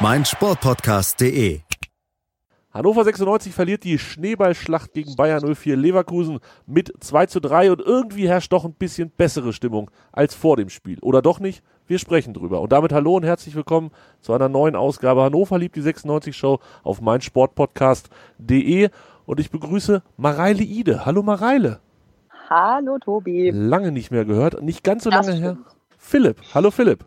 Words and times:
meinsportpodcast.de. 0.00 1.60
Hannover 2.70 3.04
96 3.04 3.52
verliert 3.52 3.84
die 3.84 3.98
Schneeballschlacht 3.98 4.94
gegen 4.94 5.14
Bayern 5.14 5.54
04 5.54 5.76
Leverkusen 5.76 6.38
mit 6.66 6.92
2 7.00 7.26
zu 7.26 7.40
3 7.40 7.72
und 7.72 7.80
irgendwie 7.80 8.26
herrscht 8.26 8.50
doch 8.52 8.64
ein 8.64 8.72
bisschen 8.72 9.10
bessere 9.10 9.52
Stimmung 9.52 9.90
als 10.10 10.34
vor 10.34 10.56
dem 10.56 10.70
Spiel. 10.70 10.98
Oder 11.02 11.20
doch 11.20 11.38
nicht? 11.38 11.62
Wir 11.86 11.98
sprechen 11.98 12.32
drüber. 12.32 12.62
Und 12.62 12.72
damit 12.72 12.94
hallo 12.94 13.16
und 13.16 13.24
herzlich 13.24 13.54
willkommen 13.54 13.90
zu 14.22 14.32
einer 14.32 14.48
neuen 14.48 14.74
Ausgabe 14.74 15.22
Hannover 15.22 15.58
liebt 15.58 15.76
die 15.76 15.82
96 15.82 16.34
Show 16.34 16.60
auf 16.82 17.02
meinsportpodcast.de 17.02 18.88
und 19.26 19.40
ich 19.40 19.50
begrüße 19.50 20.02
Mareile 20.16 20.62
Ide. 20.62 21.04
Hallo 21.04 21.22
Mareile. 21.22 21.80
Hallo 22.48 22.98
Tobi. 22.98 23.50
Lange 23.50 23.92
nicht 23.92 24.10
mehr 24.10 24.24
gehört, 24.24 24.62
nicht 24.62 24.82
ganz 24.82 25.04
so 25.04 25.10
lange 25.10 25.34
her. 25.34 25.58
Philipp. 25.98 26.40
Hallo 26.54 26.70
Philipp. 26.70 27.04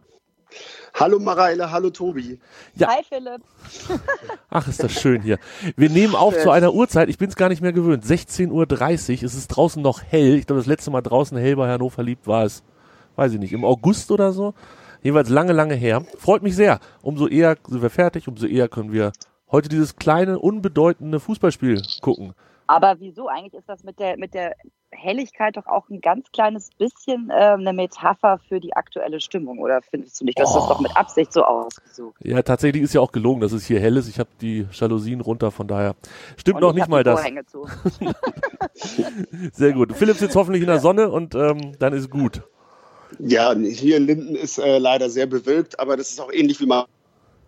Hallo 0.93 1.19
Mareile, 1.19 1.71
hallo 1.71 1.89
Tobi. 1.89 2.39
Ja. 2.75 2.87
Hi 2.89 3.03
Philipp. 3.07 3.41
Ach, 4.49 4.67
ist 4.67 4.83
das 4.83 4.91
schön 4.91 5.21
hier. 5.21 5.39
Wir 5.75 5.89
nehmen 5.89 6.15
auf 6.15 6.37
zu 6.39 6.51
einer 6.51 6.73
Uhrzeit, 6.73 7.09
ich 7.09 7.17
bin 7.17 7.29
es 7.29 7.35
gar 7.35 7.49
nicht 7.49 7.61
mehr 7.61 7.73
gewöhnt, 7.73 8.05
16.30 8.05 8.51
Uhr, 8.51 9.23
es 9.23 9.33
ist 9.33 9.47
draußen 9.47 9.81
noch 9.81 10.03
hell. 10.03 10.35
Ich 10.35 10.45
glaube, 10.45 10.59
das 10.59 10.67
letzte 10.67 10.91
Mal 10.91 11.01
draußen 11.01 11.37
hell 11.37 11.55
bei 11.55 11.67
Hannover 11.67 12.03
liebt 12.03 12.27
war 12.27 12.45
es, 12.45 12.63
weiß 13.15 13.33
ich 13.33 13.39
nicht, 13.39 13.53
im 13.53 13.65
August 13.65 14.11
oder 14.11 14.31
so. 14.33 14.53
Jeweils 15.01 15.29
lange, 15.29 15.51
lange 15.51 15.75
her. 15.75 16.05
Freut 16.17 16.43
mich 16.43 16.55
sehr. 16.55 16.79
Umso 17.01 17.27
eher 17.27 17.57
sind 17.67 17.81
wir 17.81 17.89
fertig, 17.89 18.27
umso 18.27 18.45
eher 18.45 18.69
können 18.69 18.93
wir 18.93 19.11
heute 19.51 19.69
dieses 19.69 19.95
kleine, 19.95 20.39
unbedeutende 20.39 21.19
Fußballspiel 21.19 21.81
gucken. 22.01 22.33
Aber 22.67 22.95
wieso? 22.99 23.27
Eigentlich 23.27 23.53
ist 23.53 23.67
das 23.67 23.83
mit 23.83 23.99
der, 23.99 24.17
mit 24.17 24.33
der 24.33 24.55
Helligkeit 24.91 25.57
doch 25.57 25.65
auch 25.65 25.89
ein 25.89 26.01
ganz 26.01 26.31
kleines 26.31 26.69
bisschen 26.77 27.29
äh, 27.29 27.33
eine 27.33 27.73
Metapher 27.73 28.39
für 28.47 28.59
die 28.59 28.75
aktuelle 28.75 29.19
Stimmung, 29.19 29.59
oder 29.59 29.81
findest 29.81 30.19
du 30.21 30.25
nicht, 30.25 30.39
dass 30.39 30.51
oh. 30.51 30.59
das 30.59 30.67
doch 30.67 30.79
mit 30.79 30.95
Absicht 30.95 31.33
so 31.33 31.43
ausgesucht? 31.43 32.15
Ja, 32.23 32.41
tatsächlich 32.41 32.83
ist 32.83 32.93
ja 32.93 33.01
auch 33.01 33.11
gelogen, 33.11 33.41
dass 33.41 33.51
es 33.51 33.65
hier 33.65 33.79
hell 33.79 33.97
ist. 33.97 34.07
Ich 34.07 34.19
habe 34.19 34.29
die 34.41 34.67
Jalousien 34.71 35.21
runter, 35.21 35.51
von 35.51 35.67
daher 35.67 35.95
stimmt 36.37 36.57
und 36.57 36.61
noch 36.61 36.73
nicht 36.73 36.87
mal 36.87 37.03
das. 37.03 37.23
Sehr 39.53 39.73
gut. 39.73 39.93
Philipp 39.93 40.17
sitzt 40.17 40.35
hoffentlich 40.35 40.61
in 40.61 40.67
der 40.67 40.79
Sonne 40.79 41.09
und 41.09 41.35
ähm, 41.35 41.73
dann 41.79 41.93
ist 41.93 42.09
gut. 42.09 42.41
Ja, 43.19 43.53
hier 43.55 43.97
in 43.97 44.07
Linden 44.07 44.35
ist 44.35 44.57
äh, 44.57 44.79
leider 44.79 45.09
sehr 45.09 45.27
bewölkt, 45.27 45.79
aber 45.79 45.97
das 45.97 46.09
ist 46.09 46.19
auch 46.19 46.31
ähnlich 46.31 46.59
wie 46.59 46.65
man 46.65 46.85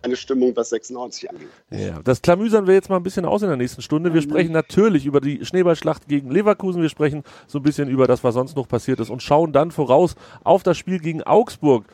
eine 0.06 0.16
Stimmung, 0.16 0.56
was 0.56 0.70
96 0.70 1.30
angeht. 1.30 1.48
Ja, 1.72 2.00
das 2.04 2.22
klamüsern 2.22 2.68
wir 2.68 2.74
jetzt 2.74 2.90
mal 2.90 2.98
ein 2.98 3.04
bisschen 3.04 3.26
aus 3.26 3.42
in 3.42 3.50
der 3.50 3.58
nächsten 3.58 3.82
Stunde. 3.82 4.14
Wir 4.14 4.22
sprechen 4.22 4.54
natürlich 4.54 5.06
über 5.06 5.20
die 5.20 5.46
Schneeballschlacht 5.46 6.08
gegen 6.08 6.32
Leverkusen. 6.32 6.82
Wir 6.82 6.90
sprechen 6.90 7.24
so 7.48 7.60
ein 7.60 7.64
bisschen 7.64 7.90
über 7.90 8.08
das, 8.08 8.24
was 8.24 8.34
sonst 8.34 8.56
noch 8.56 8.68
passiert 8.68 9.00
ist 9.00 9.10
und 9.10 9.22
schauen 9.22 9.52
dann 9.52 9.72
voraus 9.72 10.16
auf 10.44 10.64
das 10.64 10.78
Spiel 10.78 11.00
gegen 11.00 11.24
Augsburg. 11.24 11.86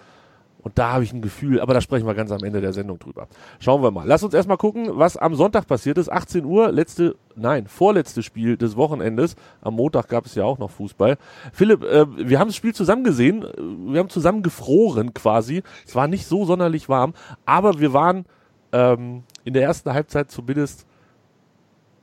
Und 0.63 0.77
da 0.77 0.93
habe 0.93 1.03
ich 1.03 1.13
ein 1.13 1.21
Gefühl, 1.21 1.59
aber 1.59 1.73
da 1.73 1.81
sprechen 1.81 2.05
wir 2.05 2.13
ganz 2.13 2.31
am 2.31 2.43
Ende 2.43 2.61
der 2.61 2.73
Sendung 2.73 2.99
drüber. 2.99 3.27
Schauen 3.59 3.81
wir 3.81 3.91
mal. 3.91 4.05
Lass 4.07 4.23
uns 4.23 4.33
erstmal 4.33 4.57
gucken, 4.57 4.89
was 4.93 5.17
am 5.17 5.35
Sonntag 5.35 5.67
passiert 5.67 5.97
ist. 5.97 6.11
18 6.11 6.45
Uhr, 6.45 6.71
letzte, 6.71 7.15
nein, 7.35 7.67
vorletzte 7.67 8.23
Spiel 8.23 8.57
des 8.57 8.75
Wochenendes. 8.75 9.35
Am 9.61 9.75
Montag 9.75 10.07
gab 10.07 10.25
es 10.25 10.35
ja 10.35 10.43
auch 10.43 10.59
noch 10.59 10.69
Fußball. 10.71 11.17
Philipp, 11.51 11.83
äh, 11.83 12.05
wir 12.29 12.39
haben 12.39 12.49
das 12.49 12.55
Spiel 12.55 12.75
zusammen 12.75 13.03
gesehen. 13.03 13.45
Wir 13.87 13.99
haben 13.99 14.09
zusammen 14.09 14.43
gefroren 14.43 15.13
quasi. 15.13 15.63
Es 15.85 15.95
war 15.95 16.07
nicht 16.07 16.25
so 16.27 16.45
sonderlich 16.45 16.89
warm, 16.89 17.13
aber 17.45 17.79
wir 17.79 17.93
waren 17.93 18.25
ähm, 18.71 19.23
in 19.43 19.53
der 19.53 19.63
ersten 19.63 19.91
Halbzeit 19.93 20.31
zumindest 20.31 20.85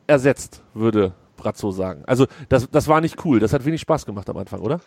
ersetzt, 0.06 0.62
würde 0.74 1.14
Brazzo 1.36 1.70
sagen. 1.70 2.02
Also 2.06 2.26
das, 2.48 2.68
das 2.70 2.88
war 2.88 3.00
nicht 3.00 3.24
cool. 3.24 3.40
Das 3.40 3.52
hat 3.52 3.64
wenig 3.64 3.80
Spaß 3.80 4.04
gemacht 4.04 4.28
am 4.28 4.36
Anfang, 4.36 4.60
oder? 4.60 4.80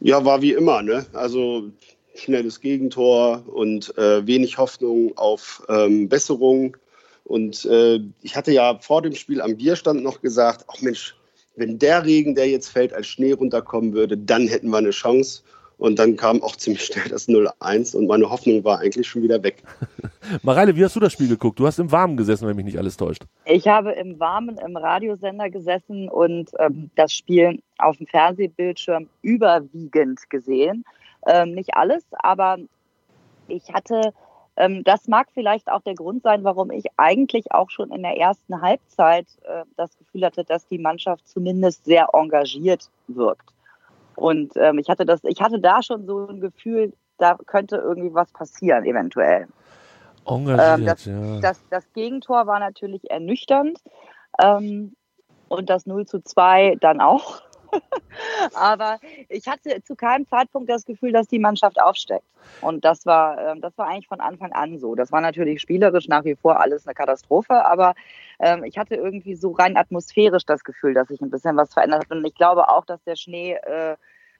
Ja, 0.00 0.24
war 0.24 0.42
wie 0.42 0.52
immer, 0.52 0.82
ne? 0.82 1.06
Also 1.12 1.70
schnelles 2.14 2.60
Gegentor 2.60 3.42
und 3.46 3.96
äh, 3.98 4.26
wenig 4.26 4.58
Hoffnung 4.58 5.16
auf 5.16 5.62
ähm, 5.68 6.08
Besserung. 6.08 6.76
Und 7.24 7.64
äh, 7.66 8.00
ich 8.22 8.36
hatte 8.36 8.52
ja 8.52 8.78
vor 8.80 9.02
dem 9.02 9.14
Spiel 9.14 9.40
am 9.40 9.56
Bierstand 9.56 10.02
noch 10.02 10.20
gesagt, 10.20 10.64
ach 10.68 10.80
Mensch, 10.82 11.14
wenn 11.56 11.78
der 11.78 12.04
Regen, 12.04 12.34
der 12.34 12.48
jetzt 12.48 12.68
fällt, 12.68 12.92
als 12.92 13.06
Schnee 13.06 13.32
runterkommen 13.32 13.92
würde, 13.92 14.16
dann 14.16 14.48
hätten 14.48 14.70
wir 14.70 14.78
eine 14.78 14.90
Chance. 14.90 15.42
Und 15.78 15.98
dann 15.98 16.16
kam 16.16 16.40
auch 16.42 16.54
ziemlich 16.54 16.84
schnell 16.84 17.08
das 17.08 17.28
0-1 17.28 17.96
und 17.96 18.06
meine 18.06 18.30
Hoffnung 18.30 18.62
war 18.62 18.78
eigentlich 18.78 19.08
schon 19.08 19.22
wieder 19.22 19.42
weg. 19.42 19.64
Mareile, 20.42 20.76
wie 20.76 20.84
hast 20.84 20.94
du 20.94 21.00
das 21.00 21.12
Spiel 21.12 21.26
geguckt? 21.26 21.58
Du 21.58 21.66
hast 21.66 21.80
im 21.80 21.90
Warmen 21.90 22.16
gesessen, 22.16 22.46
wenn 22.46 22.54
mich 22.54 22.66
nicht 22.66 22.78
alles 22.78 22.96
täuscht. 22.96 23.24
Ich 23.46 23.66
habe 23.66 23.90
im 23.90 24.20
Warmen 24.20 24.58
im 24.58 24.76
Radiosender 24.76 25.50
gesessen 25.50 26.08
und 26.08 26.50
ähm, 26.60 26.90
das 26.94 27.12
Spiel 27.12 27.60
auf 27.78 27.96
dem 27.96 28.06
Fernsehbildschirm 28.06 29.08
überwiegend 29.22 30.30
gesehen. 30.30 30.84
Ähm, 31.26 31.52
nicht 31.54 31.74
alles, 31.74 32.04
aber 32.12 32.58
ich 33.48 33.72
hatte, 33.72 34.12
ähm, 34.56 34.84
das 34.84 35.08
mag 35.08 35.28
vielleicht 35.32 35.70
auch 35.70 35.82
der 35.82 35.94
Grund 35.94 36.22
sein, 36.22 36.44
warum 36.44 36.70
ich 36.70 36.84
eigentlich 36.96 37.52
auch 37.52 37.70
schon 37.70 37.90
in 37.92 38.02
der 38.02 38.16
ersten 38.16 38.60
Halbzeit 38.60 39.26
äh, 39.42 39.64
das 39.76 39.96
Gefühl 39.98 40.24
hatte, 40.24 40.44
dass 40.44 40.66
die 40.66 40.78
Mannschaft 40.78 41.28
zumindest 41.28 41.84
sehr 41.84 42.08
engagiert 42.12 42.90
wirkt. 43.08 43.50
Und 44.16 44.52
ähm, 44.56 44.78
ich 44.78 44.88
hatte 44.88 45.06
das, 45.06 45.24
ich 45.24 45.40
hatte 45.40 45.58
da 45.58 45.82
schon 45.82 46.06
so 46.06 46.26
ein 46.26 46.40
Gefühl, 46.40 46.92
da 47.18 47.36
könnte 47.46 47.76
irgendwie 47.76 48.12
was 48.12 48.30
passieren, 48.32 48.84
eventuell. 48.84 49.46
Engagiert, 50.26 50.78
ähm, 50.78 50.86
das, 50.86 51.04
ja. 51.04 51.40
das, 51.40 51.64
das, 51.70 51.92
Gegentor 51.92 52.46
war 52.46 52.58
natürlich 52.58 53.10
ernüchternd. 53.10 53.78
Ähm, 54.40 54.94
und 55.48 55.68
das 55.68 55.86
0 55.86 56.06
zu 56.06 56.22
2 56.22 56.76
dann 56.80 57.00
auch. 57.00 57.42
Aber 58.54 58.98
ich 59.28 59.46
hatte 59.48 59.82
zu 59.82 59.94
keinem 59.94 60.26
Zeitpunkt 60.26 60.68
das 60.68 60.84
Gefühl, 60.84 61.12
dass 61.12 61.26
die 61.28 61.38
Mannschaft 61.38 61.80
aufsteckt. 61.80 62.24
Und 62.60 62.84
das 62.84 63.06
war, 63.06 63.38
ähm, 63.38 63.60
das 63.60 63.76
war 63.78 63.88
eigentlich 63.88 64.08
von 64.08 64.20
Anfang 64.20 64.52
an 64.52 64.78
so. 64.78 64.94
Das 64.94 65.12
war 65.12 65.20
natürlich 65.20 65.60
spielerisch 65.60 66.08
nach 66.08 66.24
wie 66.24 66.34
vor 66.34 66.60
alles 66.60 66.86
eine 66.86 66.94
Katastrophe, 66.94 67.64
aber 67.64 67.94
ähm, 68.38 68.64
ich 68.64 68.78
hatte 68.78 68.96
irgendwie 68.96 69.34
so 69.34 69.52
rein 69.52 69.76
atmosphärisch 69.76 70.44
das 70.44 70.64
Gefühl, 70.64 70.94
dass 70.94 71.08
sich 71.08 71.20
ein 71.20 71.30
bisschen 71.30 71.56
was 71.56 71.72
verändert 71.72 72.04
hat. 72.04 72.10
Und 72.10 72.24
ich 72.24 72.34
glaube 72.34 72.68
auch, 72.68 72.84
dass 72.84 73.02
der 73.04 73.16
Schnee 73.16 73.54
äh, 73.54 73.96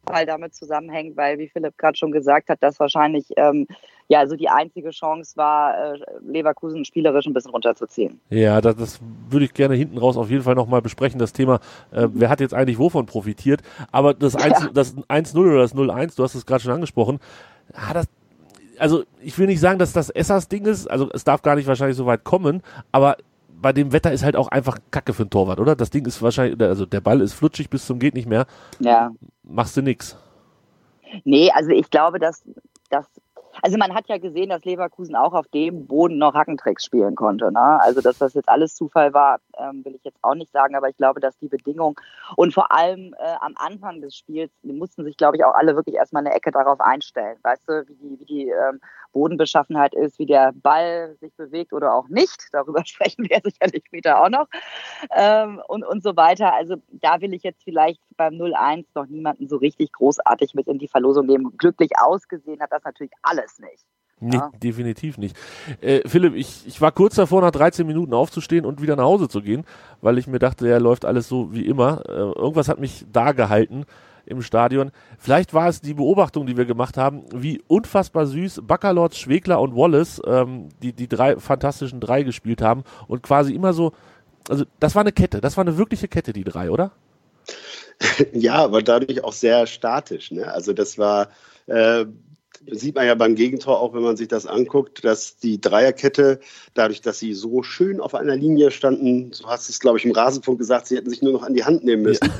Fall 0.06 0.26
damit 0.26 0.54
zusammenhängt, 0.54 1.16
weil, 1.16 1.38
wie 1.38 1.48
Philipp 1.48 1.78
gerade 1.78 1.96
schon 1.96 2.12
gesagt 2.12 2.48
hat, 2.48 2.62
dass 2.62 2.80
wahrscheinlich 2.80 3.26
ähm, 3.36 3.66
ja 4.08 4.18
also 4.18 4.36
die 4.36 4.48
einzige 4.48 4.90
Chance 4.90 5.36
war, 5.36 5.94
äh, 5.94 5.98
Leverkusen 6.20 6.84
spielerisch 6.84 7.26
ein 7.26 7.32
bisschen 7.32 7.52
runterzuziehen. 7.52 8.20
Ja, 8.30 8.60
das, 8.60 8.76
das 8.76 9.00
würde 9.30 9.44
ich 9.44 9.54
gerne 9.54 9.74
hinten 9.74 9.98
raus 9.98 10.16
auf 10.16 10.30
jeden 10.30 10.42
Fall 10.42 10.54
nochmal 10.54 10.82
besprechen, 10.82 11.18
das 11.18 11.32
Thema, 11.32 11.60
äh, 11.92 12.08
wer 12.12 12.28
hat 12.28 12.40
jetzt 12.40 12.54
eigentlich 12.54 12.78
wovon 12.78 13.06
profitiert. 13.06 13.62
Aber 13.90 14.14
das 14.14 14.36
1-0 14.36 14.48
ja. 14.48 14.70
das 14.72 14.94
1 15.08 15.34
oder 15.36 15.58
das 15.58 15.74
0-1, 15.74 16.16
du 16.16 16.24
hast 16.24 16.34
es 16.34 16.46
gerade 16.46 16.62
schon 16.62 16.72
angesprochen, 16.72 17.20
ah, 17.72 17.94
das, 17.94 18.06
also 18.78 19.04
ich 19.20 19.38
will 19.38 19.46
nicht 19.46 19.60
sagen, 19.60 19.78
dass 19.78 19.92
das 19.92 20.10
Essers 20.10 20.48
Ding 20.48 20.66
ist, 20.66 20.90
also 20.90 21.08
es 21.12 21.24
darf 21.24 21.42
gar 21.42 21.54
nicht 21.54 21.66
wahrscheinlich 21.66 21.96
so 21.96 22.06
weit 22.06 22.24
kommen, 22.24 22.62
aber 22.90 23.16
bei 23.62 23.72
dem 23.72 23.92
Wetter 23.92 24.12
ist 24.12 24.24
halt 24.24 24.36
auch 24.36 24.48
einfach 24.48 24.78
Kacke 24.90 25.14
für 25.14 25.22
ein 25.22 25.30
Torwart, 25.30 25.60
oder? 25.60 25.76
Das 25.76 25.90
Ding 25.90 26.04
ist 26.04 26.20
wahrscheinlich, 26.20 26.60
also 26.60 26.84
der 26.84 27.00
Ball 27.00 27.20
ist 27.20 27.32
flutschig 27.32 27.70
bis 27.70 27.86
zum 27.86 27.98
geht 27.98 28.14
nicht 28.14 28.28
mehr. 28.28 28.46
Ja. 28.80 29.12
Machst 29.42 29.76
du 29.76 29.82
nix. 29.82 30.18
Nee, 31.24 31.50
also 31.52 31.70
ich 31.70 31.90
glaube, 31.90 32.18
dass, 32.18 32.42
dass 32.90 33.06
also 33.60 33.76
man 33.76 33.94
hat 33.94 34.08
ja 34.08 34.18
gesehen, 34.18 34.48
dass 34.48 34.64
Leverkusen 34.64 35.14
auch 35.14 35.34
auf 35.34 35.46
dem 35.48 35.86
Boden 35.86 36.18
noch 36.18 36.34
Hackentricks 36.34 36.84
spielen 36.84 37.14
konnte. 37.14 37.52
Ne? 37.52 37.80
Also 37.80 38.00
dass 38.00 38.18
das 38.18 38.34
jetzt 38.34 38.48
alles 38.48 38.74
Zufall 38.74 39.12
war, 39.12 39.40
ähm, 39.62 39.84
will 39.84 39.94
ich 39.94 40.04
jetzt 40.04 40.18
auch 40.22 40.34
nicht 40.34 40.52
sagen, 40.52 40.74
aber 40.74 40.88
ich 40.88 40.96
glaube, 40.96 41.20
dass 41.20 41.38
die 41.38 41.48
Bedingungen 41.48 41.96
und 42.36 42.54
vor 42.54 42.72
allem 42.72 43.14
äh, 43.18 43.34
am 43.40 43.54
Anfang 43.56 44.00
des 44.00 44.16
Spiels, 44.16 44.50
mussten 44.62 45.04
sich, 45.04 45.16
glaube 45.16 45.36
ich, 45.36 45.44
auch 45.44 45.54
alle 45.54 45.76
wirklich 45.76 45.96
erstmal 45.96 46.26
eine 46.26 46.34
Ecke 46.34 46.50
darauf 46.50 46.80
einstellen. 46.80 47.38
Weißt 47.42 47.68
du, 47.68 47.86
wie 47.88 47.94
die, 47.94 48.20
wie 48.20 48.24
die 48.24 48.48
ähm, 48.48 48.80
Bodenbeschaffenheit 49.12 49.94
ist, 49.94 50.18
wie 50.18 50.26
der 50.26 50.52
Ball 50.54 51.16
sich 51.20 51.34
bewegt 51.34 51.72
oder 51.72 51.94
auch 51.94 52.08
nicht. 52.08 52.48
Darüber 52.52 52.82
sprechen 52.86 53.28
wir 53.28 53.40
sicherlich 53.42 53.84
später 53.86 54.22
auch 54.22 54.28
noch. 54.28 54.48
Ähm, 55.14 55.60
und, 55.68 55.84
und 55.84 56.02
so 56.02 56.16
weiter. 56.16 56.54
Also 56.54 56.76
da 56.90 57.20
will 57.20 57.34
ich 57.34 57.42
jetzt 57.42 57.62
vielleicht 57.62 58.00
beim 58.16 58.34
0-1 58.34 58.86
noch 58.94 59.06
niemanden 59.06 59.48
so 59.48 59.56
richtig 59.56 59.92
großartig 59.92 60.54
mit 60.54 60.66
in 60.66 60.78
die 60.78 60.88
Verlosung 60.88 61.26
nehmen. 61.26 61.56
Glücklich 61.56 61.90
ausgesehen 62.00 62.60
hat 62.60 62.72
das 62.72 62.84
natürlich 62.84 63.12
alles 63.22 63.58
nicht. 63.58 63.84
Nee, 64.22 64.36
ja. 64.36 64.50
definitiv 64.62 65.18
nicht. 65.18 65.36
Äh, 65.80 66.08
Philipp, 66.08 66.34
ich, 66.34 66.64
ich 66.66 66.80
war 66.80 66.92
kurz 66.92 67.16
davor, 67.16 67.42
nach 67.42 67.50
13 67.50 67.86
Minuten 67.86 68.14
aufzustehen 68.14 68.64
und 68.64 68.80
wieder 68.80 68.94
nach 68.94 69.04
Hause 69.04 69.28
zu 69.28 69.42
gehen, 69.42 69.64
weil 70.00 70.16
ich 70.16 70.28
mir 70.28 70.38
dachte, 70.38 70.68
ja, 70.68 70.78
läuft 70.78 71.04
alles 71.04 71.28
so 71.28 71.52
wie 71.52 71.66
immer. 71.66 72.02
Äh, 72.08 72.12
irgendwas 72.12 72.68
hat 72.68 72.78
mich 72.78 73.04
da 73.12 73.32
gehalten. 73.32 73.84
im 74.24 74.40
Stadion. 74.40 74.92
Vielleicht 75.18 75.52
war 75.52 75.68
es 75.68 75.80
die 75.80 75.94
Beobachtung, 75.94 76.46
die 76.46 76.56
wir 76.56 76.64
gemacht 76.64 76.96
haben, 76.96 77.24
wie 77.34 77.60
unfassbar 77.66 78.26
süß 78.26 78.62
Baccalords, 78.64 79.18
Schwegler 79.18 79.60
und 79.60 79.74
Wallace, 79.74 80.22
ähm, 80.24 80.68
die 80.80 80.92
die 80.92 81.08
drei 81.08 81.36
fantastischen 81.36 81.98
drei 81.98 82.22
gespielt 82.22 82.62
haben 82.62 82.84
und 83.08 83.24
quasi 83.24 83.52
immer 83.52 83.72
so, 83.72 83.92
also 84.48 84.64
das 84.78 84.94
war 84.94 85.00
eine 85.00 85.10
Kette, 85.10 85.40
das 85.40 85.56
war 85.56 85.64
eine 85.64 85.76
wirkliche 85.76 86.06
Kette, 86.06 86.32
die 86.32 86.44
drei, 86.44 86.70
oder? 86.70 86.92
Ja, 88.32 88.54
aber 88.54 88.82
dadurch 88.82 89.24
auch 89.24 89.32
sehr 89.32 89.66
statisch. 89.66 90.30
Ne? 90.30 90.52
Also 90.52 90.72
das 90.72 90.98
war 90.98 91.28
äh, 91.66 92.06
sieht 92.70 92.94
man 92.94 93.06
ja 93.06 93.14
beim 93.14 93.34
Gegentor 93.34 93.80
auch, 93.80 93.94
wenn 93.94 94.02
man 94.02 94.16
sich 94.16 94.28
das 94.28 94.46
anguckt, 94.46 95.04
dass 95.04 95.36
die 95.36 95.60
Dreierkette, 95.60 96.40
dadurch, 96.74 97.00
dass 97.00 97.18
sie 97.18 97.34
so 97.34 97.62
schön 97.62 98.00
auf 98.00 98.14
einer 98.14 98.36
Linie 98.36 98.70
standen, 98.70 99.32
so 99.32 99.46
hast 99.46 99.68
du 99.68 99.72
es, 99.72 99.80
glaube 99.80 99.98
ich, 99.98 100.04
im 100.04 100.12
Rasenfunk 100.12 100.58
gesagt, 100.58 100.86
sie 100.86 100.96
hätten 100.96 101.10
sich 101.10 101.22
nur 101.22 101.32
noch 101.32 101.42
an 101.42 101.54
die 101.54 101.64
Hand 101.64 101.84
nehmen 101.84 102.02
müssen. 102.02 102.30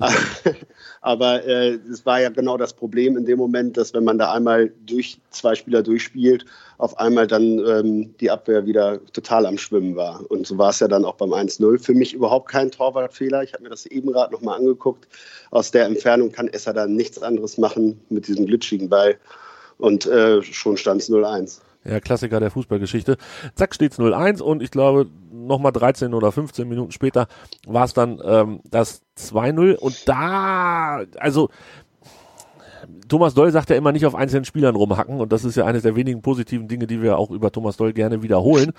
Ja. 0.00 0.08
Aber 1.00 1.44
äh, 1.46 1.78
es 1.90 2.04
war 2.04 2.20
ja 2.20 2.28
genau 2.28 2.56
das 2.56 2.74
Problem 2.74 3.16
in 3.16 3.24
dem 3.24 3.38
Moment, 3.38 3.76
dass 3.76 3.94
wenn 3.94 4.04
man 4.04 4.18
da 4.18 4.32
einmal 4.32 4.70
durch 4.84 5.18
zwei 5.30 5.54
Spieler 5.54 5.82
durchspielt, 5.82 6.44
auf 6.76 6.98
einmal 6.98 7.26
dann 7.26 7.58
ähm, 7.66 8.14
die 8.20 8.30
Abwehr 8.30 8.66
wieder 8.66 9.04
total 9.12 9.46
am 9.46 9.58
Schwimmen 9.58 9.96
war. 9.96 10.22
Und 10.30 10.46
so 10.46 10.58
war 10.58 10.70
es 10.70 10.80
ja 10.80 10.88
dann 10.88 11.04
auch 11.04 11.14
beim 11.14 11.32
1-0. 11.32 11.78
Für 11.78 11.94
mich 11.94 12.14
überhaupt 12.14 12.50
kein 12.50 12.70
Torwartfehler. 12.70 13.42
Ich 13.42 13.52
habe 13.52 13.62
mir 13.62 13.70
das 13.70 13.86
eben 13.86 14.12
gerade 14.12 14.32
nochmal 14.32 14.58
angeguckt. 14.58 15.06
Aus 15.50 15.70
der 15.70 15.84
Entfernung 15.86 16.32
kann 16.32 16.48
Esser 16.48 16.72
dann 16.72 16.96
nichts 16.96 17.22
anderes 17.22 17.58
machen 17.58 18.00
mit 18.08 18.28
diesem 18.28 18.46
glitschigen 18.46 18.88
Ball 18.88 19.18
und 19.80 20.06
äh, 20.06 20.42
schon 20.42 20.76
stand 20.76 21.02
es 21.02 21.10
0-1. 21.10 21.60
Ja, 21.84 21.98
Klassiker 21.98 22.40
der 22.40 22.50
Fußballgeschichte. 22.50 23.16
Zack, 23.54 23.74
steht 23.74 23.92
es 23.92 23.98
0-1 23.98 24.42
und 24.42 24.62
ich 24.62 24.70
glaube, 24.70 25.06
nochmal 25.32 25.72
13 25.72 26.12
oder 26.12 26.30
15 26.30 26.68
Minuten 26.68 26.92
später 26.92 27.26
war 27.66 27.84
es 27.84 27.94
dann 27.94 28.20
ähm, 28.22 28.60
das 28.64 29.02
2-0 29.18 29.76
und 29.76 30.06
da, 30.06 31.04
also 31.18 31.48
Thomas 33.08 33.34
Doll 33.34 33.50
sagt 33.50 33.70
ja 33.70 33.76
immer 33.76 33.92
nicht 33.92 34.06
auf 34.06 34.14
einzelnen 34.14 34.44
Spielern 34.44 34.76
rumhacken 34.76 35.20
und 35.20 35.32
das 35.32 35.44
ist 35.44 35.56
ja 35.56 35.64
eines 35.64 35.82
der 35.82 35.96
wenigen 35.96 36.22
positiven 36.22 36.68
Dinge, 36.68 36.86
die 36.86 37.02
wir 37.02 37.18
auch 37.18 37.30
über 37.30 37.50
Thomas 37.50 37.76
Doll 37.76 37.92
gerne 37.92 38.22
wiederholen. 38.22 38.72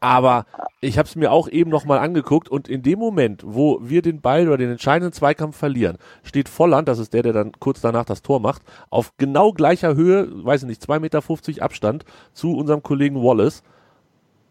Aber 0.00 0.46
ich 0.80 0.98
habe 0.98 1.06
es 1.06 1.16
mir 1.16 1.32
auch 1.32 1.48
eben 1.48 1.70
nochmal 1.70 1.98
angeguckt 1.98 2.48
und 2.48 2.68
in 2.68 2.82
dem 2.82 2.98
Moment, 2.98 3.42
wo 3.44 3.78
wir 3.82 4.02
den 4.02 4.20
Ball 4.20 4.46
oder 4.46 4.58
den 4.58 4.70
entscheidenden 4.70 5.12
Zweikampf 5.12 5.56
verlieren, 5.56 5.98
steht 6.22 6.48
Volland, 6.48 6.88
das 6.88 6.98
ist 6.98 7.12
der, 7.12 7.22
der 7.22 7.32
dann 7.32 7.52
kurz 7.58 7.80
danach 7.80 8.04
das 8.04 8.22
Tor 8.22 8.40
macht, 8.40 8.62
auf 8.90 9.12
genau 9.18 9.52
gleicher 9.52 9.94
Höhe, 9.94 10.28
weiß 10.44 10.62
ich 10.62 10.68
nicht, 10.68 10.82
2,50 10.82 11.00
Meter 11.00 11.64
Abstand 11.64 12.04
zu 12.32 12.56
unserem 12.56 12.82
Kollegen 12.82 13.22
Wallace. 13.22 13.62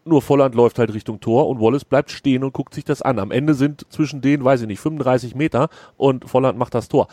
Nur 0.06 0.20
Volland 0.20 0.54
läuft 0.54 0.78
halt 0.78 0.92
Richtung 0.92 1.20
Tor 1.20 1.48
und 1.48 1.60
Wallace 1.60 1.86
bleibt 1.86 2.10
stehen 2.10 2.44
und 2.44 2.52
guckt 2.52 2.74
sich 2.74 2.84
das 2.84 3.00
an. 3.00 3.18
Am 3.18 3.30
Ende 3.30 3.54
sind 3.54 3.86
zwischen 3.88 4.20
denen, 4.20 4.44
weiß 4.44 4.60
ich 4.60 4.66
nicht, 4.66 4.80
35 4.80 5.34
Meter 5.34 5.68
und 5.96 6.28
Volland 6.28 6.58
macht 6.58 6.74
das 6.74 6.88
Tor 6.88 7.08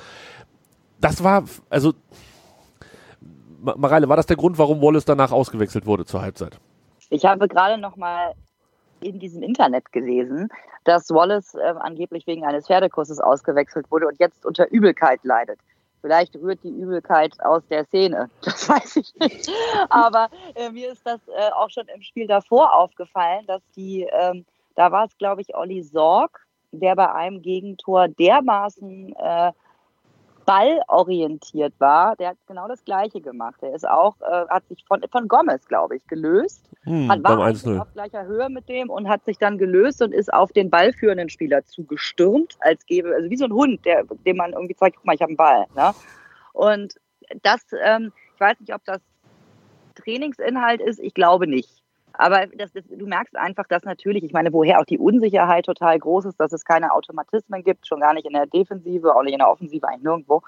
das 1.02 1.24
war, 1.24 1.44
also, 1.70 1.94
Mareile, 3.60 4.08
war 4.10 4.16
das 4.16 4.26
der 4.26 4.38
Grund, 4.38 4.58
warum 4.58 4.82
Wallace 4.82 5.06
danach 5.06 5.32
ausgewechselt 5.32 5.86
wurde 5.86 6.06
zur 6.06 6.22
Halbzeit? 6.22 6.60
Ich 7.10 7.26
habe 7.26 7.48
gerade 7.48 7.80
noch 7.80 7.96
mal 7.96 8.34
in 9.02 9.20
diesem 9.20 9.44
Internet 9.44 9.92
gelesen, 9.92 10.50
dass 10.84 11.10
Wallace 11.10 11.56
äh, 11.56 11.74
angeblich 11.80 12.26
wegen 12.28 12.46
eines 12.46 12.68
Pferdekurses 12.68 13.20
ausgewechselt 13.20 13.90
wurde 13.92 14.08
und 14.08 14.20
jetzt 14.20 14.46
unter 14.46 14.72
Übelkeit 14.72 15.20
leidet. 15.24 15.60
Vielleicht 16.02 16.36
rührt 16.36 16.64
die 16.64 16.70
Übelkeit 16.70 17.34
aus 17.44 17.62
der 17.70 17.86
Szene, 17.86 18.30
das 18.42 18.68
weiß 18.68 18.96
ich 18.98 19.14
nicht. 19.20 19.52
Aber 19.90 20.30
äh, 20.56 20.70
mir 20.70 20.92
ist 20.92 21.06
das 21.06 21.20
äh, 21.28 21.52
auch 21.52 21.70
schon 21.70 21.88
im 21.94 22.02
Spiel 22.02 22.28
davor 22.28 22.74
aufgefallen, 22.76 23.46
dass 23.48 23.62
die, 23.76 24.08
ähm, 24.12 24.46
da 24.76 24.92
war 24.92 25.06
es, 25.06 25.18
glaube 25.18 25.42
ich, 25.42 25.56
Olli 25.56 25.84
Sorg, 25.84 26.46
der 26.72 26.96
bei 26.96 27.12
einem 27.12 27.42
Gegentor 27.42 28.08
dermaßen 28.08 29.14
äh, 29.16 29.52
ballorientiert 30.46 31.74
war, 31.80 32.16
der 32.16 32.30
hat 32.30 32.38
genau 32.48 32.68
das 32.68 32.84
Gleiche 32.84 33.22
gemacht. 33.22 33.62
Der 33.62 33.74
ist 33.74 33.88
auch, 33.88 34.16
äh, 34.22 34.48
hat 34.50 34.68
sich 34.68 34.84
von, 34.86 35.02
von 35.12 35.28
Gomez, 35.28 35.68
glaube 35.68 35.98
ich, 35.98 36.08
gelöst. 36.08 36.70
Hm, 36.84 37.10
hat, 37.10 37.24
war 37.24 37.40
auf 37.82 37.94
gleicher 37.94 38.26
Höhe 38.26 38.50
mit 38.50 38.68
dem 38.68 38.90
und 38.90 39.08
hat 39.08 39.24
sich 39.26 39.38
dann 39.38 39.58
gelöst 39.58 40.02
und 40.02 40.14
ist 40.14 40.34
auf 40.34 40.52
den 40.52 40.70
ballführenden 40.70 41.30
Spieler 41.30 41.64
zugestürmt, 41.66 42.58
als 42.60 42.86
gäbe, 42.86 43.14
also 43.14 43.30
wie 43.30 43.38
so 43.38 43.46
ein 43.46 43.54
Hund, 43.54 43.86
der, 43.86 44.04
dem 44.26 44.38
man 44.38 44.54
irgendwie 44.54 44.76
zeigt, 44.76 44.98
guck 44.98 45.06
mal, 45.06 45.16
ich 45.16 45.22
habe 45.22 45.30
einen 45.30 45.38
Ball. 45.38 45.66
Ne? 45.76 45.94
Und 46.54 46.96
das, 47.44 47.62
ähm, 47.84 48.12
ich 48.36 48.40
weiß 48.40 48.60
nicht, 48.60 48.74
ob 48.74 48.84
das 48.86 49.02
Trainingsinhalt 49.96 50.82
ist, 50.82 51.00
ich 51.00 51.14
glaube 51.14 51.48
nicht. 51.48 51.81
Aber 52.14 52.48
das, 52.48 52.72
das, 52.74 52.84
du 52.88 53.08
merkst 53.08 53.36
einfach, 53.36 53.68
dass 53.68 53.84
natürlich, 53.84 54.24
ich 54.24 54.34
meine, 54.34 54.54
woher 54.54 54.80
auch 54.80 54.86
die 54.86 54.98
Unsicherheit 54.98 55.66
total 55.66 55.98
groß 55.98 56.26
ist, 56.26 56.40
dass 56.40 56.54
es 56.54 56.66
keine 56.66 56.94
Automatismen 56.94 57.64
gibt, 57.64 57.88
schon 57.88 58.02
gar 58.02 58.14
nicht 58.14 58.26
in 58.26 58.34
der 58.34 58.48
Defensive, 58.48 59.16
auch 59.16 59.24
nicht 59.24 59.34
in 59.34 59.40
der 59.40 59.50
Offensive, 59.50 59.88
eigentlich 59.88 60.04
nirgendwo. 60.04 60.42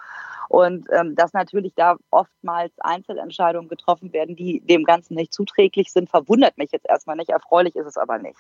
Und 0.49 0.87
ähm, 0.91 1.15
dass 1.15 1.33
natürlich 1.33 1.73
da 1.75 1.95
oftmals 2.11 2.71
Einzelentscheidungen 2.79 3.69
getroffen 3.69 4.13
werden, 4.13 4.35
die 4.35 4.59
dem 4.59 4.83
Ganzen 4.83 5.15
nicht 5.15 5.33
zuträglich 5.33 5.91
sind, 5.91 6.09
verwundert 6.09 6.57
mich 6.57 6.71
jetzt 6.71 6.87
erstmal 6.87 7.15
nicht. 7.15 7.29
Erfreulich 7.29 7.75
ist 7.75 7.87
es 7.87 7.97
aber 7.97 8.17
nicht. 8.17 8.37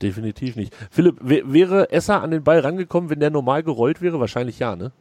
Definitiv 0.00 0.54
nicht. 0.54 0.74
Philipp, 0.90 1.16
wäre 1.20 1.90
Esser 1.90 2.22
an 2.22 2.30
den 2.30 2.44
Ball 2.44 2.60
rangekommen, 2.60 3.10
wenn 3.10 3.18
der 3.18 3.30
normal 3.30 3.64
gerollt 3.64 4.00
wäre? 4.00 4.20
Wahrscheinlich 4.20 4.60
ja, 4.60 4.76
ne? 4.76 4.92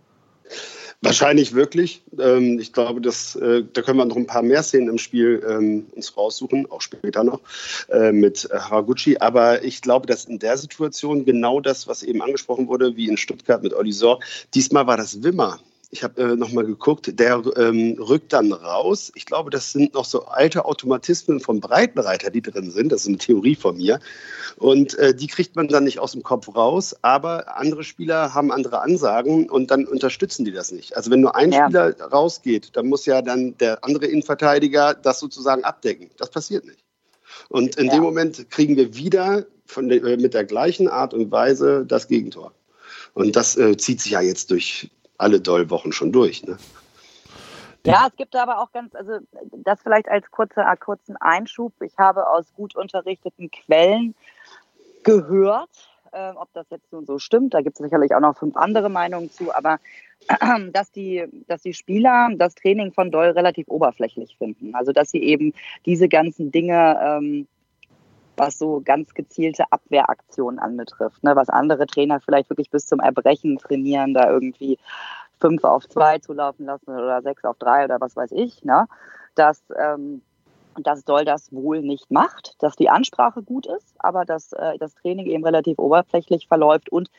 Wahrscheinlich 1.01 1.53
wirklich. 1.53 2.01
Ähm, 2.19 2.57
ich 2.59 2.73
glaube, 2.73 3.01
dass, 3.01 3.35
äh, 3.35 3.63
da 3.71 3.81
können 3.83 3.99
wir 3.99 4.05
noch 4.05 4.15
ein 4.15 4.25
paar 4.25 4.41
mehr 4.41 4.63
Szenen 4.63 4.89
im 4.89 4.97
Spiel 4.97 5.45
ähm, 5.47 5.85
uns 5.95 6.17
raussuchen, 6.17 6.71
auch 6.71 6.81
später 6.81 7.23
noch, 7.23 7.41
äh, 7.89 8.11
mit 8.11 8.49
Haraguchi. 8.51 9.17
Aber 9.19 9.63
ich 9.63 9.81
glaube, 9.81 10.07
dass 10.07 10.25
in 10.25 10.39
der 10.39 10.57
Situation 10.57 11.23
genau 11.23 11.61
das, 11.61 11.87
was 11.87 12.01
eben 12.01 12.23
angesprochen 12.23 12.67
wurde, 12.67 12.95
wie 12.95 13.07
in 13.07 13.17
Stuttgart 13.17 13.61
mit 13.61 13.75
Olisor, 13.75 14.19
diesmal 14.55 14.87
war 14.87 14.97
das 14.97 15.21
Wimmer 15.21 15.59
ich 15.89 16.03
habe 16.03 16.21
äh, 16.21 16.35
nochmal 16.35 16.65
geguckt, 16.65 17.17
der 17.17 17.41
ähm, 17.55 17.97
rückt 17.99 18.33
dann 18.33 18.51
raus. 18.51 19.11
Ich 19.15 19.25
glaube, 19.25 19.49
das 19.49 19.71
sind 19.71 19.93
noch 19.93 20.03
so 20.03 20.25
alte 20.25 20.65
Automatismen 20.65 21.39
vom 21.39 21.61
Breitenreiter, 21.61 22.29
die 22.29 22.41
drin 22.41 22.71
sind. 22.71 22.91
Das 22.91 23.01
ist 23.01 23.07
eine 23.07 23.17
Theorie 23.17 23.55
von 23.55 23.77
mir. 23.77 23.99
Und 24.57 24.95
äh, 24.95 25.15
die 25.15 25.27
kriegt 25.27 25.55
man 25.55 25.69
dann 25.69 25.85
nicht 25.85 25.99
aus 25.99 26.11
dem 26.11 26.23
Kopf 26.23 26.53
raus. 26.53 26.95
Aber 27.03 27.57
andere 27.57 27.83
Spieler 27.83 28.33
haben 28.33 28.51
andere 28.51 28.81
Ansagen 28.81 29.49
und 29.49 29.71
dann 29.71 29.85
unterstützen 29.85 30.43
die 30.43 30.51
das 30.51 30.73
nicht. 30.73 30.97
Also 30.97 31.09
wenn 31.09 31.21
nur 31.21 31.35
ein 31.35 31.53
ja. 31.53 31.65
Spieler 31.65 32.01
rausgeht, 32.01 32.75
dann 32.75 32.87
muss 32.87 33.05
ja 33.05 33.21
dann 33.21 33.57
der 33.57 33.83
andere 33.85 34.07
Innenverteidiger 34.07 34.93
das 34.93 35.19
sozusagen 35.19 35.63
abdecken. 35.63 36.09
Das 36.17 36.29
passiert 36.29 36.65
nicht. 36.65 36.83
Und 37.47 37.77
in 37.77 37.87
ja. 37.87 37.93
dem 37.93 38.03
Moment 38.03 38.49
kriegen 38.49 38.75
wir 38.75 38.95
wieder 38.95 39.45
von 39.65 39.89
äh, 39.89 40.17
mit 40.17 40.33
der 40.33 40.43
gleichen 40.43 40.89
Art 40.89 41.13
und 41.13 41.31
Weise 41.31 41.85
das 41.87 42.09
Gegentor. 42.09 42.51
Und 43.13 43.37
das 43.37 43.55
äh, 43.57 43.77
zieht 43.77 44.01
sich 44.01 44.11
ja 44.11 44.21
jetzt 44.21 44.51
durch 44.51 44.89
alle 45.17 45.41
Dollwochen 45.41 45.91
schon 45.91 46.11
durch. 46.11 46.45
Ne? 46.45 46.57
Ja, 47.85 48.07
es 48.09 48.15
gibt 48.17 48.35
aber 48.35 48.59
auch 48.61 48.71
ganz, 48.71 48.93
also 48.95 49.19
das 49.51 49.81
vielleicht 49.81 50.09
als 50.09 50.29
kurzer, 50.29 50.75
kurzen 50.77 51.15
Einschub. 51.17 51.73
Ich 51.81 51.97
habe 51.97 52.27
aus 52.27 52.53
gut 52.53 52.75
unterrichteten 52.75 53.49
Quellen 53.49 54.13
gehört, 55.03 55.69
äh, 56.11 56.31
ob 56.31 56.51
das 56.53 56.65
jetzt 56.69 56.91
nun 56.91 57.05
so 57.05 57.17
stimmt. 57.17 57.53
Da 57.53 57.61
gibt 57.61 57.79
es 57.79 57.83
sicherlich 57.83 58.13
auch 58.13 58.19
noch 58.19 58.37
fünf 58.37 58.57
andere 58.57 58.89
Meinungen 58.89 59.31
zu, 59.31 59.55
aber 59.55 59.79
äh, 60.27 60.69
dass, 60.71 60.91
die, 60.91 61.25
dass 61.47 61.61
die 61.61 61.73
Spieler 61.73 62.29
das 62.35 62.55
Training 62.55 62.91
von 62.91 63.09
Doll 63.09 63.29
relativ 63.29 63.67
oberflächlich 63.69 64.35
finden. 64.37 64.75
Also 64.75 64.91
dass 64.91 65.09
sie 65.09 65.23
eben 65.23 65.53
diese 65.85 66.09
ganzen 66.09 66.51
Dinge 66.51 66.99
ähm, 67.01 67.47
was 68.37 68.57
so 68.57 68.81
ganz 68.83 69.13
gezielte 69.13 69.65
Abwehraktionen 69.71 70.59
anbetrifft. 70.59 71.23
Ne? 71.23 71.35
Was 71.35 71.49
andere 71.49 71.85
Trainer 71.87 72.19
vielleicht 72.19 72.49
wirklich 72.49 72.69
bis 72.69 72.85
zum 72.85 72.99
Erbrechen 72.99 73.57
trainieren, 73.57 74.13
da 74.13 74.29
irgendwie 74.29 74.77
fünf 75.39 75.63
auf 75.63 75.87
zwei 75.87 76.19
zu 76.19 76.33
laufen 76.33 76.65
lassen 76.65 76.91
oder 76.91 77.21
sechs 77.21 77.43
auf 77.43 77.57
drei 77.57 77.85
oder 77.85 77.99
was 77.99 78.15
weiß 78.15 78.31
ich. 78.31 78.63
Ne? 78.63 78.87
Dass, 79.35 79.61
ähm, 79.77 80.21
dass 80.81 81.03
Doll 81.03 81.25
das 81.25 81.51
wohl 81.51 81.81
nicht 81.81 82.11
macht, 82.11 82.55
dass 82.59 82.75
die 82.75 82.89
Ansprache 82.89 83.43
gut 83.43 83.65
ist, 83.65 83.95
aber 83.99 84.25
dass 84.25 84.53
äh, 84.53 84.77
das 84.77 84.93
Training 84.95 85.27
eben 85.27 85.43
relativ 85.43 85.79
oberflächlich 85.79 86.47
verläuft. 86.47 86.89
Und 86.91 87.09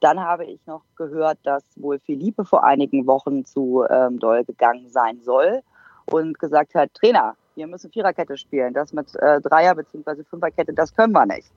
dann 0.00 0.20
habe 0.20 0.44
ich 0.44 0.64
noch 0.66 0.82
gehört, 0.96 1.38
dass 1.42 1.64
wohl 1.76 1.98
Philippe 1.98 2.44
vor 2.44 2.64
einigen 2.64 3.06
Wochen 3.06 3.44
zu 3.44 3.84
ähm, 3.88 4.20
Doll 4.20 4.44
gegangen 4.44 4.88
sein 4.90 5.20
soll 5.22 5.62
und 6.06 6.38
gesagt 6.38 6.74
hat, 6.74 6.94
Trainer, 6.94 7.36
wir 7.58 7.66
müssen 7.66 7.90
Viererkette 7.90 8.36
spielen. 8.36 8.72
Das 8.72 8.92
mit 8.92 9.14
äh, 9.16 9.40
Dreier- 9.40 9.74
bzw. 9.74 10.22
Fünferkette, 10.24 10.72
das 10.72 10.94
können 10.94 11.12
wir 11.12 11.26
nicht. 11.26 11.50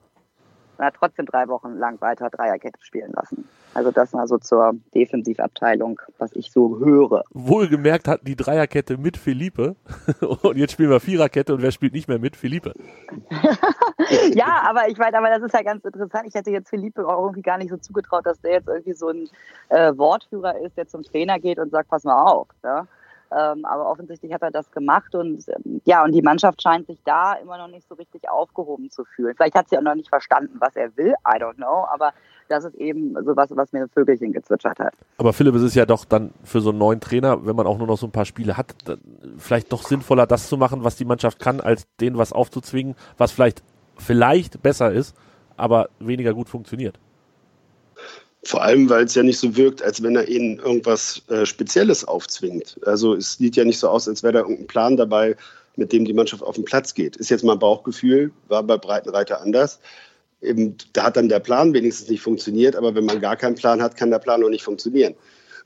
Und 0.78 0.84
hat 0.84 0.94
trotzdem 0.98 1.26
drei 1.26 1.48
Wochen 1.48 1.74
lang 1.74 2.00
weiter 2.00 2.28
Dreierkette 2.30 2.80
spielen 2.82 3.12
lassen. 3.12 3.48
Also 3.74 3.90
das 3.90 4.12
mal 4.12 4.26
so 4.26 4.38
zur 4.38 4.74
Defensivabteilung, 4.94 6.00
was 6.18 6.32
ich 6.32 6.50
so 6.50 6.78
höre. 6.78 7.24
Wohlgemerkt 7.30 8.08
hat 8.08 8.20
die 8.26 8.36
Dreierkette 8.36 8.96
mit 8.96 9.16
Felipe 9.16 9.76
und 10.42 10.56
jetzt 10.56 10.72
spielen 10.72 10.90
wir 10.90 11.00
Viererkette 11.00 11.54
und 11.54 11.62
wer 11.62 11.72
spielt 11.72 11.92
nicht 11.92 12.08
mehr 12.08 12.18
mit? 12.18 12.36
Felipe. 12.36 12.72
ja, 14.34 14.62
aber 14.68 14.88
ich 14.88 14.98
meine, 14.98 15.16
aber 15.18 15.28
das 15.28 15.42
ist 15.42 15.54
ja 15.54 15.62
ganz 15.62 15.84
interessant. 15.84 16.26
Ich 16.26 16.34
hätte 16.34 16.50
jetzt 16.50 16.70
Felipe 16.70 17.06
auch 17.06 17.22
irgendwie 17.22 17.42
gar 17.42 17.58
nicht 17.58 17.70
so 17.70 17.76
zugetraut, 17.76 18.26
dass 18.26 18.40
der 18.40 18.52
jetzt 18.52 18.68
irgendwie 18.68 18.94
so 18.94 19.08
ein 19.08 19.28
äh, 19.68 19.96
Wortführer 19.96 20.58
ist, 20.58 20.76
der 20.76 20.88
zum 20.88 21.02
Trainer 21.02 21.38
geht 21.38 21.58
und 21.58 21.70
sagt, 21.70 21.88
pass 21.88 22.04
mal 22.04 22.22
auf. 22.24 22.48
Ja? 22.64 22.86
Ähm, 23.34 23.64
aber 23.64 23.90
offensichtlich 23.90 24.32
hat 24.32 24.42
er 24.42 24.50
das 24.50 24.70
gemacht 24.70 25.14
und 25.14 25.44
ähm, 25.48 25.80
ja, 25.84 26.04
und 26.04 26.12
die 26.12 26.22
Mannschaft 26.22 26.60
scheint 26.62 26.86
sich 26.86 26.98
da 27.04 27.34
immer 27.34 27.56
noch 27.56 27.68
nicht 27.68 27.88
so 27.88 27.94
richtig 27.94 28.28
aufgehoben 28.28 28.90
zu 28.90 29.04
fühlen. 29.04 29.34
Vielleicht 29.36 29.54
hat 29.54 29.68
sie 29.68 29.78
auch 29.78 29.82
noch 29.82 29.94
nicht 29.94 30.08
verstanden, 30.08 30.56
was 30.60 30.76
er 30.76 30.96
will, 30.96 31.14
I 31.26 31.40
don't 31.40 31.54
know, 31.54 31.86
aber 31.90 32.12
das 32.48 32.64
ist 32.64 32.74
eben 32.74 33.14
so 33.24 33.34
was, 33.36 33.54
was 33.56 33.72
mir 33.72 33.82
ein 33.82 33.88
Vögelchen 33.88 34.32
gezwitschert 34.32 34.78
hat. 34.78 34.92
Aber 35.16 35.32
Philipp, 35.32 35.54
es 35.54 35.62
ist 35.62 35.74
ja 35.74 35.86
doch 35.86 36.04
dann 36.04 36.32
für 36.44 36.60
so 36.60 36.70
einen 36.70 36.78
neuen 36.78 37.00
Trainer, 37.00 37.46
wenn 37.46 37.56
man 37.56 37.66
auch 37.66 37.78
nur 37.78 37.86
noch 37.86 37.96
so 37.96 38.06
ein 38.06 38.12
paar 38.12 38.26
Spiele 38.26 38.56
hat, 38.56 38.74
vielleicht 39.38 39.72
doch 39.72 39.82
sinnvoller, 39.82 40.26
das 40.26 40.48
zu 40.48 40.56
machen, 40.56 40.84
was 40.84 40.96
die 40.96 41.04
Mannschaft 41.04 41.38
kann, 41.38 41.60
als 41.60 41.86
denen 41.96 42.18
was 42.18 42.32
aufzuzwingen, 42.32 42.94
was 43.16 43.32
vielleicht, 43.32 43.62
vielleicht 43.96 44.62
besser 44.62 44.92
ist, 44.92 45.16
aber 45.56 45.88
weniger 45.98 46.34
gut 46.34 46.48
funktioniert. 46.48 46.98
Vor 48.44 48.62
allem, 48.62 48.90
weil 48.90 49.04
es 49.04 49.14
ja 49.14 49.22
nicht 49.22 49.38
so 49.38 49.56
wirkt, 49.56 49.82
als 49.82 50.02
wenn 50.02 50.16
er 50.16 50.28
ihnen 50.28 50.58
irgendwas 50.58 51.22
äh, 51.28 51.46
Spezielles 51.46 52.04
aufzwingt. 52.04 52.78
Also 52.84 53.14
es 53.14 53.34
sieht 53.34 53.54
ja 53.54 53.64
nicht 53.64 53.78
so 53.78 53.88
aus, 53.88 54.08
als 54.08 54.22
wäre 54.22 54.32
da 54.32 54.40
irgendein 54.40 54.66
Plan 54.66 54.96
dabei, 54.96 55.36
mit 55.76 55.92
dem 55.92 56.04
die 56.04 56.12
Mannschaft 56.12 56.42
auf 56.42 56.56
den 56.56 56.64
Platz 56.64 56.94
geht. 56.94 57.16
Ist 57.16 57.30
jetzt 57.30 57.44
mal 57.44 57.52
ein 57.52 57.60
Bauchgefühl, 57.60 58.32
war 58.48 58.64
bei 58.64 58.76
Breitenreiter 58.76 59.40
anders. 59.40 59.78
Eben, 60.40 60.76
da 60.92 61.04
hat 61.04 61.16
dann 61.16 61.28
der 61.28 61.38
Plan 61.38 61.72
wenigstens 61.72 62.08
nicht 62.08 62.20
funktioniert, 62.20 62.74
aber 62.74 62.94
wenn 62.96 63.04
man 63.04 63.20
gar 63.20 63.36
keinen 63.36 63.54
Plan 63.54 63.80
hat, 63.80 63.96
kann 63.96 64.10
der 64.10 64.18
Plan 64.18 64.42
auch 64.42 64.48
nicht 64.48 64.64
funktionieren. 64.64 65.14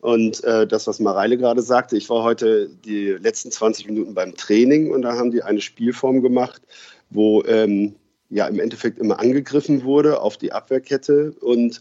Und 0.00 0.44
äh, 0.44 0.66
das, 0.66 0.86
was 0.86 1.00
Mareile 1.00 1.38
gerade 1.38 1.62
sagte, 1.62 1.96
ich 1.96 2.10
war 2.10 2.22
heute 2.22 2.68
die 2.84 3.08
letzten 3.12 3.50
20 3.50 3.86
Minuten 3.86 4.12
beim 4.12 4.34
Training 4.34 4.90
und 4.90 5.02
da 5.02 5.16
haben 5.16 5.30
die 5.30 5.42
eine 5.42 5.62
Spielform 5.62 6.20
gemacht, 6.20 6.60
wo 7.08 7.42
ähm, 7.44 7.94
ja 8.28 8.46
im 8.46 8.60
Endeffekt 8.60 8.98
immer 8.98 9.18
angegriffen 9.18 9.84
wurde 9.84 10.20
auf 10.20 10.36
die 10.36 10.52
Abwehrkette 10.52 11.34
und 11.40 11.80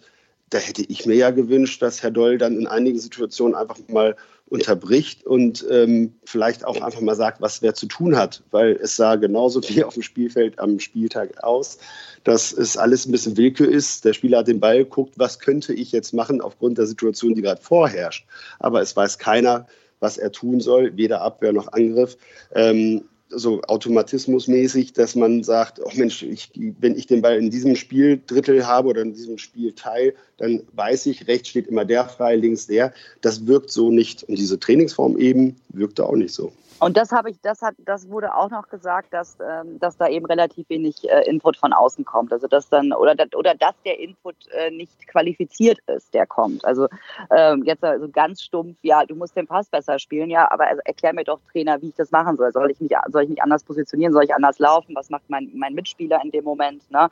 da 0.55 0.61
hätte 0.61 0.83
ich 0.87 1.05
mir 1.05 1.15
ja 1.15 1.31
gewünscht, 1.31 1.81
dass 1.81 2.01
Herr 2.01 2.11
Doll 2.11 2.37
dann 2.37 2.57
in 2.57 2.65
einigen 2.65 2.97
Situationen 2.97 3.55
einfach 3.55 3.77
mal 3.89 4.15
unterbricht 4.47 5.25
und 5.25 5.65
ähm, 5.69 6.13
vielleicht 6.23 6.63
auch 6.63 6.79
einfach 6.81 7.01
mal 7.01 7.15
sagt, 7.15 7.41
was 7.41 7.61
wer 7.61 7.73
zu 7.73 7.87
tun 7.87 8.15
hat, 8.15 8.41
weil 8.51 8.79
es 8.81 8.95
sah 8.95 9.15
genauso 9.15 9.61
wie 9.67 9.83
auf 9.83 9.95
dem 9.95 10.03
Spielfeld 10.03 10.57
am 10.59 10.79
Spieltag 10.79 11.43
aus, 11.43 11.77
dass 12.23 12.53
es 12.53 12.77
alles 12.77 13.05
ein 13.05 13.11
bisschen 13.11 13.35
Willkür 13.35 13.69
ist. 13.69 14.05
Der 14.05 14.13
Spieler 14.13 14.37
hat 14.39 14.47
den 14.47 14.61
Ball, 14.61 14.85
guckt, 14.85 15.15
was 15.17 15.39
könnte 15.39 15.73
ich 15.73 15.91
jetzt 15.91 16.13
machen 16.13 16.39
aufgrund 16.39 16.77
der 16.77 16.85
Situation, 16.85 17.35
die 17.35 17.41
gerade 17.41 17.61
vorherrscht. 17.61 18.25
Aber 18.59 18.81
es 18.81 18.95
weiß 18.95 19.17
keiner, 19.17 19.67
was 19.99 20.17
er 20.17 20.31
tun 20.31 20.61
soll, 20.61 20.95
weder 20.95 21.21
Abwehr 21.21 21.51
noch 21.51 21.73
Angriff. 21.73 22.17
Ähm, 22.53 23.03
so 23.29 23.61
automatismusmäßig, 23.63 24.93
dass 24.93 25.15
man 25.15 25.43
sagt, 25.43 25.79
oh 25.83 25.91
Mensch, 25.95 26.23
ich, 26.23 26.51
wenn 26.79 26.95
ich 26.95 27.07
den 27.07 27.21
Ball 27.21 27.37
in 27.37 27.49
diesem 27.49 27.75
Spieldrittel 27.75 28.67
habe 28.67 28.89
oder 28.89 29.01
in 29.01 29.13
diesem 29.13 29.37
Spielteil, 29.37 30.13
dann 30.37 30.61
weiß 30.73 31.07
ich, 31.07 31.27
rechts 31.27 31.49
steht 31.49 31.67
immer 31.67 31.85
der 31.85 32.07
frei, 32.07 32.35
links 32.35 32.67
der. 32.67 32.93
Das 33.21 33.47
wirkt 33.47 33.71
so 33.71 33.91
nicht. 33.91 34.23
Und 34.23 34.37
diese 34.37 34.59
Trainingsform 34.59 35.17
eben 35.17 35.55
wirkte 35.69 36.05
auch 36.05 36.15
nicht 36.15 36.33
so. 36.33 36.51
Und 36.79 36.97
das 36.97 37.11
habe 37.13 37.29
ich, 37.29 37.39
das 37.41 37.61
hat, 37.61 37.75
das 37.77 38.09
wurde 38.09 38.35
auch 38.35 38.49
noch 38.49 38.67
gesagt, 38.67 39.13
dass, 39.13 39.37
ähm, 39.39 39.79
dass 39.79 39.95
da 39.95 40.09
eben 40.09 40.25
relativ 40.25 40.69
wenig 40.69 41.09
äh, 41.09 41.21
Input 41.29 41.55
von 41.55 41.71
außen 41.71 42.03
kommt. 42.03 42.33
Also 42.33 42.47
dass 42.47 42.67
dann 42.67 42.91
oder 42.91 43.15
oder 43.35 43.55
dass 43.55 43.75
der 43.85 43.99
Input 43.99 44.35
äh, 44.51 44.71
nicht 44.71 45.07
qualifiziert 45.07 45.79
ist, 45.87 46.13
der 46.13 46.27
kommt. 46.27 46.65
Also 46.65 46.87
ähm, 47.31 47.63
jetzt 47.63 47.83
also 47.83 48.09
ganz 48.09 48.41
stumpf, 48.41 48.77
ja, 48.81 49.05
du 49.05 49.15
musst 49.15 49.37
den 49.37 49.47
Pass 49.47 49.69
besser 49.69 49.99
spielen, 49.99 50.29
ja, 50.29 50.51
aber 50.51 50.67
also 50.67 50.81
erklär 50.83 51.13
mir 51.13 51.23
doch 51.23 51.39
Trainer, 51.51 51.81
wie 51.81 51.89
ich 51.89 51.95
das 51.95 52.11
machen 52.11 52.35
soll. 52.35 52.51
Soll 52.51 52.69
ich 52.71 52.81
mich, 52.81 52.91
soll 53.09 53.23
ich 53.23 53.29
mich 53.29 53.41
anders 53.41 53.63
positionieren? 53.63 54.13
Soll 54.13 54.25
ich 54.25 54.33
anders 54.33 54.59
laufen? 54.59 54.95
Was 54.95 55.09
macht 55.09 55.29
mein 55.29 55.49
mein 55.55 55.75
Mitspieler 55.75 56.19
in 56.23 56.31
dem 56.31 56.43
Moment? 56.43 56.89
Ne? 56.91 57.07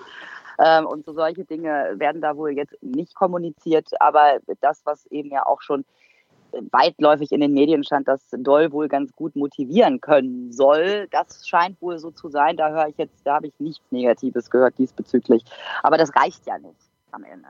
Ähm, 0.59 0.85
und 0.85 1.05
so 1.05 1.13
solche 1.13 1.45
Dinge 1.45 1.93
werden 1.95 2.21
da 2.21 2.35
wohl 2.35 2.51
jetzt 2.51 2.75
nicht 2.81 3.15
kommuniziert, 3.15 3.89
aber 3.99 4.39
das, 4.61 4.85
was 4.85 5.05
eben 5.07 5.31
ja 5.31 5.45
auch 5.45 5.61
schon 5.61 5.85
weitläufig 6.71 7.31
in 7.31 7.41
den 7.41 7.53
Medien 7.53 7.83
stand, 7.83 8.07
dass 8.07 8.21
Doll 8.31 8.71
wohl 8.71 8.87
ganz 8.87 9.11
gut 9.13 9.35
motivieren 9.35 10.01
können 10.01 10.51
soll. 10.51 11.07
Das 11.11 11.47
scheint 11.47 11.81
wohl 11.81 11.99
so 11.99 12.11
zu 12.11 12.29
sein. 12.29 12.57
Da 12.57 12.69
höre 12.69 12.87
ich 12.87 12.97
jetzt, 12.97 13.15
da 13.23 13.35
habe 13.35 13.47
ich 13.47 13.53
nichts 13.59 13.83
Negatives 13.91 14.49
gehört 14.49 14.77
diesbezüglich. 14.77 15.43
Aber 15.81 15.97
das 15.97 16.15
reicht 16.15 16.45
ja 16.45 16.57
nicht 16.57 16.79
am 17.11 17.23
Ende. 17.23 17.47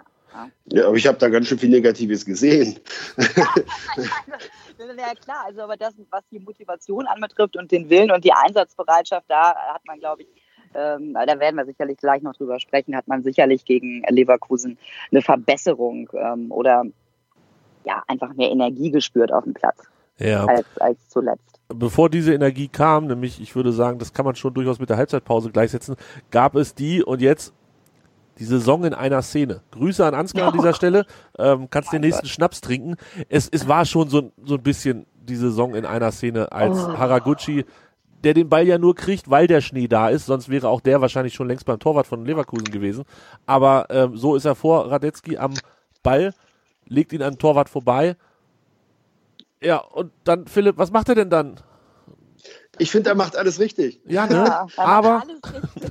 Ja, 0.66 0.88
aber 0.88 0.96
ich 0.96 1.06
habe 1.06 1.18
da 1.18 1.30
ganz 1.30 1.48
schön 1.48 1.60
viel 1.60 1.70
Negatives 1.70 2.26
gesehen. 2.26 2.80
ja, 3.18 5.14
klar, 5.24 5.44
also 5.46 5.62
aber 5.62 5.78
das, 5.78 5.94
was 6.10 6.24
die 6.32 6.40
Motivation 6.40 7.06
anbetrifft 7.06 7.56
und 7.56 7.72
den 7.72 7.90
Willen 7.90 8.10
und 8.12 8.24
die 8.24 8.34
Einsatzbereitschaft, 8.34 9.26
da 9.28 9.56
hat 9.74 9.86
man, 9.86 10.00
glaube 10.00 10.24
ich, 10.24 10.28
ähm, 10.74 11.14
da 11.14 11.40
werden 11.40 11.56
wir 11.56 11.66
sicherlich 11.66 11.98
gleich 11.98 12.24
noch 12.24 12.36
drüber 12.36 12.60
sprechen, 12.60 12.96
hat 12.96 13.08
man 13.08 13.22
sicherlich 13.22 13.64
gegen 13.64 14.04
Leverkusen 14.10 14.80
eine 15.12 15.22
Verbesserung 15.22 16.10
ähm, 16.14 16.52
oder 16.52 16.86
ja, 17.86 18.04
einfach 18.08 18.34
mehr 18.34 18.52
Energie 18.52 18.92
gespürt 18.92 19.32
auf 19.32 19.44
dem 19.44 19.54
Platz 19.54 19.84
ja. 20.20 20.46
als, 20.46 20.66
als 20.80 21.10
zuletzt. 21.10 21.60
Bevor 21.70 22.10
diese 22.10 22.34
Energie 22.34 22.68
kam, 22.68 23.08
nämlich 23.08 23.42
ich 23.42 23.56
würde 23.56 23.72
sagen, 23.72 24.00
das 24.00 24.14
kann 24.14 24.26
man 24.26 24.36
schon 24.36 24.54
durchaus 24.54 24.80
mit 24.80 24.90
der 24.90 24.98
Halbzeitpause 24.98 25.52
gleichsetzen, 25.52 25.96
gab 26.32 26.56
es 26.56 26.76
die 26.76 27.04
und 27.04 27.22
jetzt 27.22 27.54
die 28.40 28.46
Saison 28.46 28.84
in 28.84 28.94
einer 28.94 29.22
Szene. 29.22 29.62
Grüße 29.72 30.06
an 30.06 30.16
Ansgar 30.16 30.48
an 30.48 30.54
dieser 30.54 30.74
Stelle. 30.74 31.06
Ähm, 31.38 31.68
kannst 31.70 31.94
den 31.94 32.02
nächsten 32.02 32.24
Gott. 32.24 32.32
Schnaps 32.32 32.62
trinken. 32.62 32.96
Es, 33.30 33.48
es 33.48 33.68
war 33.68 33.86
schon 33.86 34.10
so, 34.10 34.32
so 34.44 34.56
ein 34.56 34.64
bisschen 34.64 35.06
die 35.16 35.36
Saison 35.36 35.76
in 35.76 35.86
einer 35.86 36.12
Szene, 36.12 36.52
als 36.52 36.78
oh. 36.78 36.98
Haraguchi, 36.98 37.64
der 38.24 38.34
den 38.34 38.50
Ball 38.50 38.66
ja 38.66 38.80
nur 38.80 38.96
kriegt, 38.96 39.30
weil 39.30 39.46
der 39.46 39.62
Schnee 39.62 39.88
da 39.88 40.10
ist, 40.10 40.26
sonst 40.26 40.50
wäre 40.50 40.70
auch 40.70 40.82
der 40.82 41.00
wahrscheinlich 41.00 41.36
schon 41.36 41.48
längst 41.48 41.66
beim 41.66 41.80
Torwart 41.80 42.08
von 42.08 42.26
Leverkusen 42.26 42.72
gewesen. 42.72 43.04
Aber 43.46 43.86
ähm, 43.90 44.18
so 44.18 44.36
ist 44.36 44.46
er 44.46 44.56
vor 44.56 44.90
Radetzky 44.90 45.38
am 45.38 45.54
Ball 46.02 46.34
legt 46.88 47.14
ihn 47.14 47.22
an 47.22 47.38
Torwart 47.38 47.70
vorbei. 47.70 48.16
Ja, 49.62 49.78
und 49.78 50.12
dann, 50.24 50.48
Philipp, 50.48 50.78
was 50.78 50.92
macht 50.92 51.10
er 51.10 51.16
denn 51.16 51.30
dann? 51.30 51.60
Ich 52.80 52.90
finde, 52.90 53.12
er 53.12 53.16
macht 53.16 53.36
alles 53.36 53.60
richtig. 53.60 54.02
Ja, 54.08 54.26
ne? 54.26 54.34
Ja, 54.48 54.68
aber. 54.78 55.24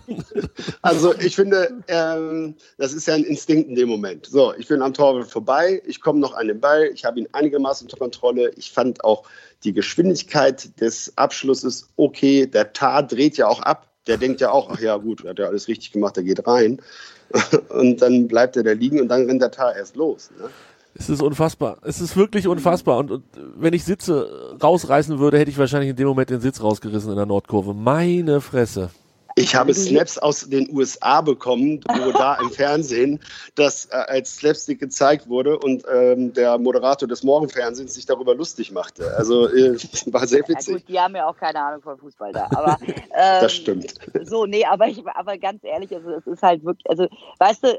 also, 0.82 1.14
ich 1.14 1.36
finde, 1.36 1.82
ähm, 1.86 2.56
das 2.76 2.92
ist 2.92 3.06
ja 3.06 3.14
ein 3.14 3.24
Instinkt 3.24 3.68
in 3.68 3.76
dem 3.76 3.88
Moment. 3.88 4.26
So, 4.26 4.52
ich 4.54 4.66
bin 4.66 4.82
am 4.82 4.92
Torwart 4.92 5.30
vorbei, 5.30 5.80
ich 5.86 6.00
komme 6.00 6.18
noch 6.18 6.34
an 6.34 6.48
den 6.48 6.60
Ball, 6.60 6.90
ich 6.92 7.04
habe 7.04 7.20
ihn 7.20 7.28
einigermaßen 7.32 7.86
unter 7.86 7.98
Kontrolle. 7.98 8.50
Ich 8.56 8.72
fand 8.72 9.04
auch 9.04 9.22
die 9.62 9.72
Geschwindigkeit 9.72 10.80
des 10.80 11.12
Abschlusses 11.16 11.88
okay. 11.96 12.46
Der 12.46 12.72
Tar 12.72 13.04
dreht 13.04 13.36
ja 13.36 13.46
auch 13.46 13.60
ab. 13.60 13.88
Der 14.08 14.16
denkt 14.16 14.40
ja 14.40 14.50
auch, 14.50 14.68
ach 14.68 14.80
ja, 14.80 14.96
gut, 14.96 15.24
hat 15.24 15.38
ja 15.38 15.46
alles 15.46 15.68
richtig 15.68 15.92
gemacht, 15.92 16.16
der 16.16 16.24
geht 16.24 16.44
rein. 16.48 16.82
Und 17.68 18.02
dann 18.02 18.26
bleibt 18.26 18.56
er 18.56 18.64
da 18.64 18.72
liegen 18.72 19.00
und 19.00 19.08
dann 19.08 19.24
rennt 19.24 19.40
der 19.40 19.50
Tar 19.50 19.74
erst 19.74 19.96
los. 19.96 20.30
Ne? 20.38 20.50
Es 20.94 21.08
ist 21.08 21.22
unfassbar. 21.22 21.78
Es 21.82 22.00
ist 22.00 22.16
wirklich 22.16 22.46
unfassbar. 22.46 22.98
Und, 22.98 23.10
und, 23.10 23.24
wenn 23.56 23.72
ich 23.72 23.84
Sitze 23.84 24.56
rausreißen 24.62 25.18
würde, 25.18 25.38
hätte 25.38 25.50
ich 25.50 25.58
wahrscheinlich 25.58 25.90
in 25.90 25.96
dem 25.96 26.08
Moment 26.08 26.30
den 26.30 26.40
Sitz 26.40 26.62
rausgerissen 26.62 27.10
in 27.10 27.16
der 27.16 27.26
Nordkurve. 27.26 27.74
Meine 27.74 28.40
Fresse. 28.40 28.90
Ich 29.34 29.54
habe 29.54 29.72
Snaps 29.72 30.18
aus 30.18 30.48
den 30.48 30.68
USA 30.70 31.20
bekommen, 31.22 31.80
wo 31.88 32.12
da 32.12 32.34
im 32.34 32.50
Fernsehen 32.50 33.18
das 33.54 33.86
äh, 33.86 33.94
als 33.94 34.36
Slapstick 34.36 34.78
gezeigt 34.78 35.28
wurde 35.28 35.58
und 35.58 35.84
ähm, 35.90 36.32
der 36.34 36.58
Moderator 36.58 37.08
des 37.08 37.22
Morgenfernsehens 37.22 37.94
sich 37.94 38.04
darüber 38.04 38.34
lustig 38.34 38.72
machte. 38.72 39.14
Also 39.16 39.48
äh, 39.48 39.76
war 40.06 40.26
sehr 40.26 40.46
witzig. 40.48 40.68
Ja, 40.68 40.74
gut, 40.74 40.88
die 40.88 41.00
haben 41.00 41.16
ja 41.16 41.26
auch 41.26 41.36
keine 41.36 41.60
Ahnung 41.60 41.82
von 41.82 41.96
Fußball 41.98 42.32
da. 42.32 42.48
Aber, 42.50 42.76
ähm, 42.86 42.96
das 43.14 43.54
stimmt. 43.54 43.94
So, 44.22 44.44
nee, 44.44 44.64
aber, 44.64 44.88
ich, 44.88 45.02
aber 45.06 45.38
ganz 45.38 45.64
ehrlich, 45.64 45.94
also 45.94 46.10
es 46.10 46.26
ist 46.26 46.42
halt 46.42 46.64
wirklich, 46.64 46.88
also 46.90 47.08
weißt 47.38 47.64
du, 47.64 47.78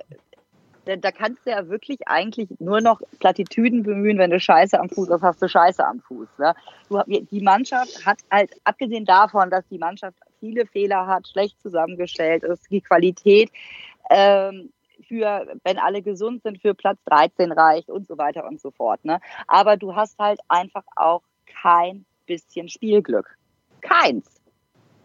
da, 0.86 0.96
da 0.96 1.12
kannst 1.12 1.46
du 1.46 1.52
ja 1.52 1.68
wirklich 1.70 2.08
eigentlich 2.08 2.50
nur 2.60 2.82
noch 2.82 3.02
Plattitüden 3.20 3.84
bemühen, 3.84 4.18
wenn 4.18 4.32
du 4.32 4.40
Scheiße 4.40 4.80
am 4.80 4.90
Fuß 4.90 5.10
hast, 5.10 5.22
hast 5.22 5.42
du 5.42 5.48
Scheiße 5.48 5.86
am 5.86 6.02
Fuß. 6.02 6.28
Ne? 6.38 6.54
Du, 6.90 7.02
die 7.08 7.42
Mannschaft 7.42 8.06
hat 8.06 8.20
halt, 8.32 8.52
abgesehen 8.64 9.06
davon, 9.06 9.50
dass 9.50 9.68
die 9.70 9.78
Mannschaft 9.78 10.18
viele 10.40 10.66
Fehler 10.66 11.08
hat, 11.08 11.28
schlecht 11.28 11.62
zusammengestellt 11.62 12.44
ist, 12.44 12.70
die 12.70 12.82
Qualität 12.82 13.50
ähm, 14.10 14.72
für, 15.08 15.48
wenn 15.64 15.78
alle 15.80 16.02
gesund 16.02 16.44
sind, 16.44 16.62
für 16.62 16.74
Platz 16.74 17.00
13 17.06 17.52
reicht 17.52 17.90
und 17.90 18.08
so 18.08 18.18
weiter 18.18 18.46
und 18.46 18.60
so 18.60 18.72
fort. 18.72 19.04
Ne? 19.06 19.20
Aber 19.48 19.78
du 19.78 19.96
hast 19.96 20.18
halt 20.20 20.40
einfach 20.48 20.84
auch 20.96 21.24
kein 21.46 22.06
bisschen 22.26 22.70
Spielglück. 22.70 23.38
Keins. 23.82 24.42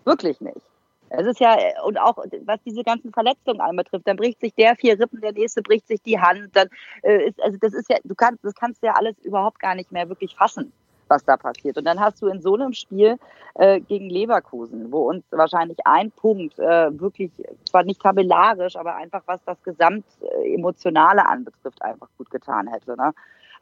Wirklich 0.05 0.41
nicht. 0.41 0.68
Es 1.11 1.27
ist 1.27 1.41
ja, 1.41 1.57
und 1.85 1.99
auch 1.99 2.17
was 2.45 2.61
diese 2.65 2.83
ganzen 2.83 3.13
Verletzungen 3.13 3.61
anbetrifft, 3.61 4.07
dann 4.07 4.17
bricht 4.17 4.41
sich 4.41 4.55
der 4.55 4.77
vier 4.77 4.99
Rippen, 4.99 5.21
der 5.21 5.33
nächste 5.33 5.63
bricht 5.63 5.87
sich 5.87 6.03
die 6.03 6.21
Hand. 6.21 6.55
Dann 6.55 6.69
äh, 7.03 7.29
ist, 7.29 7.43
also 7.43 7.57
das 7.61 7.73
ist 7.75 7.89
ja, 7.89 7.97
du 8.05 8.15
kannst, 8.15 8.45
das 8.45 8.55
kannst 8.55 8.83
du 8.83 8.87
ja 8.87 8.95
alles 8.95 9.17
überhaupt 9.23 9.59
gar 9.59 9.75
nicht 9.75 9.91
mehr 9.91 10.09
wirklich 10.09 10.35
fassen, 10.35 10.73
was 11.09 11.25
da 11.25 11.37
passiert. 11.37 11.79
Und 11.79 11.85
dann 11.85 11.99
hast 11.99 12.21
du 12.21 12.29
in 12.29 12.41
so 12.41 12.55
einem 12.55 12.73
Spiel 12.73 13.17
äh, 13.55 13.81
gegen 13.81 14.11
Leverkusen, 14.11 14.93
wo 14.93 15.09
uns 15.09 15.25
wahrscheinlich 15.31 15.79
ein 15.85 16.11
Punkt 16.11 16.59
äh, 16.59 17.01
wirklich, 17.01 17.31
zwar 17.69 17.85
nicht 17.85 18.03
tabellarisch, 18.03 18.77
aber 18.77 18.97
einfach 18.97 19.23
was 19.27 19.41
das 19.45 19.63
Gesamtemotionale 19.63 21.27
anbetrifft, 21.27 21.81
einfach 21.83 22.09
gut 22.19 22.31
getan 22.31 22.69
hätte. 22.69 22.97
Ne? 22.97 23.13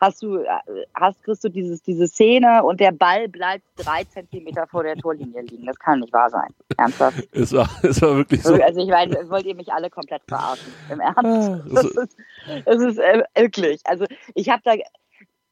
Hast 0.01 0.23
du, 0.23 0.39
äh, 0.39 0.49
hast, 0.95 1.23
kriegst 1.23 1.45
du 1.45 1.49
dieses, 1.49 1.83
diese 1.83 2.07
Szene 2.07 2.63
und 2.63 2.81
der 2.81 2.93
Ball 2.93 3.29
bleibt 3.29 3.65
drei 3.77 4.05
Zentimeter 4.05 4.67
vor 4.67 4.83
der 4.83 4.97
Torlinie 4.97 5.43
liegen. 5.43 5.67
Das 5.67 5.79
kann 5.79 6.01
nicht 6.01 6.13
wahr 6.13 6.31
sein. 6.31 6.55
Ernsthaft. 6.77 7.29
es, 7.33 7.53
war, 7.53 7.69
es 7.83 8.01
war 8.03 8.17
wirklich 8.17 8.43
so. 8.43 8.55
Also 8.55 8.81
ich 8.81 8.89
meine, 8.89 9.15
wollt 9.31 9.47
ihr 9.47 9.55
mich 9.55 9.73
alle 9.73 9.91
komplett 9.91 10.23
verarschen? 10.29 10.73
Im 10.91 11.01
Ernst? 11.01 11.25
Ah, 11.25 11.61
das 11.71 11.85
ist, 11.85 12.17
das 12.65 12.81
ist 12.83 12.99
äh, 12.99 13.23
wirklich. 13.35 13.81
Also 13.85 14.07
ich 14.35 14.49
habe 14.49 14.63
da, 14.65 14.75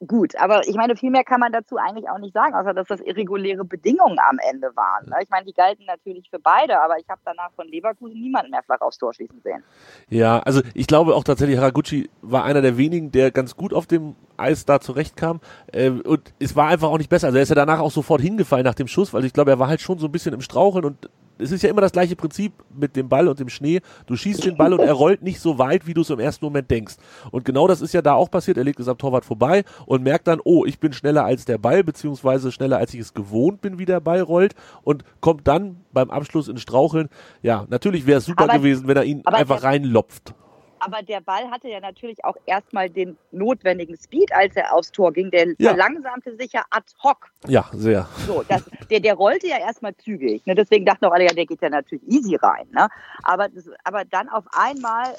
gut, 0.06 0.36
aber 0.36 0.66
ich 0.66 0.74
meine, 0.74 0.96
viel 0.96 1.10
mehr 1.10 1.24
kann 1.24 1.40
man 1.40 1.52
dazu 1.52 1.76
eigentlich 1.76 2.08
auch 2.08 2.18
nicht 2.18 2.34
sagen, 2.34 2.54
außer 2.54 2.74
dass 2.74 2.88
das 2.88 3.00
irreguläre 3.00 3.64
Bedingungen 3.64 4.18
am 4.18 4.38
Ende 4.50 4.68
waren. 4.74 5.08
Ne? 5.08 5.16
Ich 5.22 5.30
meine, 5.30 5.46
die 5.46 5.52
galten 5.52 5.84
natürlich 5.86 6.28
für 6.30 6.38
beide, 6.38 6.80
aber 6.80 6.98
ich 6.98 7.08
habe 7.08 7.20
danach 7.24 7.50
von 7.54 7.68
Leverkusen 7.68 8.20
niemanden 8.20 8.50
mehr 8.50 8.62
flach 8.62 8.80
aufs 8.80 8.98
Tor 8.98 9.14
schießen 9.14 9.40
sehen. 9.42 9.62
Ja, 10.08 10.40
also 10.40 10.62
ich 10.74 10.86
glaube 10.86 11.14
auch 11.14 11.24
tatsächlich, 11.24 11.58
Haraguchi 11.58 12.10
war 12.22 12.44
einer 12.44 12.62
der 12.62 12.76
wenigen, 12.76 13.12
der 13.12 13.30
ganz 13.30 13.56
gut 13.56 13.72
auf 13.72 13.86
dem 13.86 14.16
Eis 14.36 14.64
da 14.64 14.80
zurechtkam. 14.80 15.40
Äh, 15.72 15.90
und 15.90 16.34
es 16.38 16.56
war 16.56 16.68
einfach 16.68 16.88
auch 16.88 16.98
nicht 16.98 17.10
besser. 17.10 17.28
Also 17.28 17.38
er 17.38 17.42
ist 17.42 17.48
ja 17.50 17.54
danach 17.54 17.80
auch 17.80 17.92
sofort 17.92 18.20
hingefallen 18.20 18.64
nach 18.64 18.74
dem 18.74 18.88
Schuss, 18.88 19.14
weil 19.14 19.24
ich 19.24 19.32
glaube, 19.32 19.52
er 19.52 19.58
war 19.58 19.68
halt 19.68 19.80
schon 19.80 19.98
so 19.98 20.06
ein 20.06 20.12
bisschen 20.12 20.34
im 20.34 20.40
Straucheln 20.40 20.84
und 20.84 21.08
es 21.38 21.52
ist 21.52 21.62
ja 21.62 21.70
immer 21.70 21.80
das 21.80 21.92
gleiche 21.92 22.16
Prinzip 22.16 22.52
mit 22.74 22.96
dem 22.96 23.08
Ball 23.08 23.28
und 23.28 23.40
dem 23.40 23.48
Schnee. 23.48 23.80
Du 24.06 24.16
schießt 24.16 24.44
den 24.44 24.56
Ball 24.56 24.72
und 24.72 24.80
er 24.80 24.92
rollt 24.92 25.22
nicht 25.22 25.40
so 25.40 25.58
weit, 25.58 25.86
wie 25.86 25.94
du 25.94 26.02
es 26.02 26.10
im 26.10 26.20
ersten 26.20 26.44
Moment 26.44 26.70
denkst. 26.70 26.96
Und 27.30 27.44
genau 27.44 27.66
das 27.66 27.80
ist 27.80 27.94
ja 27.94 28.02
da 28.02 28.14
auch 28.14 28.30
passiert. 28.30 28.56
Er 28.56 28.64
legt 28.64 28.80
es 28.80 28.88
am 28.88 28.98
Torwart 28.98 29.24
vorbei 29.24 29.64
und 29.86 30.02
merkt 30.02 30.28
dann, 30.28 30.40
oh, 30.44 30.64
ich 30.64 30.78
bin 30.78 30.92
schneller 30.92 31.24
als 31.24 31.44
der 31.44 31.58
Ball, 31.58 31.82
beziehungsweise 31.82 32.52
schneller 32.52 32.78
als 32.78 32.94
ich 32.94 33.00
es 33.00 33.14
gewohnt 33.14 33.60
bin, 33.60 33.78
wie 33.78 33.86
der 33.86 34.00
Ball 34.00 34.20
rollt 34.20 34.54
und 34.82 35.04
kommt 35.20 35.46
dann 35.48 35.76
beim 35.92 36.10
Abschluss 36.10 36.48
in 36.48 36.56
Straucheln. 36.56 37.08
Ja, 37.42 37.66
natürlich 37.68 38.06
wäre 38.06 38.18
es 38.18 38.26
super 38.26 38.44
aber, 38.44 38.58
gewesen, 38.58 38.86
wenn 38.86 38.96
er 38.96 39.04
ihn 39.04 39.26
einfach 39.26 39.62
reinlopft 39.62 40.34
aber 40.84 41.02
der 41.02 41.20
Ball 41.20 41.50
hatte 41.50 41.68
ja 41.68 41.80
natürlich 41.80 42.24
auch 42.24 42.36
erstmal 42.46 42.90
den 42.90 43.16
notwendigen 43.32 43.96
Speed, 43.96 44.32
als 44.32 44.54
er 44.56 44.74
aufs 44.74 44.92
Tor 44.92 45.12
ging. 45.12 45.30
Der 45.30 45.48
ja. 45.58 45.70
verlangsamte 45.70 46.36
sich 46.36 46.52
ja 46.52 46.64
ad 46.70 46.86
hoc. 47.02 47.30
Ja, 47.46 47.64
sehr. 47.72 48.06
So, 48.26 48.42
das, 48.48 48.64
der, 48.90 49.00
der 49.00 49.14
rollte 49.14 49.48
ja 49.48 49.58
erstmal 49.58 49.96
zügig. 49.96 50.44
Ne? 50.46 50.54
Deswegen 50.54 50.84
dachten 50.84 51.04
auch 51.06 51.12
alle, 51.12 51.24
ja, 51.24 51.32
der 51.32 51.46
geht 51.46 51.62
ja 51.62 51.70
natürlich 51.70 52.06
easy 52.08 52.36
rein. 52.36 52.66
Ne? 52.72 52.88
Aber, 53.22 53.48
das, 53.48 53.68
aber 53.84 54.04
dann 54.04 54.28
auf 54.28 54.44
einmal 54.52 55.14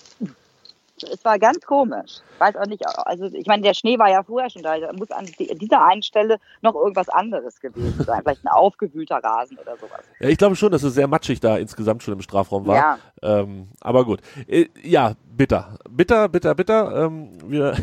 es 1.03 1.25
war 1.25 1.37
ganz 1.39 1.59
komisch. 1.65 2.19
Weiß 2.39 2.55
auch 2.55 2.67
nicht, 2.67 2.83
also 3.05 3.25
ich 3.25 3.47
meine, 3.47 3.63
der 3.63 3.73
Schnee 3.73 3.99
war 3.99 4.09
ja 4.09 4.23
vorher 4.23 4.49
schon 4.49 4.63
da. 4.63 4.77
Da 4.79 4.93
muss 4.93 5.11
an 5.11 5.25
dieser 5.25 5.85
einen 5.85 6.03
Stelle 6.03 6.37
noch 6.61 6.75
irgendwas 6.75 7.09
anderes 7.09 7.59
gewesen 7.59 8.03
sein. 8.03 8.21
Vielleicht 8.23 8.45
ein 8.45 8.49
aufgewühlter 8.49 9.17
Rasen 9.17 9.57
oder 9.57 9.75
sowas. 9.75 10.01
Ja, 10.19 10.29
ich 10.29 10.37
glaube 10.37 10.55
schon, 10.55 10.71
dass 10.71 10.83
es 10.83 10.93
sehr 10.93 11.07
matschig 11.07 11.39
da 11.39 11.57
insgesamt 11.57 12.03
schon 12.03 12.13
im 12.13 12.21
Strafraum 12.21 12.65
war. 12.65 12.75
Ja. 12.75 12.99
Ähm, 13.21 13.69
aber 13.81 14.05
gut. 14.05 14.21
Äh, 14.47 14.67
ja, 14.83 15.13
bitter. 15.35 15.77
Bitter, 15.89 16.29
bitter, 16.29 16.55
bitter. 16.55 17.05
Ähm, 17.05 17.29
wir, 17.47 17.75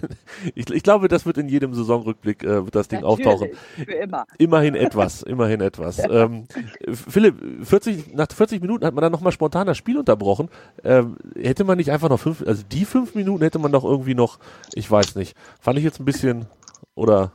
ich, 0.54 0.70
ich, 0.70 0.82
glaube, 0.82 1.08
das 1.08 1.26
wird 1.26 1.38
in 1.38 1.48
jedem 1.48 1.74
Saisonrückblick 1.74 2.42
äh, 2.42 2.64
wird 2.64 2.74
das 2.74 2.88
Ding 2.88 3.00
Natürlich, 3.00 3.26
auftauchen. 3.26 3.48
Für 3.84 3.92
immer. 3.92 4.24
Immerhin 4.38 4.74
etwas, 4.74 5.22
immerhin 5.22 5.60
etwas. 5.60 5.98
ähm, 6.10 6.46
Philipp, 6.92 7.66
40, 7.66 8.14
nach 8.14 8.28
40 8.32 8.60
Minuten 8.60 8.84
hat 8.84 8.94
man 8.94 9.02
dann 9.02 9.12
nochmal 9.12 9.32
spontan 9.32 9.66
das 9.66 9.76
Spiel 9.76 9.98
unterbrochen. 9.98 10.48
Ähm, 10.84 11.16
hätte 11.36 11.64
man 11.64 11.78
nicht 11.78 11.90
einfach 11.90 12.08
noch 12.08 12.20
fünf, 12.20 12.42
also 12.46 12.62
die 12.70 12.84
fünf 12.84 13.14
Minuten 13.14 13.42
hätte 13.42 13.58
man 13.58 13.72
doch 13.72 13.84
irgendwie 13.84 14.14
noch, 14.14 14.38
ich 14.74 14.90
weiß 14.90 15.16
nicht. 15.16 15.36
Fand 15.60 15.78
ich 15.78 15.84
jetzt 15.84 16.00
ein 16.00 16.04
bisschen 16.04 16.46
oder 16.94 17.32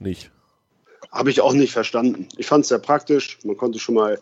nicht? 0.00 0.30
Habe 1.12 1.30
ich 1.30 1.40
auch 1.40 1.52
nicht 1.52 1.72
verstanden. 1.72 2.28
Ich 2.36 2.46
fand 2.46 2.62
es 2.62 2.68
sehr 2.68 2.78
praktisch. 2.78 3.38
Man 3.44 3.56
konnte 3.56 3.78
schon 3.78 3.96
mal 3.96 4.18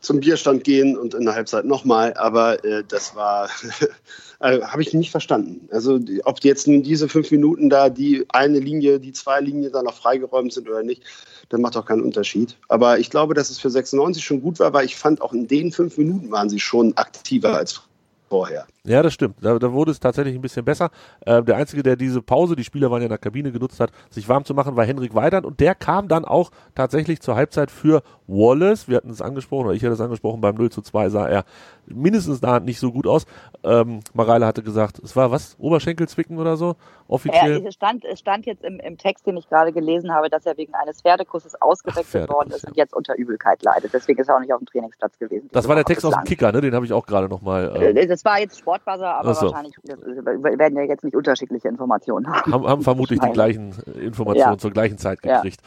zum 0.00 0.20
Bierstand 0.20 0.64
gehen 0.64 0.96
und 0.96 1.14
in 1.14 1.24
der 1.24 1.34
Halbzeit 1.34 1.64
nochmal, 1.64 2.14
aber 2.14 2.64
äh, 2.64 2.84
das 2.86 3.16
war, 3.16 3.48
äh, 4.40 4.60
habe 4.60 4.82
ich 4.82 4.94
nicht 4.94 5.10
verstanden. 5.10 5.68
Also 5.72 5.98
ob 6.24 6.44
jetzt 6.44 6.68
nun 6.68 6.82
diese 6.82 7.08
fünf 7.08 7.30
Minuten 7.30 7.68
da 7.68 7.88
die 7.88 8.24
eine 8.28 8.60
Linie, 8.60 9.00
die 9.00 9.12
zwei 9.12 9.40
Linien 9.40 9.72
da 9.72 9.82
noch 9.82 9.94
freigeräumt 9.94 10.52
sind 10.52 10.68
oder 10.68 10.82
nicht, 10.82 11.02
das 11.48 11.60
macht 11.60 11.76
auch 11.76 11.86
keinen 11.86 12.02
Unterschied. 12.02 12.56
Aber 12.68 12.98
ich 12.98 13.10
glaube, 13.10 13.34
dass 13.34 13.50
es 13.50 13.58
für 13.58 13.70
96 13.70 14.24
schon 14.24 14.42
gut 14.42 14.60
war, 14.60 14.72
weil 14.72 14.84
ich 14.84 14.96
fand, 14.96 15.20
auch 15.20 15.32
in 15.32 15.48
den 15.48 15.72
fünf 15.72 15.96
Minuten 15.98 16.30
waren 16.30 16.50
sie 16.50 16.60
schon 16.60 16.96
aktiver 16.96 17.56
als 17.56 17.87
vorher. 18.28 18.66
Ja, 18.84 19.02
das 19.02 19.12
stimmt. 19.12 19.36
Da, 19.42 19.58
da 19.58 19.72
wurde 19.72 19.90
es 19.90 20.00
tatsächlich 20.00 20.34
ein 20.34 20.40
bisschen 20.40 20.64
besser. 20.64 20.90
Äh, 21.26 21.42
der 21.42 21.56
Einzige, 21.56 21.82
der 21.82 21.96
diese 21.96 22.22
Pause, 22.22 22.56
die 22.56 22.64
Spieler 22.64 22.90
waren 22.90 23.00
ja 23.00 23.06
in 23.06 23.10
der 23.10 23.18
Kabine 23.18 23.52
genutzt 23.52 23.80
hat, 23.80 23.90
sich 24.10 24.28
warm 24.28 24.44
zu 24.44 24.54
machen, 24.54 24.76
war 24.76 24.84
Henrik 24.84 25.14
Weidand 25.14 25.44
und 25.44 25.60
der 25.60 25.74
kam 25.74 26.08
dann 26.08 26.24
auch 26.24 26.50
tatsächlich 26.74 27.20
zur 27.20 27.36
Halbzeit 27.36 27.70
für 27.70 28.02
Wallace. 28.26 28.88
Wir 28.88 28.96
hatten 28.96 29.10
es 29.10 29.20
angesprochen, 29.20 29.66
oder 29.66 29.74
ich 29.74 29.82
hatte 29.82 29.92
es 29.92 30.00
angesprochen, 30.00 30.40
beim 30.40 30.54
0 30.54 30.70
zu 30.70 30.82
2 30.82 31.08
sah 31.10 31.28
er 31.28 31.44
mindestens 31.86 32.40
da 32.40 32.60
nicht 32.60 32.78
so 32.78 32.92
gut 32.92 33.06
aus. 33.06 33.26
Ähm, 33.64 34.00
Mareile 34.14 34.46
hatte 34.46 34.62
gesagt, 34.62 34.98
es 35.00 35.16
war 35.16 35.30
was? 35.30 35.56
Oberschenkelzwicken 35.58 36.38
oder 36.38 36.56
so? 36.56 36.76
Offiziell? 37.08 37.62
Ja, 37.62 37.68
es, 37.68 37.74
stand, 37.74 38.04
es 38.04 38.18
stand 38.18 38.46
jetzt 38.46 38.62
im, 38.62 38.80
im 38.80 38.98
Text, 38.98 39.26
den 39.26 39.36
ich 39.36 39.48
gerade 39.48 39.72
gelesen 39.72 40.12
habe, 40.12 40.28
dass 40.28 40.44
er 40.44 40.56
wegen 40.56 40.74
eines 40.74 41.00
Pferdekusses 41.00 41.60
ausgewechselt 41.60 42.28
Ach, 42.28 42.34
worden 42.34 42.50
ist 42.50 42.62
ja. 42.62 42.68
und 42.68 42.76
jetzt 42.76 42.94
unter 42.94 43.16
Übelkeit 43.16 43.62
leidet. 43.62 43.92
Deswegen 43.94 44.20
ist 44.20 44.28
er 44.28 44.36
auch 44.36 44.40
nicht 44.40 44.52
auf 44.52 44.58
dem 44.58 44.66
Trainingsplatz 44.66 45.18
gewesen. 45.18 45.48
Das 45.52 45.66
war 45.66 45.74
der 45.74 45.84
Text 45.84 46.04
aus 46.04 46.14
dem 46.14 46.24
Kicker, 46.24 46.52
ne? 46.52 46.60
Den 46.60 46.74
habe 46.74 46.84
ich 46.84 46.92
auch 46.92 47.06
gerade 47.06 47.28
nochmal. 47.28 47.72
Ähm 47.74 47.82
äh, 47.82 47.92
das 48.18 48.24
war 48.24 48.40
jetzt 48.40 48.58
Sportbuzzer, 48.58 49.14
aber 49.14 49.34
so. 49.34 49.46
wahrscheinlich 49.46 49.76
wir 49.84 50.58
werden 50.58 50.76
ja 50.76 50.84
jetzt 50.84 51.04
nicht 51.04 51.14
unterschiedliche 51.14 51.68
Informationen 51.68 52.26
haben. 52.26 52.52
Haben, 52.52 52.66
haben 52.66 52.82
vermutlich 52.82 53.20
die 53.20 53.30
gleichen 53.30 53.74
Informationen 54.00 54.54
ja. 54.54 54.58
zur 54.58 54.72
gleichen 54.72 54.98
Zeit 54.98 55.22
gekriegt. 55.22 55.60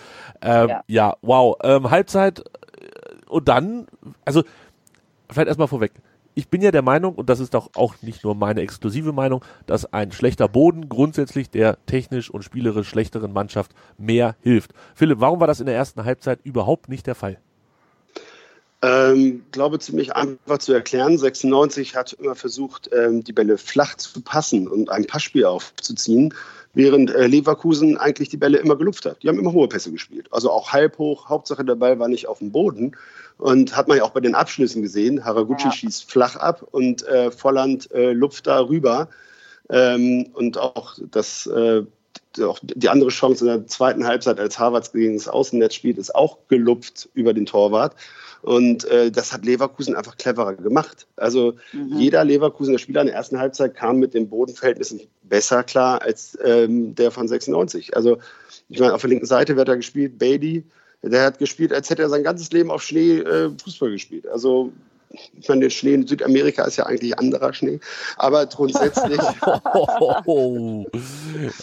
Ja, 0.43 0.63
ähm, 0.63 0.69
ja. 0.69 0.83
ja 0.87 1.15
wow. 1.21 1.55
Ähm, 1.63 1.89
Halbzeit 1.89 2.39
äh, 2.39 2.43
und 3.29 3.47
dann, 3.47 3.87
also 4.25 4.43
vielleicht 5.29 5.47
erstmal 5.47 5.69
vorweg 5.69 5.93
ich 6.33 6.47
bin 6.47 6.61
ja 6.61 6.71
der 6.71 6.81
Meinung, 6.81 7.15
und 7.15 7.29
das 7.29 7.39
ist 7.39 7.53
doch 7.53 7.71
auch 7.75 7.95
nicht 8.01 8.23
nur 8.23 8.35
meine 8.35 8.61
exklusive 8.61 9.11
Meinung, 9.11 9.43
dass 9.65 9.91
ein 9.91 10.11
schlechter 10.11 10.47
Boden 10.47 10.87
grundsätzlich 10.87 11.49
der 11.49 11.77
technisch 11.85 12.29
und 12.29 12.43
spielerisch 12.43 12.87
schlechteren 12.87 13.33
Mannschaft 13.33 13.73
mehr 13.97 14.35
hilft. 14.41 14.71
Philipp, 14.95 15.19
warum 15.19 15.39
war 15.39 15.47
das 15.47 15.59
in 15.59 15.65
der 15.65 15.75
ersten 15.75 16.05
Halbzeit 16.05 16.39
überhaupt 16.43 16.89
nicht 16.89 17.05
der 17.05 17.15
Fall? 17.15 17.37
Ähm, 18.83 19.43
glaube 19.51 19.77
ziemlich 19.77 20.15
einfach 20.15 20.57
zu 20.57 20.73
erklären. 20.73 21.17
96 21.17 21.95
hat 21.95 22.13
immer 22.13 22.33
versucht, 22.33 22.89
ähm, 22.91 23.23
die 23.23 23.33
Bälle 23.33 23.59
flach 23.59 23.95
zu 23.95 24.21
passen 24.21 24.67
und 24.67 24.89
ein 24.89 25.05
Passspiel 25.05 25.45
aufzuziehen, 25.45 26.33
während 26.73 27.13
äh, 27.13 27.27
Leverkusen 27.27 27.97
eigentlich 27.97 28.29
die 28.29 28.37
Bälle 28.37 28.57
immer 28.57 28.75
gelupft 28.75 29.05
hat. 29.05 29.21
Die 29.21 29.29
haben 29.29 29.37
immer 29.37 29.53
hohe 29.53 29.67
Pässe 29.67 29.91
gespielt. 29.91 30.27
Also 30.31 30.49
auch 30.49 30.71
halb 30.71 30.97
hoch. 30.97 31.29
Hauptsache 31.29 31.63
der 31.63 31.75
Ball 31.75 31.99
war 31.99 32.07
nicht 32.07 32.27
auf 32.27 32.39
dem 32.39 32.51
Boden. 32.51 32.97
Und 33.37 33.75
hat 33.75 33.87
man 33.87 33.97
ja 33.97 34.03
auch 34.03 34.11
bei 34.11 34.19
den 34.19 34.33
Abschlüssen 34.33 34.81
gesehen. 34.81 35.25
Haraguchi 35.25 35.65
ja. 35.65 35.71
schießt 35.71 36.09
flach 36.09 36.35
ab 36.35 36.63
und 36.71 37.07
äh, 37.07 37.29
Volland 37.29 37.91
äh, 37.91 38.13
lupft 38.13 38.47
da 38.47 38.61
rüber. 38.67 39.09
Ähm, 39.69 40.29
und 40.33 40.57
auch 40.57 40.97
das, 41.11 41.45
äh, 41.45 41.83
auch 42.39 42.59
die 42.61 42.89
andere 42.89 43.09
Chance 43.09 43.45
in 43.45 43.47
der 43.47 43.67
zweiten 43.67 44.05
Halbzeit, 44.05 44.39
als 44.39 44.59
Harvards 44.59 44.91
gegen 44.91 45.15
das 45.17 45.27
Außennetz 45.27 45.73
spielt, 45.73 45.97
ist 45.97 46.15
auch 46.15 46.37
gelupft 46.47 47.09
über 47.13 47.33
den 47.33 47.45
Torwart. 47.45 47.95
Und 48.41 48.85
äh, 48.85 49.11
das 49.11 49.33
hat 49.33 49.45
Leverkusen 49.45 49.95
einfach 49.95 50.17
cleverer 50.17 50.55
gemacht. 50.55 51.07
Also 51.15 51.53
mhm. 51.73 51.97
jeder 51.97 52.23
Leverkusener 52.23 52.79
Spieler 52.79 53.01
in 53.01 53.07
der 53.07 53.15
ersten 53.15 53.37
Halbzeit 53.37 53.75
kam 53.75 53.97
mit 53.97 54.13
den 54.13 54.29
Bodenverhältnissen 54.29 55.01
besser 55.23 55.63
klar 55.63 56.01
als 56.01 56.37
ähm, 56.43 56.95
der 56.95 57.11
von 57.11 57.27
96. 57.27 57.95
Also 57.95 58.17
ich 58.69 58.79
meine, 58.79 58.93
auf 58.93 59.01
der 59.01 59.11
linken 59.11 59.25
Seite 59.25 59.55
wird 59.57 59.69
er 59.69 59.77
gespielt, 59.77 60.17
Bailey, 60.17 60.63
der 61.03 61.25
hat 61.25 61.39
gespielt, 61.39 61.73
als 61.73 61.89
hätte 61.89 62.03
er 62.03 62.09
sein 62.09 62.23
ganzes 62.23 62.51
Leben 62.51 62.71
auf 62.71 62.83
Schnee 62.83 63.19
äh, 63.19 63.51
Fußball 63.63 63.91
gespielt. 63.91 64.27
Also 64.27 64.71
ich 65.37 65.49
meine, 65.49 65.61
der 65.61 65.69
Schnee 65.69 65.93
in 65.93 66.07
Südamerika 66.07 66.63
ist 66.63 66.77
ja 66.77 66.85
eigentlich 66.85 67.17
anderer 67.17 67.53
Schnee, 67.53 67.79
aber 68.17 68.45
grundsätzlich. 68.45 69.19
oh, 69.45 69.57
oh, 69.73 70.21
oh. 70.25 70.85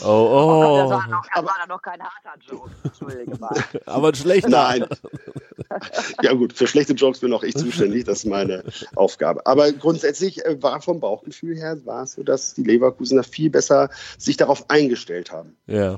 oh. 0.04 0.76
Das 0.78 0.90
war 0.90 1.08
noch, 1.08 1.24
aber, 1.32 1.46
war 1.46 1.66
noch 1.68 1.82
kein 1.82 2.00
harter 2.00 2.38
Joke. 2.46 2.70
Entschuldige 2.84 3.36
mal. 3.38 3.54
aber 3.86 4.08
ein 4.08 4.14
schlechter. 4.14 4.48
Nein. 4.48 4.86
ja 6.22 6.32
gut, 6.32 6.52
für 6.52 6.66
schlechte 6.66 6.94
Jokes 6.94 7.20
bin 7.20 7.32
auch 7.32 7.42
ich 7.42 7.56
zuständig, 7.56 8.04
das 8.04 8.18
ist 8.18 8.26
meine 8.26 8.64
Aufgabe. 8.94 9.44
Aber 9.46 9.70
grundsätzlich 9.72 10.44
äh, 10.44 10.62
war 10.62 10.80
vom 10.80 11.00
Bauchgefühl 11.00 11.56
her 11.56 11.78
war 11.84 12.04
es 12.04 12.12
so, 12.12 12.22
dass 12.22 12.54
die 12.54 12.64
Leverkusener 12.64 13.24
viel 13.24 13.50
besser 13.50 13.90
sich 14.18 14.36
darauf 14.36 14.68
eingestellt 14.70 15.32
haben. 15.32 15.56
Ja. 15.66 15.96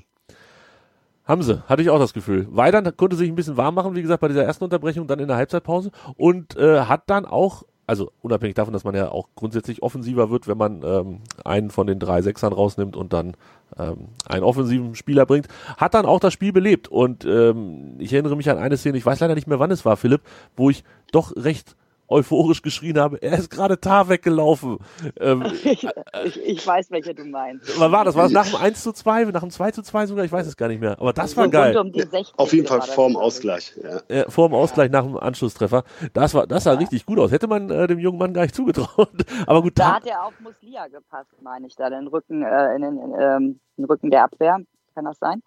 Haben 1.31 1.45
sie, 1.45 1.63
hatte 1.69 1.81
ich 1.81 1.91
auch 1.91 2.01
das 2.01 2.13
Gefühl. 2.13 2.49
Weidern 2.51 2.97
konnte 2.97 3.15
sich 3.15 3.29
ein 3.29 3.37
bisschen 3.37 3.57
warm 3.57 3.77
machen, 3.77 3.95
wie 3.95 4.03
gesagt, 4.03 4.21
bei 4.21 4.27
dieser 4.27 4.43
ersten 4.43 4.65
Unterbrechung, 4.65 5.07
dann 5.07 5.21
in 5.21 5.29
der 5.29 5.37
Halbzeitpause 5.37 5.93
und 6.17 6.57
äh, 6.57 6.81
hat 6.81 7.05
dann 7.07 7.25
auch, 7.25 7.63
also 7.87 8.11
unabhängig 8.21 8.57
davon, 8.57 8.73
dass 8.73 8.83
man 8.83 8.97
ja 8.97 9.13
auch 9.13 9.29
grundsätzlich 9.37 9.81
offensiver 9.81 10.31
wird, 10.31 10.49
wenn 10.49 10.59
man 10.59 10.83
ähm, 10.83 11.21
einen 11.45 11.71
von 11.71 11.87
den 11.87 12.01
drei 12.01 12.21
Sechsern 12.23 12.53
rausnimmt 12.53 12.97
und 12.97 13.13
dann 13.13 13.37
ähm, 13.79 14.09
einen 14.27 14.43
offensiven 14.43 14.97
Spieler 14.97 15.25
bringt, 15.25 15.47
hat 15.77 15.95
dann 15.95 16.05
auch 16.05 16.19
das 16.19 16.33
Spiel 16.33 16.53
belebt. 16.53 16.89
Und 16.89 17.25
ähm, 17.25 17.95
ich 18.01 18.13
erinnere 18.13 18.35
mich 18.35 18.51
an 18.51 18.59
eine 18.59 18.77
Szene, 18.77 18.99
ich 18.99 19.07
weiß 19.07 19.21
leider 19.21 19.37
nicht 19.37 19.47
mehr, 19.47 19.61
wann 19.61 19.71
es 19.71 19.85
war, 19.85 19.97
Philipp, 19.97 20.23
wo 20.57 20.69
ich 20.69 20.83
doch 21.13 21.33
recht 21.37 21.77
euphorisch 22.11 22.63
geschrien 22.63 22.99
habe, 22.99 23.23
er 23.23 23.39
ist 23.39 23.51
gerade 23.51 23.81
Tar 23.81 24.09
weggelaufen. 24.09 24.79
Ähm, 25.19 25.45
ich, 25.65 25.87
ich, 26.25 26.41
ich, 26.45 26.67
weiß, 26.67 26.91
welche 26.91 27.15
du 27.15 27.25
meinst. 27.25 27.79
Was 27.79 27.93
war 27.93 28.05
das? 28.05 28.15
War 28.17 28.25
das 28.25 28.33
nach 28.33 28.47
dem 28.47 28.57
1 28.57 28.83
zu 28.83 28.93
2, 28.93 29.25
nach 29.27 29.41
dem 29.41 29.51
2 29.51 29.71
zu 29.71 29.83
2 29.83 30.07
sogar? 30.07 30.25
Ich 30.25 30.33
weiß 30.33 30.47
es 30.47 30.57
gar 30.57 30.69
nicht 30.69 30.81
mehr. 30.81 31.01
Aber 31.01 31.13
das 31.13 31.37
war 31.37 31.49
geil. 31.49 31.77
Um 31.77 31.93
Auf 32.37 32.53
jeden 32.53 32.67
Fall 32.67 32.83
vorm 32.83 33.17
Ausgleich. 33.17 33.75
Ja. 33.83 34.01
Ja, 34.17 34.29
vorm 34.29 34.55
Ausgleich 34.55 34.91
nach 34.91 35.05
dem 35.05 35.17
Anschlusstreffer. 35.17 35.85
Das 36.13 36.35
war, 36.35 36.47
das 36.47 36.65
sah 36.65 36.73
ja. 36.73 36.79
richtig 36.79 37.07
gut 37.07 37.19
aus. 37.19 37.31
Hätte 37.31 37.47
man 37.47 37.71
äh, 37.71 37.87
dem 37.87 37.99
jungen 37.99 38.19
Mann 38.19 38.35
gar 38.35 38.43
nicht 38.43 38.55
zugetraut. 38.55 39.11
Aber 39.47 39.63
gut. 39.63 39.79
Da 39.79 39.97
hat 39.97 40.07
er 40.07 40.25
auf 40.25 40.35
Muslia 40.41 40.89
gepasst, 40.89 41.31
meine 41.43 41.67
ich, 41.67 41.77
da 41.77 41.91
den 41.91 42.09
Rücken, 42.09 42.43
äh, 42.43 42.75
in 42.75 42.83
den, 42.83 42.99
in, 42.99 43.15
ähm, 43.19 43.61
den 43.77 43.85
Rücken 43.85 44.11
der 44.11 44.25
Abwehr. 44.25 44.59
Kann 44.95 45.05
das 45.05 45.19
sein? 45.19 45.43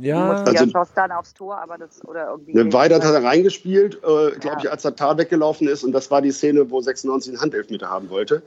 Ja, 0.00 0.42
also, 0.42 0.70
schoss 0.70 0.88
dann 0.94 1.10
aufs 1.12 1.32
Tor, 1.32 1.58
aber 1.58 1.78
das 1.78 2.04
oder 2.04 2.28
irgendwie. 2.28 2.54
Ne, 2.54 2.72
Weidert 2.72 3.04
hat 3.04 3.14
er 3.14 3.24
reingespielt, 3.24 3.96
äh, 3.96 3.98
glaube 3.98 4.42
ja. 4.42 4.58
ich, 4.58 4.70
als 4.70 4.82
der 4.82 4.94
Tar 4.94 5.16
weggelaufen 5.16 5.66
ist 5.66 5.82
und 5.82 5.92
das 5.92 6.10
war 6.10 6.20
die 6.20 6.30
Szene, 6.30 6.70
wo 6.70 6.80
96 6.80 7.32
einen 7.32 7.40
Handelfmeter 7.40 7.88
haben 7.88 8.10
wollte. 8.10 8.42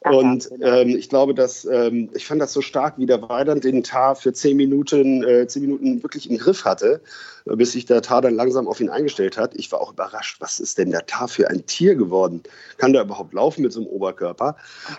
Und 0.00 0.50
ähm, 0.60 0.90
ich 0.90 1.08
glaube, 1.08 1.34
dass 1.34 1.64
ähm, 1.64 2.10
ich 2.14 2.26
fand 2.26 2.40
das 2.40 2.52
so 2.52 2.60
stark, 2.60 2.94
wie 2.98 3.06
der 3.06 3.22
Weidand 3.28 3.64
den 3.64 3.82
Tar 3.82 4.14
für 4.14 4.32
zehn 4.32 4.56
Minuten, 4.56 5.24
äh, 5.24 5.48
zehn 5.48 5.62
Minuten 5.62 6.02
wirklich 6.02 6.30
im 6.30 6.38
Griff 6.38 6.64
hatte, 6.64 7.00
bis 7.54 7.72
sich 7.72 7.84
der 7.84 8.02
Tar 8.02 8.22
dann 8.22 8.34
langsam 8.34 8.66
auf 8.66 8.80
ihn 8.80 8.90
eingestellt 8.90 9.38
hat. 9.38 9.54
Ich 9.54 9.70
war 9.70 9.80
auch 9.80 9.92
überrascht, 9.92 10.40
was 10.40 10.58
ist 10.58 10.78
denn 10.78 10.90
der 10.90 11.06
Tar 11.06 11.28
für 11.28 11.48
ein 11.48 11.64
Tier 11.66 11.94
geworden? 11.94 12.42
Kann 12.78 12.92
der 12.92 13.02
überhaupt 13.02 13.32
laufen 13.32 13.62
mit 13.62 13.72
so 13.72 13.80
einem 13.80 13.88
Oberkörper? 13.88 14.56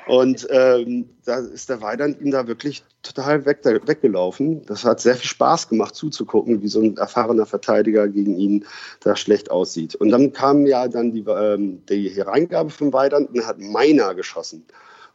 Und 0.07 0.47
ähm, 0.49 1.09
da 1.25 1.39
ist 1.39 1.69
der 1.69 1.81
Weidand 1.81 2.21
ihm 2.21 2.31
da 2.31 2.47
wirklich 2.47 2.83
total 3.03 3.45
weg, 3.45 3.59
weggelaufen. 3.63 4.65
Das 4.65 4.85
hat 4.85 5.01
sehr 5.01 5.15
viel 5.15 5.29
Spaß 5.29 5.67
gemacht 5.67 5.95
zuzugucken, 5.95 6.61
wie 6.61 6.69
so 6.69 6.81
ein 6.81 6.97
erfahrener 6.97 7.45
Verteidiger 7.45 8.07
gegen 8.07 8.37
ihn 8.37 8.65
da 9.01 9.15
schlecht 9.15 9.51
aussieht. 9.51 9.95
Und 9.95 10.09
dann 10.09 10.31
kam 10.31 10.65
ja 10.65 10.87
dann 10.87 11.11
die, 11.11 11.25
ähm, 11.27 11.83
die 11.89 12.09
Hereingabe 12.09 12.69
von 12.69 12.93
Weidand 12.93 13.29
und 13.31 13.45
hat 13.45 13.59
Meiner 13.59 14.15
geschossen. 14.15 14.65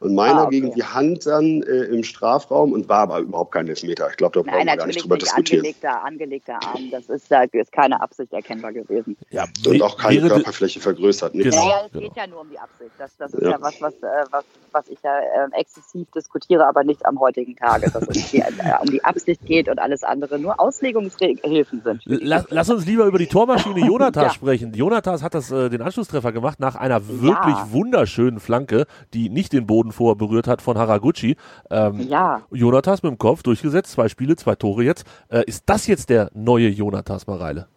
Und 0.03 0.15
meiner 0.15 0.41
ah, 0.41 0.43
okay. 0.43 0.59
gegen 0.59 0.73
die 0.73 0.83
Hand 0.83 1.25
dann 1.25 1.63
äh, 1.63 1.83
im 1.85 2.03
Strafraum 2.03 2.73
und 2.73 2.89
war 2.89 2.99
aber 2.99 3.19
überhaupt 3.19 3.53
kein 3.53 3.69
Elfmeter. 3.69 4.09
Ich 4.09 4.17
glaube, 4.17 4.33
da 4.33 4.41
brauchen 4.51 4.65
wir 4.65 4.75
gar 4.75 4.85
nicht 4.85 5.01
drüber 5.01 5.15
nicht 5.15 5.27
diskutieren. 5.27 5.61
Angelegter, 5.61 6.03
angelegter 6.03 6.53
Arm, 6.61 6.91
das 6.91 7.07
ist, 7.07 7.31
da 7.31 7.43
ist 7.43 7.71
keine 7.71 8.01
Absicht 8.01 8.33
erkennbar 8.33 8.73
gewesen. 8.73 9.15
Ja, 9.29 9.45
und 9.65 9.81
auch 9.81 9.97
keine 9.97 10.27
Körperfläche 10.27 10.81
vergrößert. 10.81 11.31
Genau. 11.31 11.69
Ja, 11.69 11.85
es 11.85 11.91
genau. 11.93 12.03
geht 12.03 12.17
ja 12.17 12.27
nur 12.27 12.41
um 12.41 12.49
die 12.49 12.59
Absicht. 12.59 12.91
Das, 12.97 13.15
das 13.15 13.33
ist 13.33 13.43
ja, 13.43 13.51
ja 13.51 13.61
was, 13.61 13.81
was, 13.81 13.93
äh, 13.93 14.25
was, 14.29 14.43
was 14.73 14.87
ich 14.89 14.99
ja 15.03 15.19
äh, 15.19 15.57
exzessiv 15.57 16.11
diskutiere, 16.11 16.67
aber 16.67 16.83
nicht 16.83 17.05
am 17.05 17.21
heutigen 17.21 17.55
Tage, 17.55 17.89
dass 17.89 18.05
es 18.05 18.31
die, 18.31 18.39
äh, 18.39 18.51
um 18.81 18.89
die 18.89 19.03
Absicht 19.05 19.45
geht 19.45 19.69
und 19.69 19.79
alles 19.79 20.03
andere 20.03 20.37
nur 20.37 20.59
Auslegungshilfen 20.59 21.81
sind. 21.81 22.01
Lass, 22.03 22.45
lass 22.49 22.69
uns 22.69 22.85
lieber 22.85 23.05
über 23.05 23.19
die 23.19 23.27
Tormaschine 23.27 23.79
Jonathas 23.87 24.23
ja. 24.23 24.33
sprechen. 24.33 24.73
Jonathas 24.73 25.23
hat 25.23 25.33
das, 25.33 25.49
äh, 25.49 25.69
den 25.69 25.81
Anschlusstreffer 25.81 26.33
gemacht 26.33 26.59
nach 26.59 26.75
einer 26.75 27.07
wirklich 27.07 27.55
wunderschönen 27.71 28.41
Flanke, 28.41 28.85
die 29.13 29.29
nicht 29.29 29.53
den 29.53 29.65
Boden 29.65 29.92
vorher 29.93 30.15
berührt 30.15 30.47
hat 30.47 30.61
von 30.61 30.77
Haraguchi. 30.77 31.37
Ähm, 31.69 32.01
ja. 32.01 32.41
Jonathas 32.51 33.03
mit 33.03 33.11
dem 33.11 33.17
Kopf 33.17 33.43
durchgesetzt, 33.43 33.91
zwei 33.91 34.09
Spiele, 34.09 34.35
zwei 34.35 34.55
Tore 34.55 34.83
jetzt. 34.83 35.05
Äh, 35.29 35.43
ist 35.45 35.63
das 35.67 35.87
jetzt 35.87 36.09
der 36.09 36.29
neue 36.33 36.67
Jonathas 36.67 37.27
Mareile? 37.27 37.67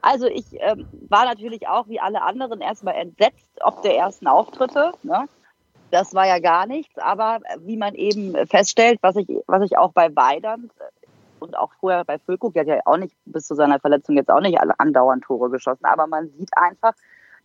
Also 0.00 0.26
ich 0.26 0.46
ähm, 0.58 0.88
war 1.08 1.24
natürlich 1.24 1.68
auch 1.68 1.88
wie 1.88 2.00
alle 2.00 2.22
anderen 2.22 2.60
erstmal 2.60 2.96
entsetzt 2.96 3.52
ob 3.62 3.82
der 3.82 3.96
ersten 3.96 4.26
Auftritte. 4.26 4.92
Ne? 5.02 5.28
Das 5.90 6.14
war 6.14 6.26
ja 6.26 6.38
gar 6.38 6.66
nichts, 6.66 6.98
aber 6.98 7.40
wie 7.60 7.76
man 7.76 7.94
eben 7.94 8.34
feststellt, 8.46 8.98
was 9.02 9.16
ich, 9.16 9.28
was 9.46 9.62
ich 9.62 9.78
auch 9.78 9.92
bei 9.92 10.14
Weidand 10.14 10.72
und 11.38 11.56
auch 11.56 11.72
vorher 11.80 12.04
bei 12.04 12.18
Füllkrug, 12.18 12.54
der 12.54 12.62
hat 12.62 12.68
ja 12.68 12.80
auch 12.84 12.96
nicht 12.96 13.14
bis 13.26 13.46
zu 13.46 13.54
seiner 13.54 13.78
Verletzung 13.78 14.16
jetzt 14.16 14.30
auch 14.30 14.40
nicht 14.40 14.58
alle 14.60 14.78
andauernd 14.78 15.24
Tore 15.24 15.50
geschossen, 15.50 15.84
aber 15.84 16.06
man 16.06 16.30
sieht 16.30 16.50
einfach, 16.56 16.94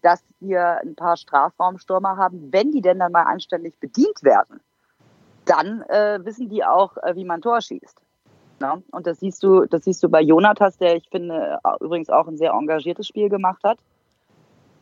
dass 0.01 0.23
wir 0.39 0.79
ein 0.81 0.95
paar 0.95 1.17
Strafraumstürmer 1.17 2.17
haben, 2.17 2.51
wenn 2.51 2.71
die 2.71 2.81
denn 2.81 2.99
dann 2.99 3.11
mal 3.11 3.23
anständig 3.23 3.79
bedient 3.79 4.23
werden, 4.23 4.59
dann 5.45 5.81
äh, 5.83 6.19
wissen 6.23 6.49
die 6.49 6.63
auch, 6.63 6.97
äh, 6.97 7.15
wie 7.15 7.25
man 7.25 7.41
Tor 7.41 7.61
schießt. 7.61 8.01
Na? 8.59 8.81
Und 8.91 9.07
das 9.07 9.19
siehst 9.19 9.43
du, 9.43 9.65
das 9.65 9.83
siehst 9.83 10.01
du 10.03 10.09
bei 10.09 10.21
Jonathas, 10.21 10.77
der 10.77 10.95
ich 10.95 11.07
finde 11.09 11.59
übrigens 11.79 12.09
auch 12.09 12.27
ein 12.27 12.37
sehr 12.37 12.51
engagiertes 12.51 13.07
Spiel 13.07 13.29
gemacht 13.29 13.63
hat. 13.63 13.77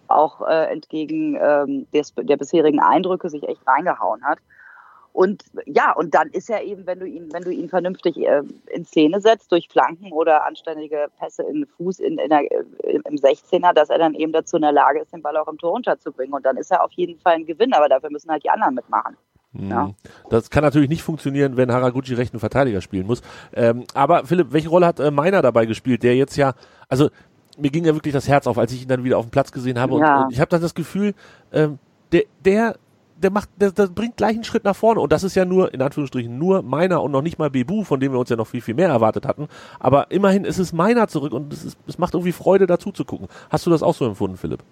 Auch 0.08 0.42
äh, 0.42 0.72
entgegen 0.72 1.38
ähm, 1.42 1.88
des, 1.92 2.14
der 2.16 2.38
bisherigen 2.38 2.80
Eindrücke 2.80 3.30
sich 3.30 3.44
echt 3.44 3.66
reingehauen 3.68 4.24
hat. 4.24 4.40
Und 5.16 5.46
ja, 5.66 5.94
und 5.94 6.14
dann 6.14 6.28
ist 6.32 6.50
er 6.50 6.62
eben, 6.64 6.86
wenn 6.86 7.00
du 7.00 7.08
ihn, 7.08 7.32
wenn 7.32 7.44
du 7.44 7.50
ihn 7.50 7.70
vernünftig 7.70 8.18
äh, 8.18 8.42
in 8.68 8.84
Szene 8.84 9.22
setzt, 9.22 9.50
durch 9.50 9.70
Flanken 9.70 10.12
oder 10.12 10.46
anständige 10.46 11.08
Pässe 11.18 11.44
in 11.44 11.62
den 11.62 11.68
Fuß 11.68 12.00
in, 12.00 12.18
in 12.18 12.28
der, 12.28 12.42
im 12.52 13.16
16er, 13.16 13.72
dass 13.72 13.90
er 13.90 13.98
dann 13.98 14.14
eben 14.14 14.34
dazu 14.34 14.58
in 14.58 14.64
der 14.64 14.74
Lage 14.74 15.00
ist, 15.00 15.14
den 15.14 15.22
Ball 15.22 15.38
auch 15.38 15.48
im 15.48 15.58
Tor 15.58 15.72
unterzubringen. 15.72 16.34
Und 16.34 16.46
dann 16.46 16.58
ist 16.58 16.70
er 16.70 16.84
auf 16.84 16.92
jeden 16.92 17.18
Fall 17.18 17.36
ein 17.36 17.46
Gewinn, 17.46 17.72
aber 17.72 17.88
dafür 17.88 18.12
müssen 18.12 18.30
halt 18.30 18.44
die 18.44 18.50
anderen 18.50 18.76
mitmachen. 18.76 19.16
Mhm. 19.54 19.70
Ja. 19.70 19.90
Das 20.30 20.50
kann 20.50 20.64
natürlich 20.66 20.90
nicht 20.90 21.04
funktionieren, 21.04 21.56
wenn 21.56 21.72
Haraguchi 21.72 22.14
rechten 22.14 22.40
Verteidiger 22.40 22.82
spielen 22.82 23.08
muss. 23.08 23.22
Ähm, 23.54 23.86
aber 23.94 24.26
Philipp, 24.26 24.52
welche 24.52 24.68
Rolle 24.68 24.86
hat 24.86 25.00
äh, 25.00 25.12
Meiner 25.12 25.42
dabei 25.42 25.66
gespielt, 25.66 26.04
der 26.04 26.18
jetzt 26.18 26.36
ja, 26.36 26.56
also 26.90 27.10
mir 27.58 27.72
ging 27.72 27.86
ja 27.86 27.96
wirklich 27.96 28.14
das 28.14 28.28
Herz 28.28 28.48
auf, 28.48 28.58
als 28.58 28.74
ich 28.74 28.82
ihn 28.82 28.90
dann 28.90 29.06
wieder 29.06 29.18
auf 29.18 29.28
dem 29.28 29.32
Platz 29.32 29.54
gesehen 29.54 29.80
habe. 29.80 29.98
Ja. 29.98 30.18
Und, 30.18 30.24
und, 30.26 30.34
ich 30.34 30.42
habe 30.42 30.50
dann 30.50 30.62
das 30.62 30.76
Gefühl, 30.76 31.14
ähm, 31.54 31.80
der, 32.12 32.24
der 32.44 32.76
der 33.22 33.32
macht, 33.32 33.50
der, 33.60 33.72
der 33.72 33.88
bringt 33.88 34.18
gleich 34.18 34.36
einen 34.36 34.44
Schritt 34.44 34.64
nach 34.64 34.76
vorne. 34.76 35.00
Und 35.00 35.12
das 35.12 35.24
ist 35.24 35.36
ja 35.36 35.46
nur, 35.46 35.74
in 35.74 35.82
Anführungsstrichen, 35.82 36.38
nur 36.38 36.62
meiner 36.62 37.02
und 37.02 37.12
noch 37.12 37.22
nicht 37.22 37.40
mal 37.40 37.50
Bebu, 37.50 37.84
von 37.84 38.00
dem 38.00 38.12
wir 38.12 38.20
uns 38.20 38.30
ja 38.30 38.36
noch 38.36 38.48
viel, 38.48 38.62
viel 38.62 38.74
mehr 38.74 38.90
erwartet 38.90 39.26
hatten. 39.26 39.48
Aber 39.80 40.12
immerhin 40.12 40.46
ist 40.46 40.60
es 40.60 40.74
meiner 40.74 41.08
zurück 41.08 41.34
und 41.34 41.52
es, 41.54 41.64
ist, 41.64 41.78
es 41.88 41.98
macht 41.98 42.14
irgendwie 42.14 42.32
Freude, 42.32 42.68
dazu 42.68 42.92
zu 42.92 43.06
gucken. 43.06 43.28
Hast 43.50 43.66
du 43.66 43.70
das 43.70 43.84
auch 43.84 43.96
so 43.96 44.06
empfunden, 44.06 44.38
Philipp? 44.38 44.64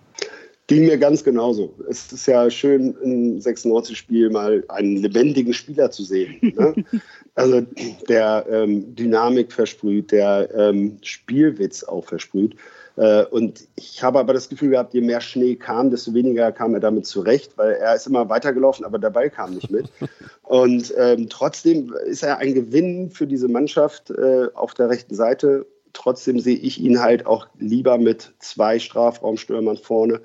Ging 0.67 0.85
mir 0.85 0.97
ganz 0.97 1.23
genauso. 1.23 1.73
Es 1.89 2.11
ist 2.13 2.25
ja 2.25 2.49
schön, 2.49 2.95
im 3.03 3.39
96-Spiel 3.39 4.29
mal 4.29 4.63
einen 4.69 4.97
lebendigen 4.97 5.53
Spieler 5.53 5.91
zu 5.91 6.03
sehen. 6.03 6.37
Ne? 6.41 6.73
also 7.35 7.61
der 8.07 8.45
ähm, 8.49 8.95
Dynamik 8.95 9.51
versprüht, 9.51 10.11
der 10.11 10.49
ähm, 10.55 10.99
Spielwitz 11.01 11.83
auch 11.83 12.05
versprüht. 12.05 12.55
Äh, 12.95 13.25
und 13.25 13.67
ich 13.75 14.03
habe 14.03 14.19
aber 14.19 14.33
das 14.33 14.49
Gefühl 14.49 14.71
gehabt, 14.71 14.93
je 14.93 15.01
mehr 15.01 15.21
Schnee 15.21 15.55
kam, 15.55 15.89
desto 15.89 16.13
weniger 16.13 16.51
kam 16.51 16.73
er 16.73 16.79
damit 16.79 17.07
zurecht, 17.07 17.57
weil 17.57 17.73
er 17.73 17.95
ist 17.95 18.07
immer 18.07 18.29
weitergelaufen, 18.29 18.85
aber 18.85 18.99
der 18.99 19.09
Ball 19.09 19.29
kam 19.29 19.55
nicht 19.55 19.71
mit. 19.71 19.89
Und 20.43 20.93
ähm, 20.97 21.29
trotzdem 21.29 21.93
ist 22.05 22.23
er 22.23 22.37
ein 22.37 22.53
Gewinn 22.53 23.09
für 23.09 23.25
diese 23.25 23.47
Mannschaft 23.47 24.11
äh, 24.11 24.47
auf 24.53 24.73
der 24.73 24.89
rechten 24.89 25.15
Seite. 25.15 25.65
Trotzdem 25.93 26.39
sehe 26.39 26.57
ich 26.57 26.79
ihn 26.79 27.01
halt 27.01 27.25
auch 27.25 27.47
lieber 27.57 27.97
mit 27.97 28.33
zwei 28.39 28.77
Strafraumstürmern 28.77 29.77
vorne, 29.77 30.21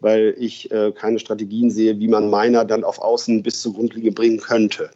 weil 0.00 0.34
ich 0.38 0.70
äh, 0.70 0.92
keine 0.92 1.18
Strategien 1.18 1.70
sehe, 1.70 1.98
wie 1.98 2.08
man 2.08 2.30
meiner 2.30 2.64
dann 2.64 2.84
auf 2.84 3.00
Außen 3.00 3.42
bis 3.42 3.60
zur 3.60 3.74
Grundlinie 3.74 4.12
bringen 4.12 4.38
könnte. 4.38 4.90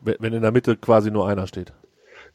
Wenn 0.00 0.32
in 0.32 0.42
der 0.42 0.52
Mitte 0.52 0.76
quasi 0.76 1.10
nur 1.10 1.28
einer 1.28 1.46
steht. 1.46 1.72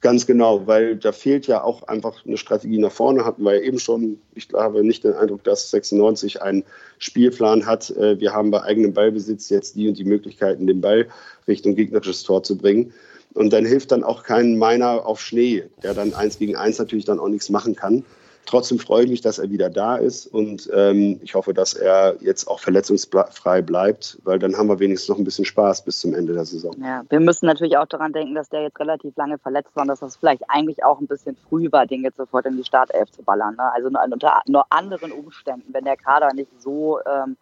Ganz 0.02 0.26
genau, 0.26 0.66
weil 0.66 0.96
da 0.96 1.12
fehlt 1.12 1.46
ja 1.46 1.64
auch 1.64 1.84
einfach 1.84 2.26
eine 2.26 2.38
Strategie 2.38 2.80
nach 2.80 2.92
vorne. 2.92 3.24
Hatten 3.24 3.44
wir 3.44 3.54
ja 3.54 3.62
eben 3.62 3.78
schon. 3.78 4.20
Ich 4.34 4.48
habe 4.52 4.84
nicht 4.84 5.04
den 5.04 5.14
Eindruck, 5.14 5.44
dass 5.44 5.70
96 5.70 6.42
einen 6.42 6.64
Spielplan 6.98 7.68
hat. 7.68 7.92
Äh, 7.92 8.20
wir 8.20 8.34
haben 8.34 8.50
bei 8.50 8.64
eigenem 8.64 8.94
Ballbesitz 8.94 9.50
jetzt 9.50 9.76
die 9.76 9.88
und 9.88 10.00
die 10.00 10.04
Möglichkeiten, 10.04 10.66
den 10.66 10.82
Ball 10.82 11.08
Richtung 11.48 11.76
gegnerisches 11.76 12.24
Tor 12.24 12.42
zu 12.42 12.58
bringen. 12.58 12.94
Und 13.36 13.54
dann 13.54 13.64
hilft 13.64 13.92
dann 13.92 14.04
auch 14.04 14.24
kein 14.24 14.58
Meiner 14.58 15.06
auf 15.06 15.22
Schnee, 15.22 15.66
der 15.84 15.94
dann 15.94 16.16
eins 16.16 16.40
gegen 16.40 16.56
eins 16.56 16.80
natürlich 16.80 17.06
dann 17.06 17.20
auch 17.20 17.30
nichts 17.30 17.50
machen 17.50 17.76
kann. 17.76 18.04
Trotzdem 18.46 18.80
freue 18.80 19.04
ich 19.04 19.10
mich, 19.10 19.22
dass 19.22 19.40
er 19.40 19.50
wieder 19.50 19.70
da 19.70 19.96
ist 19.96 20.28
und 20.28 20.70
ähm, 20.74 21.20
ich 21.24 21.36
hoffe, 21.36 21.54
dass 21.54 21.74
er 21.74 22.16
jetzt 22.22 22.48
auch 22.48 22.60
verletzungsfrei 22.60 23.62
bleibt, 23.62 24.18
weil 24.24 24.40
dann 24.40 24.58
haben 24.58 24.68
wir 24.68 24.80
wenigstens 24.80 25.10
noch 25.10 25.18
ein 25.18 25.24
bisschen 25.24 25.46
Spaß 25.46 25.86
bis 25.86 26.00
zum 26.00 26.14
Ende 26.14 26.34
der 26.34 26.46
Saison. 26.46 26.76
Ja, 26.82 27.04
wir 27.10 27.20
müssen 27.20 27.46
natürlich 27.46 27.78
auch 27.78 27.86
daran 27.86 28.14
denken, 28.14 28.36
dass 28.36 28.50
der 28.50 28.64
jetzt 28.64 28.80
relativ 28.80 29.16
lange 29.16 29.38
verletzt 29.38 29.76
war 29.76 29.84
und 29.84 29.90
dass 29.90 30.00
das 30.00 30.18
vielleicht 30.18 30.44
eigentlich 30.50 30.84
auch 30.84 31.00
ein 31.00 31.08
bisschen 31.08 31.38
früh 31.50 31.72
war, 31.72 31.86
den 31.86 32.04
jetzt 32.04 32.18
sofort 32.18 32.46
in 32.46 32.58
die 32.58 32.64
Startelf 32.64 33.12
zu 33.12 33.22
ballern. 33.24 33.56
Ne? 33.56 33.72
Also 33.74 33.88
unter 33.88 34.42
nur 34.48 34.66
anderen 34.70 35.12
Umständen, 35.12 35.74
wenn 35.74 35.86
der 35.86 35.98
Kader 35.98 36.34
nicht 36.34 36.50
so 36.60 37.00
ähm, 37.06 37.38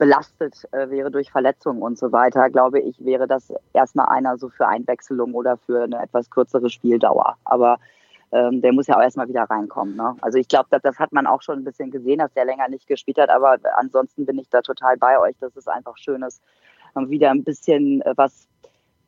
belastet 0.00 0.66
äh, 0.72 0.88
wäre 0.90 1.10
durch 1.10 1.30
Verletzungen 1.30 1.82
und 1.82 1.98
so 1.98 2.10
weiter, 2.10 2.48
glaube 2.50 2.80
ich, 2.80 3.04
wäre 3.04 3.26
das 3.26 3.52
erstmal 3.74 4.08
einer 4.08 4.38
so 4.38 4.48
für 4.48 4.66
Einwechslung 4.66 5.34
oder 5.34 5.58
für 5.58 5.82
eine 5.82 6.02
etwas 6.02 6.30
kürzere 6.30 6.70
Spieldauer. 6.70 7.36
Aber 7.44 7.78
ähm, 8.32 8.60
der 8.62 8.72
muss 8.72 8.86
ja 8.86 8.96
auch 8.96 9.02
erstmal 9.02 9.28
wieder 9.28 9.44
reinkommen. 9.44 9.96
Ne? 9.96 10.16
Also 10.20 10.38
ich 10.38 10.48
glaube, 10.48 10.68
das, 10.70 10.82
das 10.82 10.98
hat 10.98 11.12
man 11.12 11.26
auch 11.26 11.42
schon 11.42 11.58
ein 11.58 11.64
bisschen 11.64 11.90
gesehen, 11.90 12.18
dass 12.18 12.32
der 12.32 12.44
länger 12.44 12.68
nicht 12.68 12.86
gespielt 12.86 13.18
hat, 13.18 13.30
aber 13.30 13.56
ansonsten 13.76 14.26
bin 14.26 14.38
ich 14.38 14.48
da 14.48 14.62
total 14.62 14.96
bei 14.96 15.18
euch, 15.18 15.36
dass 15.40 15.56
es 15.56 15.66
einfach 15.66 15.96
schön 15.96 16.22
ist, 16.22 16.42
wieder 16.94 17.30
ein 17.30 17.44
bisschen 17.44 18.02
äh, 18.02 18.14
was, 18.16 18.48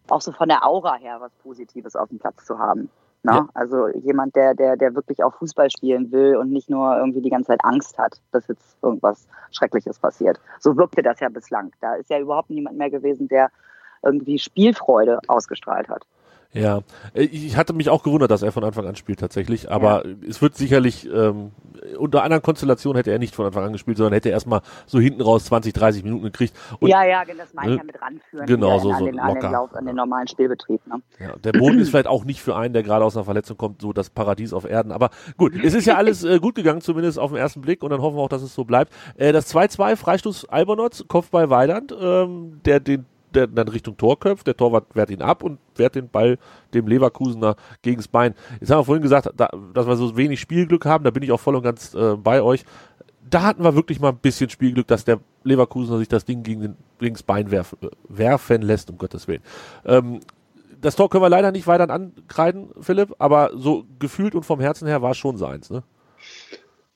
auch 0.08 0.20
so 0.20 0.32
von 0.32 0.48
der 0.48 0.66
Aura 0.66 0.96
her, 0.96 1.18
was 1.20 1.32
Positives 1.42 1.96
auf 1.96 2.08
dem 2.08 2.18
Platz 2.18 2.44
zu 2.44 2.58
haben. 2.58 2.90
Ne? 3.24 3.32
Ja. 3.32 3.48
Also 3.54 3.88
jemand, 3.88 4.34
der, 4.34 4.54
der, 4.54 4.76
der 4.76 4.94
wirklich 4.96 5.22
auch 5.22 5.34
Fußball 5.34 5.70
spielen 5.70 6.10
will 6.10 6.36
und 6.36 6.50
nicht 6.50 6.68
nur 6.68 6.96
irgendwie 6.96 7.20
die 7.20 7.30
ganze 7.30 7.48
Zeit 7.48 7.64
Angst 7.64 7.96
hat, 7.98 8.20
dass 8.32 8.48
jetzt 8.48 8.76
irgendwas 8.82 9.28
Schreckliches 9.52 9.98
passiert. 9.98 10.40
So 10.58 10.76
wirkte 10.76 11.02
das 11.02 11.20
ja 11.20 11.28
bislang. 11.28 11.72
Da 11.80 11.94
ist 11.94 12.10
ja 12.10 12.18
überhaupt 12.18 12.50
niemand 12.50 12.76
mehr 12.76 12.90
gewesen, 12.90 13.28
der 13.28 13.50
irgendwie 14.02 14.40
Spielfreude 14.40 15.20
ausgestrahlt 15.28 15.88
hat. 15.88 16.04
Ja, 16.52 16.80
äh, 17.14 17.22
ich 17.22 17.56
hatte 17.56 17.72
mich 17.72 17.88
auch 17.88 18.02
gewundert, 18.02 18.30
dass 18.30 18.42
er 18.42 18.52
von 18.52 18.64
Anfang 18.64 18.86
an 18.86 18.96
spielt 18.96 19.20
tatsächlich, 19.20 19.70
aber 19.70 20.06
ja. 20.06 20.14
es 20.28 20.42
wird 20.42 20.56
sicherlich 20.56 21.08
ähm, 21.10 21.52
unter 21.98 22.22
anderen 22.22 22.42
Konstellationen 22.42 22.96
hätte 22.96 23.10
er 23.10 23.18
nicht 23.18 23.34
von 23.34 23.46
Anfang 23.46 23.64
an 23.64 23.72
gespielt, 23.72 23.96
sondern 23.96 24.14
hätte 24.14 24.28
erstmal 24.28 24.60
so 24.86 25.00
hinten 25.00 25.22
raus 25.22 25.46
20, 25.46 25.72
30 25.72 26.04
Minuten 26.04 26.24
gekriegt. 26.24 26.54
Und, 26.80 26.88
ja, 26.88 27.04
ja, 27.04 27.24
das 27.24 27.54
meine 27.54 27.72
ich 27.72 27.78
ja 27.78 27.84
mit 27.84 28.00
ranführen. 28.00 28.46
Genau, 28.46 28.78
so, 28.78 28.92
so 28.92 29.06
den, 29.06 29.18
an, 29.18 29.34
den 29.34 29.50
Lauf, 29.50 29.74
an 29.74 29.86
den 29.86 29.96
normalen 29.96 30.28
Spielbetrieb. 30.28 30.86
Ne? 30.86 31.02
Ja, 31.18 31.36
der 31.36 31.52
Boden 31.52 31.78
ist 31.78 31.90
vielleicht 31.90 32.06
auch 32.06 32.24
nicht 32.24 32.40
für 32.40 32.56
einen, 32.56 32.74
der 32.74 32.82
gerade 32.82 33.04
aus 33.04 33.16
einer 33.16 33.24
Verletzung 33.24 33.56
kommt, 33.56 33.80
so 33.80 33.92
das 33.92 34.10
Paradies 34.10 34.52
auf 34.52 34.68
Erden. 34.68 34.92
Aber 34.92 35.10
gut, 35.36 35.54
es 35.62 35.74
ist 35.74 35.86
ja 35.86 35.96
alles 35.96 36.24
äh, 36.24 36.38
gut 36.38 36.54
gegangen, 36.54 36.80
zumindest 36.80 37.18
auf 37.18 37.30
den 37.30 37.38
ersten 37.38 37.60
Blick 37.60 37.82
und 37.82 37.90
dann 37.90 38.00
hoffen 38.00 38.16
wir 38.16 38.22
auch, 38.22 38.28
dass 38.28 38.42
es 38.42 38.54
so 38.54 38.64
bleibt. 38.64 38.92
Äh, 39.16 39.32
das 39.32 39.52
2-2, 39.54 39.96
Freistoß 39.96 40.48
Albernotz, 40.48 41.04
Kopfball 41.08 41.50
Weidand, 41.50 41.94
ähm, 41.98 42.60
der 42.64 42.80
den 42.80 43.06
der 43.34 43.46
dann 43.46 43.68
Richtung 43.68 43.96
Tor 43.96 44.18
köpft, 44.18 44.46
der 44.46 44.56
Torwart 44.56 44.86
wehrt 44.94 45.10
ihn 45.10 45.22
ab 45.22 45.42
und 45.42 45.58
wehrt 45.76 45.94
den 45.94 46.08
Ball 46.08 46.38
dem 46.74 46.86
Leverkusener 46.86 47.56
gegens 47.82 48.08
Bein. 48.08 48.34
Jetzt 48.60 48.70
haben 48.70 48.80
wir 48.80 48.84
vorhin 48.84 49.02
gesagt, 49.02 49.30
da, 49.36 49.50
dass 49.74 49.86
wir 49.86 49.96
so 49.96 50.16
wenig 50.16 50.40
Spielglück 50.40 50.86
haben, 50.86 51.04
da 51.04 51.10
bin 51.10 51.22
ich 51.22 51.32
auch 51.32 51.40
voll 51.40 51.56
und 51.56 51.62
ganz 51.62 51.94
äh, 51.94 52.16
bei 52.16 52.42
euch. 52.42 52.64
Da 53.28 53.42
hatten 53.42 53.64
wir 53.64 53.74
wirklich 53.74 54.00
mal 54.00 54.10
ein 54.10 54.18
bisschen 54.18 54.50
Spielglück, 54.50 54.86
dass 54.86 55.04
der 55.04 55.20
Leverkusen 55.44 55.98
sich 55.98 56.08
das 56.08 56.24
Ding 56.24 56.42
gegen, 56.42 56.60
den, 56.60 56.76
gegen 56.98 57.14
das 57.14 57.22
Bein 57.22 57.50
werf, 57.50 57.76
werfen 58.08 58.62
lässt, 58.62 58.90
um 58.90 58.98
Gottes 58.98 59.26
Willen. 59.28 59.42
Ähm, 59.84 60.20
das 60.80 60.96
Tor 60.96 61.08
können 61.08 61.22
wir 61.22 61.30
leider 61.30 61.52
nicht 61.52 61.66
weiter 61.66 61.88
ankreiden, 61.88 62.70
Philipp, 62.80 63.14
aber 63.18 63.52
so 63.54 63.84
gefühlt 63.98 64.34
und 64.34 64.44
vom 64.44 64.60
Herzen 64.60 64.88
her 64.88 65.00
war 65.00 65.12
es 65.12 65.16
schon 65.16 65.36
seins, 65.36 65.70
ne? 65.70 65.84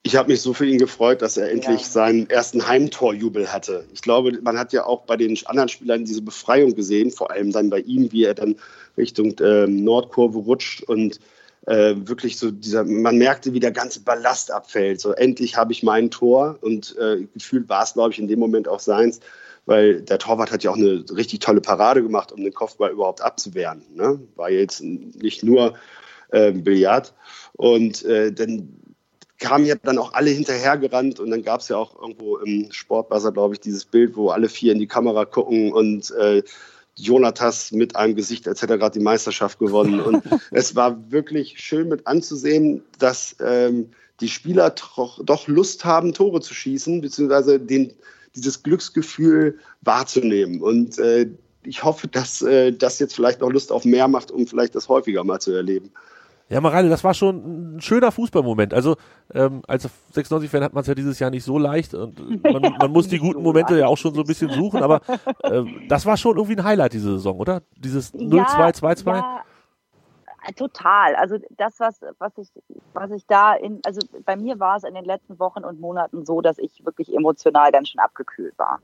Ich 0.06 0.14
habe 0.14 0.30
mich 0.30 0.40
so 0.40 0.54
für 0.54 0.66
ihn 0.66 0.78
gefreut, 0.78 1.20
dass 1.20 1.36
er 1.36 1.50
endlich 1.50 1.80
ja. 1.80 1.88
seinen 1.88 2.30
ersten 2.30 2.68
Heimtorjubel 2.68 3.52
hatte. 3.52 3.84
Ich 3.92 4.02
glaube, 4.02 4.38
man 4.40 4.56
hat 4.56 4.72
ja 4.72 4.86
auch 4.86 5.00
bei 5.00 5.16
den 5.16 5.36
anderen 5.46 5.68
Spielern 5.68 6.04
diese 6.04 6.22
Befreiung 6.22 6.76
gesehen, 6.76 7.10
vor 7.10 7.32
allem 7.32 7.50
dann 7.50 7.70
bei 7.70 7.80
ihm, 7.80 8.12
wie 8.12 8.22
er 8.22 8.34
dann 8.34 8.54
Richtung 8.96 9.34
ähm, 9.40 9.82
Nordkurve 9.82 10.38
rutscht 10.38 10.84
und 10.84 11.18
äh, 11.66 11.96
wirklich 11.96 12.38
so 12.38 12.52
dieser, 12.52 12.84
man 12.84 13.18
merkte, 13.18 13.52
wie 13.52 13.58
der 13.58 13.72
ganze 13.72 13.98
Ballast 13.98 14.52
abfällt. 14.52 15.00
So 15.00 15.10
endlich 15.10 15.56
habe 15.56 15.72
ich 15.72 15.82
mein 15.82 16.08
Tor 16.12 16.56
und 16.60 16.96
äh, 16.98 17.26
gefühlt 17.34 17.68
war 17.68 17.82
es, 17.82 17.94
glaube 17.94 18.12
ich, 18.12 18.20
in 18.20 18.28
dem 18.28 18.38
Moment 18.38 18.68
auch 18.68 18.78
seins, 18.78 19.18
weil 19.64 20.02
der 20.02 20.20
Torwart 20.20 20.52
hat 20.52 20.62
ja 20.62 20.70
auch 20.70 20.76
eine 20.76 21.04
richtig 21.16 21.40
tolle 21.40 21.60
Parade 21.60 22.00
gemacht, 22.00 22.30
um 22.30 22.44
den 22.44 22.54
Kopfball 22.54 22.92
überhaupt 22.92 23.22
abzuwehren. 23.22 23.82
Ne? 23.92 24.20
War 24.36 24.50
jetzt 24.50 24.82
nicht 24.82 25.42
nur 25.42 25.74
äh, 26.30 26.52
Billard. 26.52 27.12
Und 27.54 28.04
äh, 28.04 28.32
dann 28.32 28.68
kamen 29.38 29.66
ja 29.66 29.74
dann 29.74 29.98
auch 29.98 30.14
alle 30.14 30.30
hinterhergerannt 30.30 31.20
und 31.20 31.30
dann 31.30 31.42
gab 31.42 31.60
es 31.60 31.68
ja 31.68 31.76
auch 31.76 32.00
irgendwo 32.00 32.38
im 32.38 32.70
Sportbuzzer, 32.70 33.32
glaube 33.32 33.54
ich, 33.54 33.60
dieses 33.60 33.84
Bild, 33.84 34.16
wo 34.16 34.30
alle 34.30 34.48
vier 34.48 34.72
in 34.72 34.78
die 34.78 34.86
Kamera 34.86 35.24
gucken 35.24 35.72
und 35.72 36.10
äh, 36.12 36.42
Jonatas 36.96 37.72
mit 37.72 37.94
einem 37.94 38.16
Gesicht 38.16 38.48
als 38.48 38.62
hätte 38.62 38.74
er 38.74 38.78
gerade 38.78 38.98
die 38.98 39.04
Meisterschaft 39.04 39.58
gewonnen. 39.58 40.00
Und 40.00 40.24
es 40.50 40.74
war 40.74 41.10
wirklich 41.10 41.60
schön 41.60 41.88
mit 41.88 42.06
anzusehen, 42.06 42.82
dass 42.98 43.36
ähm, 43.40 43.90
die 44.20 44.28
Spieler 44.28 44.70
doch, 44.70 45.46
Lust 45.46 45.84
haben, 45.84 46.14
Tore 46.14 46.40
zu 46.40 46.54
schießen, 46.54 47.02
beziehungsweise 47.02 47.60
den, 47.60 47.92
dieses 48.34 48.62
Glücksgefühl 48.62 49.58
wahrzunehmen. 49.82 50.62
Und 50.62 50.98
äh, 50.98 51.28
ich 51.64 51.84
hoffe, 51.84 52.08
dass 52.08 52.40
äh, 52.42 52.72
das 52.72 52.98
jetzt 52.98 53.14
vielleicht 53.14 53.40
noch 53.40 53.50
Lust 53.50 53.72
auf 53.72 53.84
mehr 53.84 54.08
macht, 54.08 54.30
um 54.30 54.46
vielleicht 54.46 54.74
das 54.74 54.88
häufiger 54.88 55.22
mal 55.24 55.40
zu 55.40 55.52
erleben. 55.52 55.92
Ja, 56.48 56.60
Mareile, 56.60 56.88
das 56.88 57.02
war 57.02 57.12
schon 57.12 57.76
ein 57.76 57.80
schöner 57.80 58.12
Fußballmoment. 58.12 58.72
Also 58.72 58.96
ähm, 59.34 59.62
als 59.66 59.88
96-Fan 60.14 60.62
hat 60.62 60.74
man 60.74 60.82
es 60.82 60.86
ja 60.86 60.94
dieses 60.94 61.18
Jahr 61.18 61.30
nicht 61.30 61.42
so 61.42 61.58
leicht 61.58 61.92
und 61.94 62.42
man, 62.44 62.62
man 62.78 62.90
muss 62.92 63.08
die 63.08 63.18
guten 63.18 63.42
Momente 63.42 63.76
ja 63.76 63.88
auch 63.88 63.98
schon 63.98 64.14
so 64.14 64.20
ein 64.20 64.26
bisschen 64.26 64.50
suchen, 64.50 64.82
aber 64.82 65.00
äh, 65.42 65.64
das 65.88 66.06
war 66.06 66.16
schon 66.16 66.36
irgendwie 66.36 66.56
ein 66.56 66.64
Highlight 66.64 66.92
diese 66.92 67.12
Saison, 67.14 67.38
oder? 67.38 67.62
Dieses 67.76 68.14
0-2-2-2. 68.14 69.16
Ja, 69.16 69.42
ja, 70.46 70.52
total. 70.52 71.16
Also 71.16 71.38
das, 71.50 71.80
was, 71.80 72.00
was 72.18 72.32
ich, 72.38 72.48
was 72.92 73.10
ich 73.10 73.26
da 73.26 73.54
in, 73.54 73.80
also 73.84 74.00
bei 74.24 74.36
mir 74.36 74.60
war 74.60 74.76
es 74.76 74.84
in 74.84 74.94
den 74.94 75.04
letzten 75.04 75.38
Wochen 75.38 75.64
und 75.64 75.80
Monaten 75.80 76.24
so, 76.24 76.40
dass 76.40 76.58
ich 76.58 76.84
wirklich 76.84 77.14
emotional 77.14 77.72
ganz 77.72 77.88
schön 77.88 78.00
abgekühlt 78.00 78.56
war. 78.58 78.80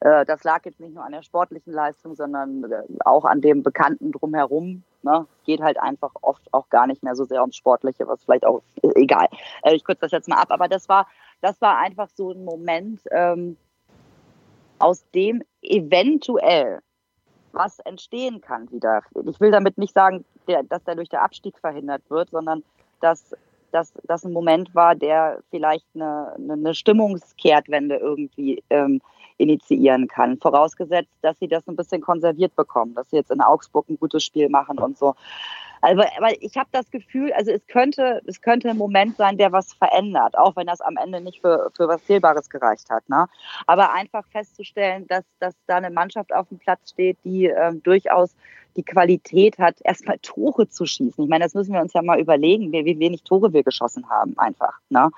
Äh, 0.00 0.24
das 0.24 0.44
lag 0.44 0.64
jetzt 0.64 0.80
nicht 0.80 0.94
nur 0.94 1.04
an 1.04 1.12
der 1.12 1.22
sportlichen 1.22 1.72
Leistung, 1.72 2.14
sondern 2.14 2.64
äh, 2.70 2.82
auch 3.04 3.24
an 3.24 3.40
dem 3.40 3.62
Bekannten 3.62 4.12
drumherum. 4.12 4.84
Ne? 5.02 5.26
Geht 5.44 5.60
halt 5.60 5.78
einfach 5.78 6.12
oft 6.22 6.42
auch 6.52 6.68
gar 6.68 6.86
nicht 6.86 7.02
mehr 7.02 7.16
so 7.16 7.24
sehr 7.24 7.40
ums 7.40 7.56
Sportliche, 7.56 8.06
was 8.06 8.22
vielleicht 8.24 8.46
auch 8.46 8.62
äh, 8.82 8.92
egal. 8.94 9.28
Ich 9.72 9.84
kürze 9.84 10.02
das 10.02 10.12
jetzt 10.12 10.28
mal 10.28 10.36
ab, 10.36 10.50
aber 10.50 10.68
das 10.68 10.88
war, 10.88 11.06
das 11.40 11.60
war 11.60 11.78
einfach 11.78 12.08
so 12.14 12.30
ein 12.30 12.44
Moment, 12.44 13.00
ähm, 13.10 13.56
aus 14.78 15.04
dem 15.10 15.42
eventuell 15.62 16.80
was 17.52 17.80
entstehen 17.80 18.40
kann 18.40 18.70
wieder. 18.70 19.02
Ich 19.26 19.40
will 19.40 19.50
damit 19.50 19.78
nicht 19.78 19.94
sagen, 19.94 20.24
der, 20.46 20.62
dass 20.62 20.84
dadurch 20.84 21.08
der 21.08 21.22
Abstieg 21.22 21.58
verhindert 21.58 22.02
wird, 22.08 22.30
sondern 22.30 22.62
dass 23.00 23.34
dass 23.70 23.92
das 24.04 24.24
ein 24.24 24.32
Moment 24.32 24.74
war, 24.74 24.94
der 24.94 25.40
vielleicht 25.50 25.86
eine, 25.94 26.34
eine 26.38 26.74
Stimmungskehrtwende 26.74 27.96
irgendwie 27.96 28.62
ähm, 28.70 29.02
initiieren 29.38 30.08
kann. 30.08 30.38
Vorausgesetzt, 30.38 31.10
dass 31.22 31.38
sie 31.38 31.48
das 31.48 31.66
ein 31.66 31.76
bisschen 31.76 32.00
konserviert 32.00 32.54
bekommen, 32.54 32.94
dass 32.94 33.10
sie 33.10 33.16
jetzt 33.16 33.30
in 33.30 33.40
Augsburg 33.40 33.88
ein 33.88 33.98
gutes 33.98 34.24
Spiel 34.24 34.48
machen 34.48 34.78
und 34.78 34.98
so. 34.98 35.14
Also, 35.80 36.02
aber 36.16 36.42
ich 36.42 36.56
habe 36.56 36.68
das 36.72 36.90
Gefühl, 36.90 37.32
also 37.32 37.52
es 37.52 37.66
könnte, 37.68 38.20
es 38.26 38.40
könnte 38.40 38.68
ein 38.68 38.76
Moment 38.76 39.16
sein, 39.16 39.38
der 39.38 39.52
was 39.52 39.72
verändert, 39.72 40.36
auch 40.36 40.56
wenn 40.56 40.66
das 40.66 40.80
am 40.80 40.96
Ende 40.96 41.20
nicht 41.20 41.40
für, 41.40 41.70
für 41.76 41.88
was 41.88 42.04
Zählbares 42.04 42.50
gereicht 42.50 42.90
hat. 42.90 43.08
Ne? 43.08 43.26
Aber 43.66 43.92
einfach 43.92 44.24
festzustellen, 44.26 45.06
dass, 45.06 45.24
dass 45.38 45.54
da 45.66 45.76
eine 45.76 45.90
Mannschaft 45.90 46.34
auf 46.34 46.48
dem 46.48 46.58
Platz 46.58 46.90
steht, 46.90 47.18
die 47.24 47.46
ähm, 47.46 47.82
durchaus 47.82 48.34
die 48.76 48.82
Qualität 48.84 49.58
hat, 49.58 49.76
erstmal 49.84 50.18
Tore 50.22 50.68
zu 50.68 50.84
schießen. 50.84 51.24
Ich 51.24 51.30
meine, 51.30 51.44
das 51.44 51.54
müssen 51.54 51.74
wir 51.74 51.80
uns 51.80 51.92
ja 51.92 52.02
mal 52.02 52.18
überlegen, 52.18 52.72
wie, 52.72 52.84
wie 52.84 52.98
wenig 52.98 53.22
Tore 53.22 53.52
wir 53.52 53.62
geschossen 53.62 54.08
haben, 54.10 54.36
einfach. 54.38 54.78
Ne? 54.90 55.10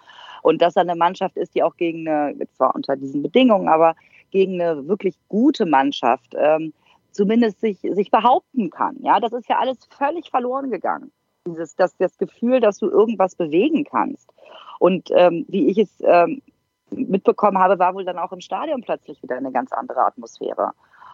Und 0.43 0.63
dass 0.63 0.75
da 0.75 0.81
eine 0.81 0.97
Mannschaft 0.97 1.37
ist, 1.37 1.55
die 1.55 1.63
auch 1.63 1.77
gegen 1.77 2.09
eine, 2.09 2.49
zwar 2.57 2.75
unter 2.75 2.97
diesen 2.97 3.23
Bedingungen, 3.23 3.69
aber 3.69 3.95
gegen 4.31 4.61
eine 4.61 4.87
wirklich 4.89 5.17
gute 5.29 5.67
Mannschaft 5.67 6.35
ähm, 6.37 6.73
zumindest 7.13 7.61
sich, 7.61 7.79
sich 7.81 8.11
behaupten 8.11 8.71
kann. 8.71 8.97
Ja, 9.01 9.21
das 9.21 9.33
ist 9.33 9.49
ja 9.49 9.59
alles 9.59 9.79
völlig 9.91 10.31
verloren 10.31 10.71
gegangen. 10.71 11.13
Dieses, 11.47 11.75
das, 11.75 11.97
das 11.97 12.19
Gefühl, 12.19 12.61
dass 12.61 12.79
du 12.79 12.89
irgendwas 12.89 13.35
bewegen 13.35 13.85
kannst. 13.85 14.31
Und 14.79 15.11
ähm, 15.13 15.45
wie 15.49 15.69
ich 15.69 15.79
es 15.79 16.03
ähm, 16.03 16.43
mitbekommen 16.91 17.59
habe, 17.59 17.79
war 17.79 17.95
wohl 17.95 18.05
dann 18.05 18.19
auch 18.19 18.33
im 18.33 18.41
Stadion 18.41 18.83
plötzlich 18.83 19.23
wieder 19.23 19.37
eine 19.37 19.53
ganz 19.53 19.73
andere 19.73 20.05
Atmosphäre. 20.05 20.73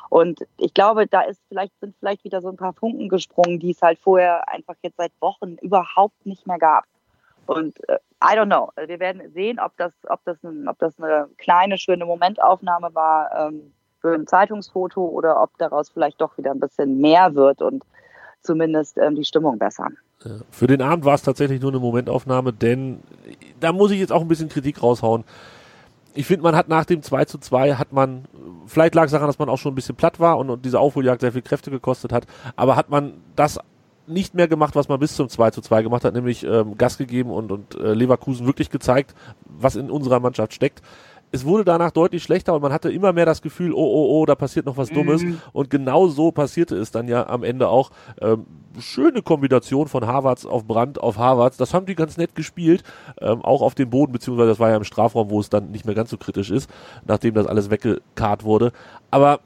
Und 0.08 0.46
ich 0.56 0.72
glaube, 0.72 1.06
da 1.06 1.22
ist 1.22 1.40
vielleicht, 1.48 1.72
sind 1.80 1.96
vielleicht 1.98 2.24
wieder 2.24 2.40
so 2.40 2.48
ein 2.48 2.56
paar 2.56 2.72
Funken 2.72 3.08
gesprungen, 3.08 3.58
die 3.58 3.70
es 3.70 3.82
halt 3.82 3.98
vorher 3.98 4.48
einfach 4.48 4.76
jetzt 4.82 4.96
seit 4.96 5.12
Wochen 5.20 5.56
überhaupt 5.60 6.26
nicht 6.26 6.46
mehr 6.46 6.58
gab. 6.58 6.84
Und 7.46 7.76
äh, 7.88 7.98
I 8.22 8.36
don't 8.36 8.46
know. 8.46 8.70
Wir 8.86 8.98
werden 9.00 9.30
sehen, 9.32 9.58
ob 9.58 9.76
das, 9.76 9.92
ob 10.08 10.24
das, 10.24 10.42
ein, 10.42 10.68
ob 10.68 10.78
das 10.78 10.98
eine 10.98 11.28
kleine, 11.38 11.78
schöne 11.78 12.04
Momentaufnahme 12.04 12.94
war 12.94 13.48
ähm, 13.48 13.72
für 14.00 14.14
ein 14.14 14.26
Zeitungsfoto 14.26 15.02
oder 15.02 15.42
ob 15.42 15.56
daraus 15.58 15.90
vielleicht 15.90 16.20
doch 16.20 16.36
wieder 16.38 16.50
ein 16.50 16.60
bisschen 16.60 17.00
mehr 17.00 17.34
wird 17.34 17.62
und 17.62 17.84
zumindest 18.42 18.98
ähm, 18.98 19.14
die 19.14 19.24
Stimmung 19.24 19.58
besser. 19.58 19.88
Für 20.50 20.66
den 20.66 20.82
Abend 20.82 21.04
war 21.04 21.14
es 21.14 21.22
tatsächlich 21.22 21.60
nur 21.60 21.70
eine 21.70 21.80
Momentaufnahme, 21.80 22.52
denn 22.52 23.02
da 23.60 23.72
muss 23.72 23.90
ich 23.90 24.00
jetzt 24.00 24.12
auch 24.12 24.22
ein 24.22 24.28
bisschen 24.28 24.48
Kritik 24.48 24.82
raushauen 24.82 25.24
ich 26.16 26.26
finde, 26.26 26.42
man 26.42 26.56
hat 26.56 26.68
nach 26.68 26.84
dem 26.84 27.02
2 27.02 27.26
zu 27.26 27.38
2 27.38 27.74
hat 27.74 27.92
man, 27.92 28.24
vielleicht 28.66 28.94
lag 28.94 29.04
es 29.04 29.12
daran, 29.12 29.26
dass 29.26 29.38
man 29.38 29.48
auch 29.48 29.58
schon 29.58 29.72
ein 29.72 29.74
bisschen 29.74 29.96
platt 29.96 30.18
war 30.18 30.38
und, 30.38 30.50
und 30.50 30.64
diese 30.64 30.80
Aufholjagd 30.80 31.20
sehr 31.20 31.32
viel 31.32 31.42
Kräfte 31.42 31.70
gekostet 31.70 32.12
hat, 32.12 32.26
aber 32.56 32.76
hat 32.76 32.88
man 32.88 33.22
das 33.36 33.60
nicht 34.08 34.34
mehr 34.34 34.48
gemacht, 34.48 34.74
was 34.74 34.88
man 34.88 34.98
bis 35.00 35.16
zum 35.16 35.28
2 35.28 35.50
zu 35.50 35.60
2 35.60 35.82
gemacht 35.82 36.04
hat, 36.04 36.14
nämlich 36.14 36.44
ähm, 36.44 36.76
Gas 36.78 36.98
gegeben 36.98 37.30
und, 37.30 37.52
und 37.52 37.74
äh, 37.74 37.92
Leverkusen 37.94 38.46
wirklich 38.46 38.70
gezeigt, 38.70 39.14
was 39.44 39.76
in 39.76 39.90
unserer 39.90 40.20
Mannschaft 40.20 40.54
steckt 40.54 40.82
es 41.32 41.44
wurde 41.44 41.64
danach 41.64 41.90
deutlich 41.90 42.22
schlechter 42.22 42.54
und 42.54 42.62
man 42.62 42.72
hatte 42.72 42.90
immer 42.90 43.12
mehr 43.12 43.26
das 43.26 43.42
Gefühl, 43.42 43.72
oh, 43.72 43.78
oh, 43.78 44.20
oh, 44.20 44.26
da 44.26 44.34
passiert 44.34 44.66
noch 44.66 44.76
was 44.76 44.90
Dummes. 44.90 45.22
Mhm. 45.22 45.40
Und 45.52 45.70
genau 45.70 46.08
so 46.08 46.30
passierte 46.30 46.76
es 46.76 46.90
dann 46.90 47.08
ja 47.08 47.26
am 47.28 47.42
Ende 47.42 47.68
auch. 47.68 47.90
Ähm, 48.20 48.46
schöne 48.78 49.22
Kombination 49.22 49.88
von 49.88 50.06
Harvards 50.06 50.46
auf 50.46 50.64
Brand 50.64 51.00
auf 51.00 51.18
Harvards. 51.18 51.56
Das 51.56 51.74
haben 51.74 51.86
die 51.86 51.94
ganz 51.94 52.16
nett 52.16 52.34
gespielt, 52.34 52.84
ähm, 53.20 53.42
auch 53.42 53.62
auf 53.62 53.74
dem 53.74 53.90
Boden, 53.90 54.12
beziehungsweise 54.12 54.50
das 54.50 54.60
war 54.60 54.70
ja 54.70 54.76
im 54.76 54.84
Strafraum, 54.84 55.30
wo 55.30 55.40
es 55.40 55.50
dann 55.50 55.70
nicht 55.70 55.84
mehr 55.84 55.94
ganz 55.94 56.10
so 56.10 56.16
kritisch 56.16 56.50
ist, 56.50 56.70
nachdem 57.06 57.34
das 57.34 57.46
alles 57.46 57.70
weggekarrt 57.70 58.44
wurde. 58.44 58.72
Aber 59.10 59.40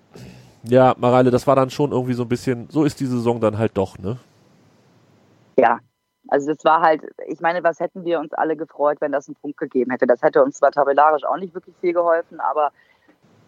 ja, 0.62 0.94
Mareile, 0.98 1.30
das 1.30 1.46
war 1.46 1.56
dann 1.56 1.70
schon 1.70 1.92
irgendwie 1.92 2.14
so 2.14 2.22
ein 2.22 2.28
bisschen, 2.28 2.68
so 2.70 2.84
ist 2.84 3.00
die 3.00 3.06
Saison 3.06 3.40
dann 3.40 3.56
halt 3.56 3.72
doch, 3.74 3.98
ne? 3.98 4.18
Ja, 5.60 5.80
also 6.28 6.52
das 6.52 6.64
war 6.64 6.80
halt, 6.80 7.02
ich 7.26 7.40
meine, 7.40 7.62
was 7.62 7.80
hätten 7.80 8.04
wir 8.04 8.20
uns 8.20 8.32
alle 8.32 8.56
gefreut, 8.56 8.98
wenn 9.00 9.12
das 9.12 9.28
einen 9.28 9.36
Punkt 9.36 9.56
gegeben 9.56 9.90
hätte. 9.90 10.06
Das 10.06 10.22
hätte 10.22 10.42
uns 10.42 10.56
zwar 10.56 10.70
tabellarisch 10.70 11.24
auch 11.24 11.38
nicht 11.38 11.54
wirklich 11.54 11.76
viel 11.80 11.92
geholfen, 11.92 12.40
aber 12.40 12.72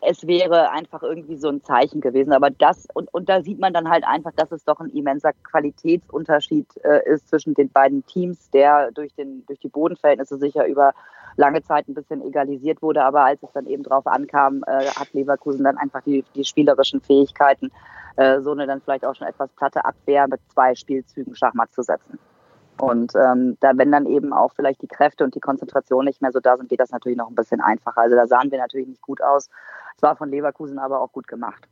es 0.05 0.27
wäre 0.27 0.71
einfach 0.71 1.03
irgendwie 1.03 1.37
so 1.37 1.49
ein 1.49 1.63
Zeichen 1.63 2.01
gewesen. 2.01 2.33
Aber 2.33 2.51
das, 2.51 2.89
und, 2.95 3.13
und 3.15 3.29
da 3.29 3.41
sieht 3.43 3.61
man 3.61 3.73
dann 3.73 3.89
halt 3.89 4.05
einfach, 4.05 4.33
dass 4.35 4.51
es 4.51 4.65
doch 4.65 4.81
ein 4.81 4.91
immenser 4.91 5.33
Qualitätsunterschied 5.45 6.67
äh, 6.83 7.09
ist 7.09 7.29
zwischen 7.29 7.55
den 7.55 7.71
beiden 7.71 8.05
Teams, 8.07 8.51
der 8.51 8.91
durch, 8.91 9.15
den, 9.15 9.47
durch 9.47 9.61
die 9.61 9.69
Bodenverhältnisse 9.69 10.39
sicher 10.39 10.67
über 10.67 10.93
lange 11.37 11.63
Zeit 11.63 11.89
ein 11.89 11.95
bisschen 11.95 12.21
egalisiert 12.21 12.83
wurde. 12.83 13.05
Aber 13.05 13.25
als 13.25 13.43
es 13.45 13.53
dann 13.53 13.67
eben 13.67 13.85
drauf 13.85 14.07
ankam, 14.07 14.65
äh, 14.67 14.87
hat 14.87 15.13
Leverkusen 15.13 15.65
dann 15.65 15.79
einfach 15.79 16.03
die, 16.03 16.25
die 16.35 16.45
spielerischen 16.45 17.01
Fähigkeiten, 17.01 17.71
äh, 18.17 18.41
so 18.41 18.53
eine 18.53 18.67
dann 18.67 18.81
vielleicht 18.81 19.05
auch 19.05 19.15
schon 19.15 19.27
etwas 19.27 19.51
platte 19.51 19.85
Abwehr 19.85 20.29
mit 20.29 20.41
zwei 20.53 20.75
Spielzügen 20.75 21.35
Schachmatt 21.35 21.73
zu 21.73 21.83
setzen. 21.83 22.19
Und 22.81 23.13
ähm, 23.15 23.57
da, 23.61 23.73
wenn 23.77 23.93
dann 23.93 24.07
eben 24.07 24.33
auch 24.33 24.53
vielleicht 24.55 24.83
die 24.83 24.89
Kräfte 24.89 25.25
und 25.25 25.35
die 25.35 25.41
Konzentration 25.41 26.05
nicht 26.05 26.23
mehr 26.23 26.33
so 26.33 26.41
da 26.41 26.57
sind, 26.57 26.69
geht 26.69 26.81
das 26.81 26.91
natürlich 26.91 27.19
noch 27.19 27.29
ein 27.29 27.35
bisschen 27.35 27.61
einfacher. 27.61 28.01
Also 28.01 28.17
da 28.17 28.27
sahen 28.27 28.51
wir 28.51 28.59
natürlich 28.59 28.89
nicht 28.89 29.03
gut 29.03 29.23
aus. 29.23 29.51
Es 29.97 30.03
war 30.03 30.17
von 30.17 30.31
Leverkusen 30.31 30.79
aber 30.79 31.01
auch 31.01 31.13
gut 31.13 31.29
gemacht. 31.29 31.69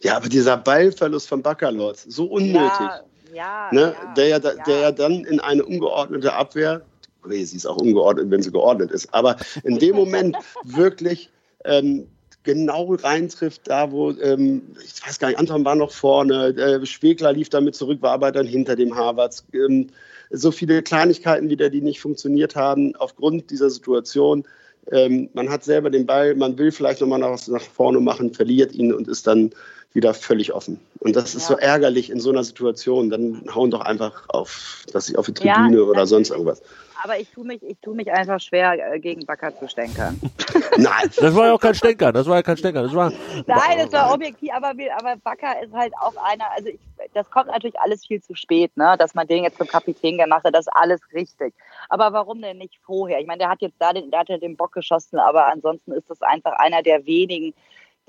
Ja, 0.00 0.16
aber 0.16 0.28
dieser 0.28 0.56
Ballverlust 0.56 1.28
von 1.28 1.42
Bacalords, 1.42 2.04
so 2.04 2.26
unnötig. 2.26 2.80
Ja, 2.80 3.02
ja, 3.34 3.68
ne? 3.72 3.94
ja, 3.94 4.14
der, 4.14 4.28
ja, 4.28 4.38
der 4.38 4.78
ja 4.78 4.92
dann 4.92 5.24
in 5.24 5.40
eine 5.40 5.64
ungeordnete 5.64 6.32
Abwehr, 6.32 6.82
okay, 7.24 7.44
sie 7.44 7.56
ist 7.56 7.66
auch 7.66 7.76
ungeordnet, 7.76 8.30
wenn 8.30 8.42
sie 8.42 8.50
geordnet 8.50 8.90
ist, 8.90 9.12
aber 9.12 9.36
in 9.62 9.78
dem 9.78 9.96
Moment 9.96 10.36
wirklich 10.64 11.30
ähm, 11.64 12.08
genau 12.42 12.94
reintrifft, 12.94 13.62
da 13.64 13.90
wo, 13.92 14.12
ähm, 14.12 14.62
ich 14.82 15.06
weiß 15.06 15.18
gar 15.18 15.28
nicht, 15.28 15.38
Anton 15.38 15.64
war 15.64 15.74
noch 15.74 15.92
vorne, 15.92 16.48
äh, 16.56 16.86
Spegler 16.86 17.32
lief 17.32 17.48
damit 17.48 17.74
zurück, 17.74 18.00
war 18.02 18.12
aber 18.12 18.32
dann 18.32 18.46
hinter 18.46 18.76
dem 18.76 18.94
Harvards. 18.94 19.46
Ähm, 19.52 19.88
so 20.30 20.50
viele 20.52 20.82
Kleinigkeiten 20.82 21.50
wieder, 21.50 21.70
die 21.70 21.80
nicht 21.82 22.00
funktioniert 22.00 22.56
haben 22.56 22.94
aufgrund 22.96 23.50
dieser 23.50 23.70
Situation. 23.70 24.44
ähm, 24.92 25.28
man 25.34 25.50
hat 25.50 25.64
selber 25.64 25.90
den 25.90 26.06
Ball, 26.06 26.34
man 26.34 26.56
will 26.58 26.72
vielleicht 26.72 27.00
nochmal 27.00 27.18
nach, 27.18 27.46
nach 27.48 27.62
vorne 27.62 28.00
machen, 28.00 28.32
verliert 28.32 28.74
ihn 28.74 28.92
und 28.92 29.08
ist 29.08 29.26
dann 29.26 29.50
wieder 29.92 30.14
völlig 30.14 30.52
offen. 30.52 30.80
Und 31.00 31.16
das 31.16 31.34
ist 31.34 31.48
ja. 31.48 31.56
so 31.56 31.60
ärgerlich 31.60 32.10
in 32.10 32.20
so 32.20 32.30
einer 32.30 32.44
Situation. 32.44 33.10
Dann 33.10 33.42
hauen 33.54 33.70
doch 33.70 33.80
einfach 33.80 34.28
auf, 34.28 34.84
dass 34.92 35.06
sie 35.06 35.16
auf 35.16 35.26
die 35.26 35.34
Tribüne 35.34 35.78
ja, 35.78 35.82
oder 35.82 36.06
sonst 36.06 36.30
irgendwas 36.30 36.62
aber 37.02 37.18
ich 37.18 37.30
tue 37.30 37.44
mich, 37.44 37.62
ich 37.62 37.78
tue 37.80 37.94
mich 37.94 38.10
einfach 38.12 38.40
schwer, 38.40 38.92
äh, 38.92 39.00
gegen 39.00 39.24
Bakker 39.24 39.56
zu 39.58 39.68
stänkern. 39.68 40.20
Nein, 40.76 41.10
das 41.16 41.34
war 41.34 41.46
ja 41.46 41.54
auch 41.54 41.60
kein 41.60 41.74
Stänkern, 41.74 42.12
das 42.14 42.26
war 42.26 42.36
ja 42.36 42.42
kein 42.42 42.56
Stänkern. 42.56 42.84
Das 42.84 42.94
war, 42.94 43.10
Nein, 43.46 43.78
das 43.78 43.92
war 43.92 44.12
objektiv, 44.12 44.50
aber, 44.52 44.72
aber 44.96 45.16
Bakker 45.16 45.62
ist 45.62 45.72
halt 45.72 45.92
auch 45.98 46.14
einer, 46.16 46.50
also 46.52 46.68
ich, 46.68 46.80
das 47.14 47.30
kommt 47.30 47.46
natürlich 47.46 47.78
alles 47.80 48.06
viel 48.06 48.22
zu 48.22 48.34
spät, 48.34 48.76
ne? 48.76 48.96
dass 48.98 49.14
man 49.14 49.26
den 49.26 49.44
jetzt 49.44 49.58
zum 49.58 49.66
Kapitän 49.66 50.18
gemacht 50.18 50.44
hat, 50.44 50.54
das 50.54 50.66
ist 50.66 50.72
alles 50.74 51.00
richtig. 51.12 51.54
Aber 51.88 52.12
warum 52.12 52.42
denn 52.42 52.58
nicht 52.58 52.78
vorher? 52.84 53.20
Ich 53.20 53.26
meine, 53.26 53.38
der 53.38 53.50
hat 53.50 53.62
jetzt 53.62 53.76
da 53.78 53.92
den, 53.92 54.10
der 54.10 54.20
hat 54.20 54.28
ja 54.28 54.38
den 54.38 54.56
Bock 54.56 54.72
geschossen, 54.72 55.18
aber 55.18 55.46
ansonsten 55.46 55.92
ist 55.92 56.10
das 56.10 56.20
einfach 56.22 56.52
einer 56.52 56.82
der 56.82 57.06
wenigen, 57.06 57.54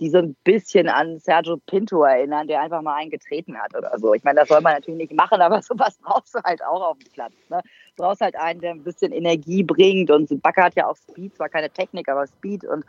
die 0.02 0.10
so 0.10 0.18
ein 0.18 0.36
bisschen 0.44 0.90
an 0.90 1.20
Sergio 1.20 1.58
Pinto 1.68 2.04
erinnern, 2.04 2.48
der 2.48 2.60
einfach 2.62 2.82
mal 2.82 2.96
einen 2.96 3.12
getreten 3.12 3.56
hat 3.56 3.78
oder 3.78 3.98
so. 4.00 4.16
Ich 4.16 4.24
meine, 4.24 4.40
das 4.40 4.50
soll 4.50 4.60
man 4.60 4.74
natürlich 4.74 4.98
nicht 4.98 5.14
machen, 5.14 5.40
aber 5.40 5.62
sowas 5.62 6.00
brauchst 6.02 6.34
du 6.34 6.40
halt 6.44 6.64
auch 6.66 6.82
auf 6.82 6.98
dem 6.98 7.12
Platz. 7.14 7.34
Ne? 7.50 7.62
Du 7.96 8.04
brauchst 8.04 8.22
halt 8.22 8.36
einen, 8.36 8.60
der 8.62 8.72
ein 8.72 8.84
bisschen 8.84 9.12
Energie 9.12 9.64
bringt 9.64 10.10
und 10.10 10.42
Bakker 10.42 10.64
hat 10.64 10.76
ja 10.76 10.88
auch 10.88 10.98
Speed, 10.98 11.36
zwar 11.36 11.50
keine 11.50 11.70
Technik, 11.70 12.10
aber 12.10 12.26
Speed 12.26 12.66
und 12.66 12.84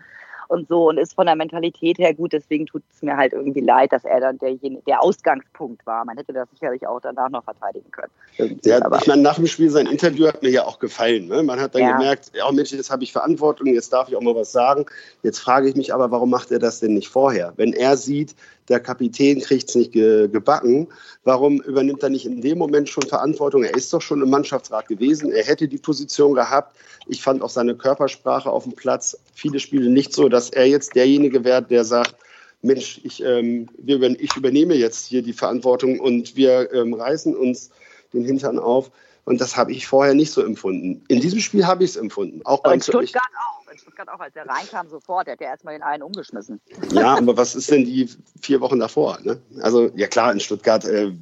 und 0.49 0.69
so 0.69 0.89
und 0.89 0.99
ist 0.99 1.15
von 1.15 1.27
der 1.27 1.37
Mentalität 1.37 1.99
her 1.99 2.15
gut. 2.15 2.33
Deswegen 2.33 2.67
tut 2.67 2.83
es 2.93 3.03
mir 3.03 3.17
halt 3.17 3.33
irgendwie 3.33 3.61
leid, 3.61 3.93
dass 3.93 4.05
er 4.05 4.21
dann 4.21 4.39
derjenige, 4.39 4.83
der 4.87 5.03
Ausgangspunkt 5.03 5.85
war. 5.87 6.05
Man 6.05 6.17
hätte 6.17 6.33
das 6.33 6.49
sicherlich 6.51 6.87
auch 6.87 7.01
danach 7.01 7.31
noch 7.31 7.45
verteidigen 7.45 7.91
können. 7.91 8.13
Ja, 8.63 8.79
ich 8.99 9.07
meine, 9.07 9.23
nach 9.23 9.37
dem 9.37 9.47
Spiel 9.47 9.71
sein 9.71 9.87
Interview 9.87 10.27
hat 10.27 10.43
mir 10.43 10.51
ja 10.51 10.65
auch 10.65 10.79
gefallen. 10.79 11.29
Ne? 11.29 11.43
Man 11.43 11.61
hat 11.61 11.75
dann 11.75 11.83
ja. 11.83 11.97
gemerkt, 11.97 12.33
ja 12.35 12.51
Mensch, 12.51 12.73
jetzt 12.73 12.91
habe 12.91 13.05
ich 13.05 13.13
Verantwortung, 13.13 13.69
jetzt 13.69 13.93
darf 13.93 14.09
ich 14.09 14.17
auch 14.17 14.23
mal 14.23 14.35
was 14.35 14.53
sagen. 14.53 14.87
Jetzt 15.23 15.39
frage 15.39 15.69
ich 15.69 15.77
mich 15.77 15.95
aber, 15.95 16.11
warum 16.11 16.31
macht 16.31 16.51
er 16.51 16.59
das 16.59 16.81
denn 16.81 16.95
nicht 16.95 17.09
vorher? 17.09 17.53
Wenn 17.57 17.73
er 17.73 17.97
sieht, 17.97 18.35
der 18.73 18.81
Kapitän 18.81 19.41
kriegt 19.41 19.69
es 19.69 19.75
nicht 19.77 19.93
ge 19.93 20.29
gebacken. 20.29 20.89
Warum 21.25 21.61
übernimmt 21.61 22.03
er 22.03 22.09
nicht 22.09 22.27
in 22.27 22.41
dem 22.41 22.59
Moment 22.59 22.89
schon 22.89 23.05
Verantwortung? 23.05 23.63
Er 23.63 23.75
ist 23.75 23.93
doch 23.93 24.03
schon 24.03 24.23
im 24.23 24.31
Mannschaftsrat 24.31 24.89
gewesen. 24.89 25.31
Er 25.31 25.45
hätte 25.45 25.69
die 25.69 25.79
Position 25.79 26.35
gehabt. 26.35 26.77
Ich 27.07 27.23
fand 27.23 27.43
auch 27.43 27.51
seine 27.51 27.77
Körpersprache 27.77 28.51
auf 28.51 28.65
dem 28.65 28.73
Platz 28.73 29.17
viele 29.35 29.61
Spiele 29.61 29.91
nicht 29.91 30.13
so, 30.13 30.29
dass 30.29 30.51
er 30.51 30.67
jetzt 30.67 30.97
derjenige 30.97 31.45
wäre, 31.45 31.63
der 31.63 31.85
sagt, 31.85 32.17
Mensch, 32.63 33.01
ich, 33.05 33.23
ähm, 33.23 33.69
wir, 33.77 34.01
ich 34.21 34.37
übernehme 34.37 34.75
jetzt 34.75 35.07
hier 35.07 35.23
die 35.23 35.33
Verantwortung 35.33 36.01
und 36.01 36.37
wir 36.37 36.73
ähm, 36.73 36.95
reißen 36.95 37.37
uns 37.37 37.71
den 38.13 38.25
Hintern 38.25 38.59
auf. 38.59 38.91
Und 39.25 39.41
das 39.41 39.57
habe 39.57 39.73
ich 39.73 39.87
vorher 39.87 40.15
nicht 40.15 40.33
so 40.33 40.43
empfunden. 40.43 41.05
In 41.09 41.21
diesem 41.21 41.41
Spiel 41.41 41.67
habe 41.67 41.85
ich 41.85 41.91
es 41.91 41.97
empfunden. 41.97 42.41
Auch 42.45 42.63
beim 42.63 42.81
Stuttgart 42.81 43.23
auch. 43.39 43.62
In 43.73 43.79
Stuttgart 43.79 44.09
auch. 44.09 44.21
Als 44.21 44.37
er 44.37 44.47
reinkam 44.47 44.89
sofort, 44.89 45.27
der 45.27 45.33
hat 45.33 45.41
ja 45.41 45.49
erstmal 45.49 45.75
den 45.75 45.83
einen 45.83 46.03
umgeschmissen. 46.03 46.61
Ja, 46.93 47.17
aber 47.17 47.37
was 47.37 47.55
ist 47.55 47.71
denn 47.71 47.85
die 47.85 48.09
vier 48.41 48.61
Wochen 48.61 48.79
davor? 48.79 49.19
Ne? 49.23 49.41
Also, 49.61 49.91
ja 49.97 50.07
klar, 50.07 50.33
in 50.33 50.41
Stuttgart, 50.41 50.85
äh, 50.85 51.13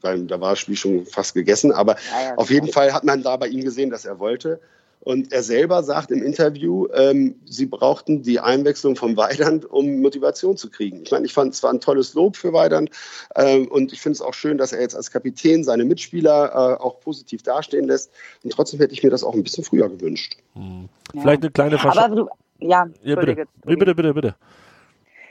da 0.00 0.40
war 0.40 0.50
das 0.50 0.60
Spiel 0.60 0.76
schon 0.76 1.04
fast 1.06 1.34
gegessen. 1.34 1.72
Aber 1.72 1.96
ja, 2.12 2.28
ja, 2.28 2.34
auf 2.36 2.50
jeden 2.50 2.72
Fall 2.72 2.92
hat 2.92 3.04
man 3.04 3.22
da 3.22 3.36
bei 3.36 3.48
ihm 3.48 3.62
gesehen, 3.62 3.90
dass 3.90 4.04
er 4.04 4.18
wollte. 4.18 4.60
Und 5.00 5.32
er 5.32 5.42
selber 5.42 5.82
sagt 5.82 6.10
im 6.10 6.22
Interview, 6.22 6.86
ähm, 6.92 7.36
sie 7.46 7.64
brauchten 7.64 8.22
die 8.22 8.38
Einwechslung 8.38 8.96
von 8.96 9.16
Weidand, 9.16 9.64
um 9.64 10.00
Motivation 10.00 10.58
zu 10.58 10.70
kriegen. 10.70 11.02
Ich 11.02 11.10
meine, 11.10 11.24
ich 11.24 11.32
fand 11.32 11.54
es 11.54 11.62
war 11.62 11.72
ein 11.72 11.80
tolles 11.80 12.12
Lob 12.14 12.36
für 12.36 12.52
Weidand 12.52 12.90
ähm, 13.34 13.66
und 13.68 13.92
ich 13.92 14.00
finde 14.00 14.14
es 14.14 14.20
auch 14.20 14.34
schön, 14.34 14.58
dass 14.58 14.72
er 14.72 14.80
jetzt 14.82 14.94
als 14.94 15.10
Kapitän 15.10 15.64
seine 15.64 15.84
Mitspieler 15.84 16.50
äh, 16.52 16.82
auch 16.82 17.00
positiv 17.00 17.42
dastehen 17.42 17.86
lässt. 17.86 18.10
Und 18.44 18.52
trotzdem 18.52 18.78
hätte 18.78 18.92
ich 18.92 19.02
mir 19.02 19.10
das 19.10 19.24
auch 19.24 19.34
ein 19.34 19.42
bisschen 19.42 19.64
früher 19.64 19.88
gewünscht. 19.88 20.36
Hm. 20.54 20.88
Vielleicht 21.18 21.42
eine 21.42 21.50
kleine 21.50 21.78
Verschärfung. 21.78 22.28
Ja, 22.60 22.86
ja, 23.02 23.16
bitte. 23.16 23.46
bitte, 23.64 23.94
bitte, 23.94 24.14
bitte. 24.14 24.34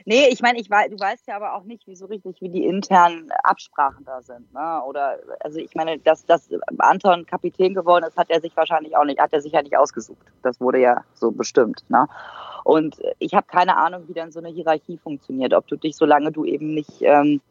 Nee, 0.06 0.28
ich 0.30 0.42
meine, 0.42 0.60
ich 0.60 0.70
weiß, 0.70 0.90
du 0.90 1.00
weißt 1.00 1.28
ja 1.28 1.36
aber 1.36 1.56
auch 1.56 1.64
nicht, 1.64 1.86
wie 1.88 1.96
so 1.96 2.06
richtig, 2.06 2.42
wie 2.42 2.50
die 2.50 2.66
internen 2.66 3.32
Absprachen 3.44 4.06
da 4.06 4.22
sind. 4.22 4.52
Ne? 4.54 4.82
Oder 4.88 5.18
also 5.40 5.60
ich 5.60 5.76
meine, 5.76 6.00
dass, 6.00 6.26
dass 6.26 6.50
Anton 6.78 7.26
Kapitän 7.26 7.74
geworden 7.74 8.06
ist, 8.06 8.18
hat 8.18 8.30
er 8.30 8.42
sich 8.42 8.56
wahrscheinlich 8.56 8.96
auch 8.96 9.06
nicht, 9.06 9.20
hat 9.20 9.34
er 9.34 9.42
sich 9.42 9.54
ja 9.54 9.62
nicht 9.62 9.78
ausgesucht. 9.78 10.26
Das 10.42 10.60
wurde 10.62 10.80
ja 10.80 11.04
so 11.14 11.32
bestimmt. 11.32 11.84
Ne? 11.90 12.08
Und 12.64 12.98
ich 13.20 13.34
habe 13.34 13.48
keine 13.48 13.78
Ahnung, 13.78 14.04
wie 14.08 14.14
dann 14.14 14.32
so 14.32 14.40
eine 14.40 14.50
Hierarchie 14.50 14.98
funktioniert. 14.98 15.54
Ob 15.54 15.68
du 15.68 15.76
dich, 15.76 15.96
solange 15.96 16.32
du 16.32 16.46
eben 16.46 16.74
nicht, 16.74 17.02
ähm, 17.02 17.42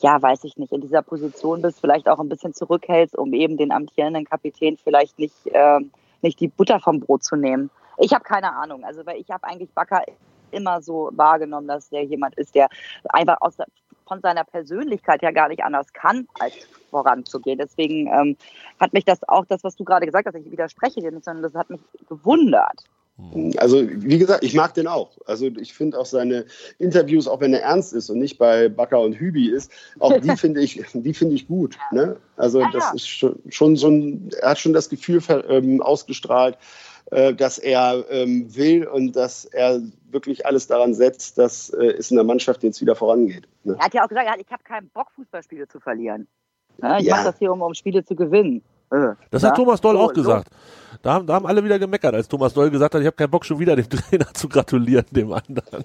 ja, 0.00 0.20
weiß 0.20 0.44
ich 0.44 0.56
nicht, 0.56 0.72
in 0.72 0.80
dieser 0.80 1.02
Position 1.02 1.62
bist, 1.62 1.80
vielleicht 1.80 2.08
auch 2.08 2.18
ein 2.18 2.28
bisschen 2.28 2.54
zurückhältst, 2.54 3.16
um 3.16 3.32
eben 3.34 3.56
den 3.56 3.72
amtierenden 3.72 4.24
Kapitän 4.24 4.76
vielleicht 4.76 5.18
nicht, 5.18 5.36
ähm, 5.52 5.90
nicht 6.22 6.40
die 6.40 6.48
Butter 6.48 6.80
vom 6.80 7.00
Brot 7.00 7.24
zu 7.24 7.36
nehmen. 7.36 7.70
Ich 7.98 8.12
habe 8.12 8.24
keine 8.24 8.54
Ahnung. 8.54 8.84
Also, 8.84 9.04
weil 9.06 9.20
ich 9.20 9.30
habe 9.30 9.44
eigentlich 9.44 9.70
Bakker 9.70 10.02
immer 10.50 10.82
so 10.82 11.10
wahrgenommen, 11.12 11.68
dass 11.68 11.88
der 11.90 12.04
jemand 12.04 12.36
ist, 12.36 12.54
der 12.54 12.68
einfach 13.08 13.36
aus 13.40 13.56
der, 13.56 13.66
von 14.06 14.20
seiner 14.20 14.44
Persönlichkeit 14.44 15.22
ja 15.22 15.30
gar 15.30 15.48
nicht 15.48 15.62
anders 15.62 15.92
kann, 15.92 16.28
als 16.38 16.54
voranzugehen. 16.90 17.58
Deswegen 17.58 18.06
ähm, 18.06 18.36
hat 18.80 18.92
mich 18.92 19.04
das 19.04 19.26
auch, 19.28 19.44
das, 19.46 19.64
was 19.64 19.76
du 19.76 19.84
gerade 19.84 20.06
gesagt 20.06 20.26
hast, 20.26 20.34
ich 20.34 20.50
widerspreche 20.50 21.00
dir 21.00 21.10
nicht, 21.10 21.24
sondern 21.24 21.42
das 21.42 21.54
hat 21.54 21.70
mich 21.70 21.80
gewundert. 22.08 22.84
Also, 23.56 23.82
wie 23.82 24.18
gesagt, 24.18 24.44
ich 24.44 24.52
mag 24.52 24.74
den 24.74 24.86
auch. 24.86 25.16
Also, 25.24 25.46
ich 25.46 25.72
finde 25.72 25.98
auch 25.98 26.04
seine 26.04 26.44
Interviews, 26.78 27.26
auch 27.26 27.40
wenn 27.40 27.54
er 27.54 27.62
ernst 27.62 27.94
ist 27.94 28.10
und 28.10 28.18
nicht 28.18 28.36
bei 28.36 28.68
Bakker 28.68 29.00
und 29.00 29.14
Hübi 29.14 29.48
ist, 29.48 29.72
auch 30.00 30.20
die 30.20 30.28
finde 30.36 30.60
ich, 30.60 30.82
die 30.92 31.14
finde 31.14 31.34
ich 31.34 31.48
gut. 31.48 31.78
Ne? 31.92 32.16
Also, 32.36 32.60
ja, 32.60 32.70
das 32.72 32.92
ist 32.92 33.08
schon, 33.08 33.40
schon, 33.48 33.76
so 33.76 33.88
ein, 33.88 34.28
er 34.42 34.50
hat 34.50 34.58
schon 34.58 34.74
das 34.74 34.90
Gefühl 34.90 35.22
ähm, 35.48 35.80
ausgestrahlt, 35.80 36.58
äh, 37.10 37.34
dass 37.34 37.58
er 37.58 38.04
ähm, 38.10 38.54
will 38.54 38.86
und 38.86 39.14
dass 39.14 39.44
er 39.44 39.80
wirklich 40.10 40.46
alles 40.46 40.66
daran 40.66 40.94
setzt, 40.94 41.38
dass 41.38 41.70
äh, 41.70 41.86
es 41.98 42.10
in 42.10 42.16
der 42.16 42.24
Mannschaft 42.24 42.62
jetzt 42.62 42.80
wieder 42.80 42.96
vorangeht. 42.96 43.46
Ne? 43.64 43.76
Er 43.78 43.84
hat 43.84 43.94
ja 43.94 44.04
auch 44.04 44.08
gesagt, 44.08 44.28
ich 44.38 44.52
habe 44.52 44.62
keinen 44.64 44.88
Bock, 44.88 45.08
Fußballspiele 45.14 45.68
zu 45.68 45.78
verlieren. 45.78 46.26
Ja, 46.82 46.98
ich 46.98 47.06
ja. 47.06 47.14
mache 47.14 47.26
das 47.26 47.38
hier, 47.38 47.52
um, 47.52 47.62
um 47.62 47.74
Spiele 47.74 48.04
zu 48.04 48.14
gewinnen. 48.14 48.62
Äh, 48.90 49.14
das 49.30 49.42
hat 49.42 49.56
Thomas 49.56 49.80
Doll 49.80 49.96
auch 49.96 50.12
gesagt. 50.12 50.48
Da 51.02 51.14
haben, 51.14 51.26
da 51.26 51.34
haben 51.34 51.46
alle 51.46 51.62
wieder 51.62 51.78
gemeckert, 51.78 52.14
als 52.14 52.28
Thomas 52.28 52.54
Doll 52.54 52.70
gesagt 52.70 52.94
hat, 52.94 53.00
ich 53.00 53.06
habe 53.06 53.16
keinen 53.16 53.30
Bock, 53.30 53.44
schon 53.44 53.58
wieder 53.58 53.76
dem 53.76 53.88
Trainer 53.90 54.32
zu 54.34 54.48
gratulieren, 54.48 55.06
dem 55.10 55.32
anderen. 55.32 55.84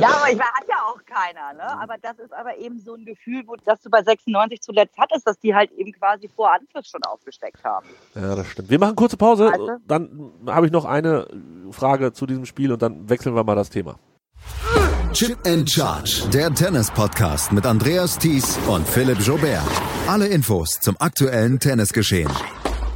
Ja, 0.00 0.08
aber 0.08 0.30
ich 0.32 0.40
hat 0.40 0.64
ja 0.68 0.76
auch 0.86 1.00
keiner, 1.04 1.52
ne? 1.54 1.80
Aber 1.80 1.96
das 2.00 2.18
ist 2.18 2.32
aber 2.32 2.56
eben 2.58 2.78
so 2.78 2.94
ein 2.94 3.04
Gefühl, 3.04 3.42
wo, 3.46 3.56
das 3.64 3.80
du 3.82 3.90
bei 3.90 4.02
96 4.02 4.60
zuletzt 4.60 4.96
hattest, 4.98 5.26
dass 5.26 5.38
die 5.38 5.54
halt 5.54 5.70
eben 5.72 5.92
quasi 5.92 6.28
vor 6.28 6.52
Anpfiff 6.52 6.86
schon 6.86 7.02
aufgesteckt 7.04 7.62
haben. 7.64 7.86
Ja, 8.14 8.34
das 8.34 8.46
stimmt. 8.48 8.70
Wir 8.70 8.78
machen 8.78 8.96
kurze 8.96 9.16
Pause, 9.16 9.46
weißt 9.46 9.58
du? 9.58 9.80
dann 9.86 10.32
habe 10.46 10.66
ich 10.66 10.72
noch 10.72 10.84
eine 10.84 11.26
Frage 11.70 12.12
zu 12.12 12.26
diesem 12.26 12.46
Spiel 12.46 12.72
und 12.72 12.82
dann 12.82 13.08
wechseln 13.08 13.34
wir 13.34 13.44
mal 13.44 13.56
das 13.56 13.70
Thema. 13.70 13.98
Chip 15.12 15.38
and 15.46 15.70
Charge, 15.70 16.28
der 16.32 16.52
Tennis-Podcast 16.52 17.52
mit 17.52 17.64
Andreas 17.64 18.18
Thies 18.18 18.58
und 18.68 18.86
Philipp 18.86 19.18
Jobert. 19.20 19.62
Alle 20.06 20.26
Infos 20.26 20.78
zum 20.80 20.96
aktuellen 20.98 21.58
Tennisgeschehen. 21.58 22.30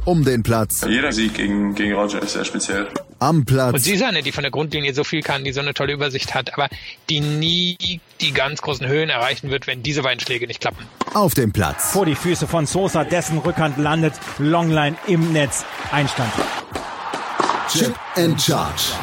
Um 0.05 0.23
den 0.23 0.43
Platz. 0.43 0.85
Jeder 0.87 1.11
Sieg 1.11 1.33
gegen, 1.33 1.73
gegen 1.73 1.93
Roger 1.93 2.21
ist 2.21 2.33
sehr 2.33 2.45
speziell. 2.45 2.87
Am 3.21 3.45
Platz. 3.45 3.73
Und 3.73 3.79
sie 3.81 3.93
ist 3.93 4.01
eine, 4.01 4.23
die 4.23 4.31
von 4.31 4.41
der 4.41 4.49
Grundlinie 4.49 4.95
so 4.95 5.03
viel 5.03 5.21
kann, 5.21 5.43
die 5.43 5.51
so 5.51 5.59
eine 5.59 5.75
tolle 5.75 5.93
Übersicht 5.93 6.33
hat, 6.33 6.55
aber 6.55 6.69
die 7.07 7.19
nie 7.19 8.01
die 8.19 8.31
ganz 8.31 8.63
großen 8.63 8.87
Höhen 8.87 9.09
erreichen 9.09 9.51
wird, 9.51 9.67
wenn 9.67 9.83
diese 9.83 10.01
beiden 10.01 10.19
Schläge 10.19 10.47
nicht 10.47 10.59
klappen. 10.59 10.87
Auf 11.13 11.35
dem 11.35 11.51
Platz. 11.51 11.91
Vor 11.91 12.07
die 12.07 12.15
Füße 12.15 12.47
von 12.47 12.65
Sosa, 12.65 13.03
dessen 13.03 13.37
Rückhand 13.37 13.77
landet, 13.77 14.15
Longline 14.39 14.95
im 15.05 15.33
Netz, 15.33 15.63
Einstand. 15.91 16.33
Chip 17.71 17.93
and 18.15 18.41
Charge. 18.41 18.93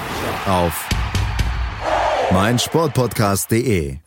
Auf 0.46 0.88
meinsportpodcast.de. 2.32 3.98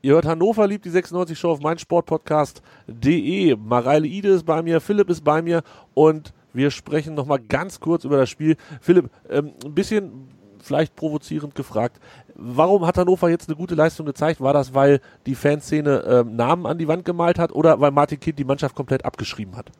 Ihr 0.00 0.12
hört 0.14 0.24
Hannover 0.24 0.66
liebt 0.66 0.86
die 0.86 0.90
96 0.90 1.38
Show 1.38 1.50
auf 1.50 1.60
meinsportpodcast.de. 1.60 3.56
Mareile 3.56 4.06
Ide 4.06 4.28
ist 4.30 4.46
bei 4.46 4.62
mir, 4.62 4.80
Philipp 4.80 5.10
ist 5.10 5.22
bei 5.22 5.42
mir 5.42 5.62
und 5.92 6.32
wir 6.54 6.70
sprechen 6.70 7.14
nochmal 7.14 7.40
ganz 7.40 7.80
kurz 7.80 8.04
über 8.04 8.16
das 8.16 8.30
Spiel. 8.30 8.56
Philipp, 8.80 9.10
ähm, 9.28 9.52
ein 9.64 9.74
bisschen 9.74 10.28
vielleicht 10.60 10.96
provozierend 10.96 11.54
gefragt, 11.54 12.00
warum 12.34 12.86
hat 12.86 12.96
Hannover 12.96 13.28
jetzt 13.28 13.48
eine 13.48 13.56
gute 13.56 13.74
Leistung 13.74 14.06
gezeigt? 14.06 14.40
War 14.40 14.54
das, 14.54 14.72
weil 14.74 15.00
die 15.26 15.34
Fanszene 15.34 16.04
ähm, 16.06 16.36
Namen 16.36 16.66
an 16.66 16.78
die 16.78 16.88
Wand 16.88 17.04
gemalt 17.04 17.38
hat 17.38 17.52
oder 17.52 17.80
weil 17.80 17.90
Martin 17.90 18.18
Kind 18.18 18.38
die 18.38 18.44
Mannschaft 18.44 18.74
komplett 18.74 19.04
abgeschrieben 19.04 19.56
hat? 19.56 19.70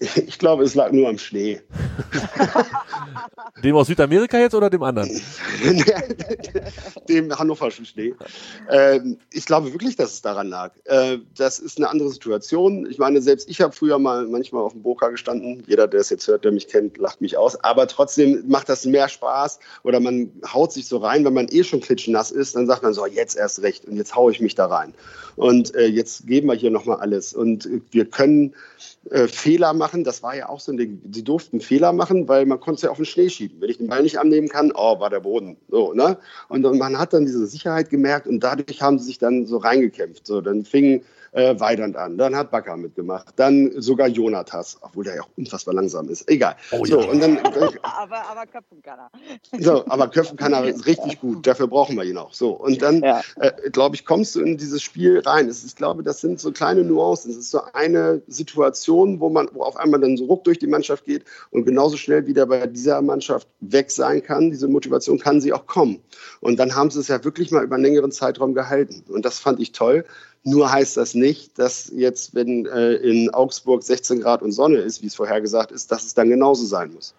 Ich 0.26 0.38
glaube, 0.38 0.64
es 0.64 0.74
lag 0.74 0.92
nur 0.92 1.08
am 1.08 1.18
Schnee. 1.18 1.60
dem 3.62 3.76
aus 3.76 3.86
Südamerika 3.86 4.38
jetzt 4.38 4.54
oder 4.54 4.70
dem 4.70 4.82
anderen? 4.82 5.10
dem 7.08 7.38
hannoverschen 7.38 7.84
Schnee. 7.84 8.14
Ähm, 8.70 9.18
ich 9.30 9.44
glaube 9.44 9.72
wirklich, 9.72 9.96
dass 9.96 10.12
es 10.12 10.22
daran 10.22 10.48
lag. 10.48 10.72
Äh, 10.84 11.18
das 11.36 11.58
ist 11.58 11.78
eine 11.78 11.90
andere 11.90 12.08
Situation. 12.10 12.86
Ich 12.90 12.98
meine, 12.98 13.20
selbst 13.20 13.48
ich 13.48 13.60
habe 13.60 13.74
früher 13.74 13.98
mal 13.98 14.26
manchmal 14.26 14.62
auf 14.62 14.72
dem 14.72 14.82
Boka 14.82 15.08
gestanden. 15.08 15.62
Jeder, 15.66 15.86
der 15.86 16.00
es 16.00 16.10
jetzt 16.10 16.26
hört, 16.28 16.44
der 16.44 16.52
mich 16.52 16.68
kennt, 16.68 16.96
lacht 16.96 17.20
mich 17.20 17.36
aus. 17.36 17.62
Aber 17.62 17.86
trotzdem 17.86 18.44
macht 18.48 18.68
das 18.68 18.86
mehr 18.86 19.08
Spaß 19.08 19.60
oder 19.82 20.00
man 20.00 20.32
haut 20.52 20.72
sich 20.72 20.86
so 20.86 20.98
rein, 20.98 21.24
wenn 21.24 21.34
man 21.34 21.48
eh 21.50 21.64
schon 21.64 21.80
klitschnass 21.80 22.30
ist, 22.30 22.56
dann 22.56 22.66
sagt 22.66 22.82
man 22.82 22.94
so, 22.94 23.06
jetzt 23.06 23.36
erst 23.36 23.62
recht 23.62 23.84
und 23.84 23.96
jetzt 23.96 24.14
haue 24.14 24.32
ich 24.32 24.40
mich 24.40 24.54
da 24.54 24.66
rein. 24.66 24.94
Und 25.36 25.74
äh, 25.74 25.86
jetzt 25.86 26.26
geben 26.26 26.48
wir 26.48 26.54
hier 26.54 26.70
nochmal 26.70 27.00
alles. 27.00 27.32
Und 27.32 27.68
wir 27.90 28.04
können 28.04 28.54
äh, 29.10 29.26
Fehler 29.26 29.72
machen 29.74 30.04
das 30.04 30.22
war 30.22 30.36
ja 30.36 30.48
auch 30.48 30.60
so 30.60 30.72
ein 30.72 30.76
Ding. 30.76 31.02
Sie 31.12 31.24
durften 31.24 31.60
Fehler 31.60 31.92
machen, 31.92 32.28
weil 32.28 32.46
man 32.46 32.60
konnte 32.60 32.76
es 32.76 32.82
ja 32.82 32.90
auf 32.90 32.96
den 32.96 33.06
Schnee 33.06 33.28
schieben. 33.28 33.60
Wenn 33.60 33.70
ich 33.70 33.78
den 33.78 33.88
Ball 33.88 34.02
nicht 34.02 34.18
annehmen 34.18 34.48
kann, 34.48 34.72
oh, 34.74 35.00
war 35.00 35.10
der 35.10 35.20
Boden. 35.20 35.56
So, 35.68 35.92
ne? 35.92 36.16
Und, 36.48 36.62
man 36.62 36.98
hat 36.98 37.12
dann 37.12 37.26
diese 37.26 37.46
Sicherheit 37.46 37.90
gemerkt 37.90 38.26
und 38.26 38.40
dadurch 38.40 38.80
haben 38.80 38.98
sie 38.98 39.06
sich 39.06 39.18
dann 39.18 39.46
so 39.46 39.58
reingekämpft. 39.58 40.26
So, 40.26 40.40
dann 40.40 40.64
fing 40.64 41.02
äh, 41.32 41.58
Weidand 41.58 41.96
an, 41.96 42.18
dann 42.18 42.34
hat 42.34 42.50
Bakker 42.50 42.76
mitgemacht, 42.76 43.28
dann 43.36 43.72
sogar 43.80 44.08
Jonatas, 44.08 44.78
obwohl 44.80 45.04
der 45.04 45.16
ja 45.16 45.22
auch 45.22 45.28
unfassbar 45.36 45.74
langsam 45.74 46.08
ist. 46.08 46.28
Egal. 46.28 46.56
Oh, 46.72 46.84
so, 46.84 47.00
ja. 47.00 47.08
und 47.08 47.20
dann, 47.22 47.38
aber, 47.38 48.26
aber 48.28 48.46
köpfen 48.46 48.82
kann 48.82 48.98
er. 48.98 49.10
So, 49.60 49.86
aber 49.86 50.08
köpfen 50.08 50.36
kann 50.36 50.52
er 50.52 50.64
richtig 50.64 51.20
gut. 51.20 51.46
Dafür 51.46 51.68
brauchen 51.68 51.96
wir 51.96 52.04
ihn 52.04 52.18
auch. 52.18 52.32
So, 52.32 52.50
und 52.50 52.82
dann, 52.82 53.02
ja. 53.02 53.20
äh, 53.36 53.70
glaube 53.70 53.96
ich, 53.96 54.04
kommst 54.04 54.34
du 54.34 54.40
in 54.40 54.56
dieses 54.56 54.82
Spiel 54.82 55.20
rein. 55.20 55.48
Es, 55.48 55.64
ich 55.64 55.76
glaube, 55.76 56.02
das 56.02 56.20
sind 56.20 56.40
so 56.40 56.52
kleine 56.52 56.82
Nuancen. 56.82 57.30
Es 57.30 57.36
ist 57.36 57.50
so 57.50 57.62
eine 57.72 58.22
Situation, 58.26 59.20
wo 59.20 59.28
man, 59.28 59.48
wo 59.52 59.62
auf 59.62 59.76
einmal 59.76 60.00
dann 60.00 60.16
so 60.16 60.24
Ruck 60.24 60.44
durch 60.44 60.58
die 60.58 60.66
Mannschaft 60.66 61.04
geht 61.04 61.24
und 61.50 61.64
genauso 61.64 61.96
schnell 61.96 62.26
wieder 62.26 62.46
bei 62.46 62.66
dieser 62.66 63.00
Mannschaft 63.02 63.48
weg 63.60 63.90
sein 63.90 64.22
kann. 64.22 64.50
Diese 64.50 64.68
Motivation 64.68 65.18
kann 65.18 65.40
sie 65.40 65.52
auch 65.52 65.66
kommen. 65.66 66.00
Und 66.40 66.58
dann 66.58 66.74
haben 66.74 66.90
sie 66.90 67.00
es 67.00 67.08
ja 67.08 67.22
wirklich 67.24 67.50
mal 67.50 67.64
über 67.64 67.76
einen 67.76 67.84
längeren 67.84 68.12
Zeitraum 68.12 68.54
gehalten. 68.54 69.04
Und 69.08 69.24
das 69.24 69.38
fand 69.38 69.60
ich 69.60 69.72
toll. 69.72 70.04
Nur 70.42 70.72
heißt 70.72 70.96
das 70.96 71.14
nicht, 71.14 71.58
dass 71.58 71.90
jetzt, 71.94 72.34
wenn 72.34 72.66
äh, 72.66 72.94
in 72.94 73.28
Augsburg 73.30 73.82
16 73.82 74.20
Grad 74.20 74.42
und 74.42 74.52
Sonne 74.52 74.78
ist, 74.78 75.02
wie 75.02 75.06
es 75.06 75.14
vorher 75.14 75.40
gesagt 75.40 75.70
ist, 75.70 75.92
dass 75.92 76.04
es 76.04 76.14
dann 76.14 76.30
genauso 76.30 76.64
sein 76.64 76.92
muss. 76.92 77.14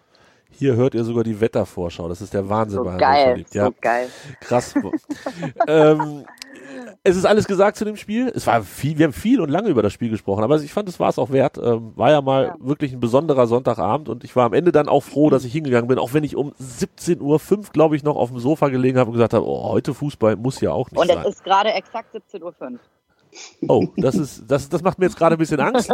Hier 0.50 0.74
hört 0.76 0.94
ihr 0.94 1.04
sogar 1.04 1.24
die 1.24 1.40
Wettervorschau. 1.40 2.08
Das 2.08 2.20
ist 2.20 2.34
der 2.34 2.48
Wahnsinn 2.48 2.78
so 2.78 2.84
bei 2.84 2.96
geil, 2.96 3.44
ja. 3.52 3.66
so 3.66 3.74
geil. 3.80 4.08
Krass. 4.40 4.74
ähm, 5.66 6.24
es 7.04 7.16
ist 7.16 7.24
alles 7.24 7.46
gesagt 7.46 7.76
zu 7.76 7.84
dem 7.84 7.96
Spiel. 7.96 8.30
Es 8.34 8.46
war 8.46 8.62
viel, 8.62 8.98
wir 8.98 9.06
haben 9.06 9.12
viel 9.12 9.40
und 9.40 9.48
lange 9.48 9.68
über 9.68 9.82
das 9.82 9.92
Spiel 9.92 10.10
gesprochen, 10.10 10.44
aber 10.44 10.60
ich 10.60 10.72
fand, 10.72 10.88
es 10.88 11.00
war 11.00 11.08
es 11.08 11.18
auch 11.18 11.30
wert. 11.30 11.58
Ähm, 11.58 11.92
war 11.96 12.10
ja 12.10 12.20
mal 12.20 12.44
ja. 12.46 12.56
wirklich 12.60 12.92
ein 12.92 13.00
besonderer 13.00 13.46
Sonntagabend 13.46 14.08
und 14.08 14.24
ich 14.24 14.36
war 14.36 14.46
am 14.46 14.52
Ende 14.52 14.72
dann 14.72 14.88
auch 14.88 15.02
froh, 15.02 15.30
dass 15.30 15.44
ich 15.44 15.52
hingegangen 15.52 15.88
bin, 15.88 15.98
auch 15.98 16.12
wenn 16.12 16.24
ich 16.24 16.36
um 16.36 16.52
17.05 16.60 17.20
Uhr, 17.20 17.62
glaube 17.72 17.96
ich, 17.96 18.02
noch 18.02 18.16
auf 18.16 18.30
dem 18.30 18.38
Sofa 18.38 18.68
gelegen 18.68 18.98
habe 18.98 19.08
und 19.08 19.14
gesagt 19.14 19.34
habe, 19.34 19.46
oh, 19.46 19.70
heute 19.70 19.94
Fußball 19.94 20.36
muss 20.36 20.60
ja 20.60 20.72
auch 20.72 20.90
nicht 20.90 21.00
und 21.00 21.08
sein. 21.08 21.18
Und 21.18 21.24
es 21.24 21.36
ist 21.36 21.44
gerade 21.44 21.72
exakt 21.72 22.14
17.05 22.14 22.42
Uhr. 22.42 22.78
Oh, 23.66 23.88
das 23.96 24.14
ist, 24.14 24.44
das, 24.48 24.68
das 24.68 24.82
macht 24.82 24.98
mir 24.98 25.06
jetzt 25.06 25.16
gerade 25.16 25.36
ein 25.36 25.38
bisschen 25.38 25.60
Angst. 25.60 25.90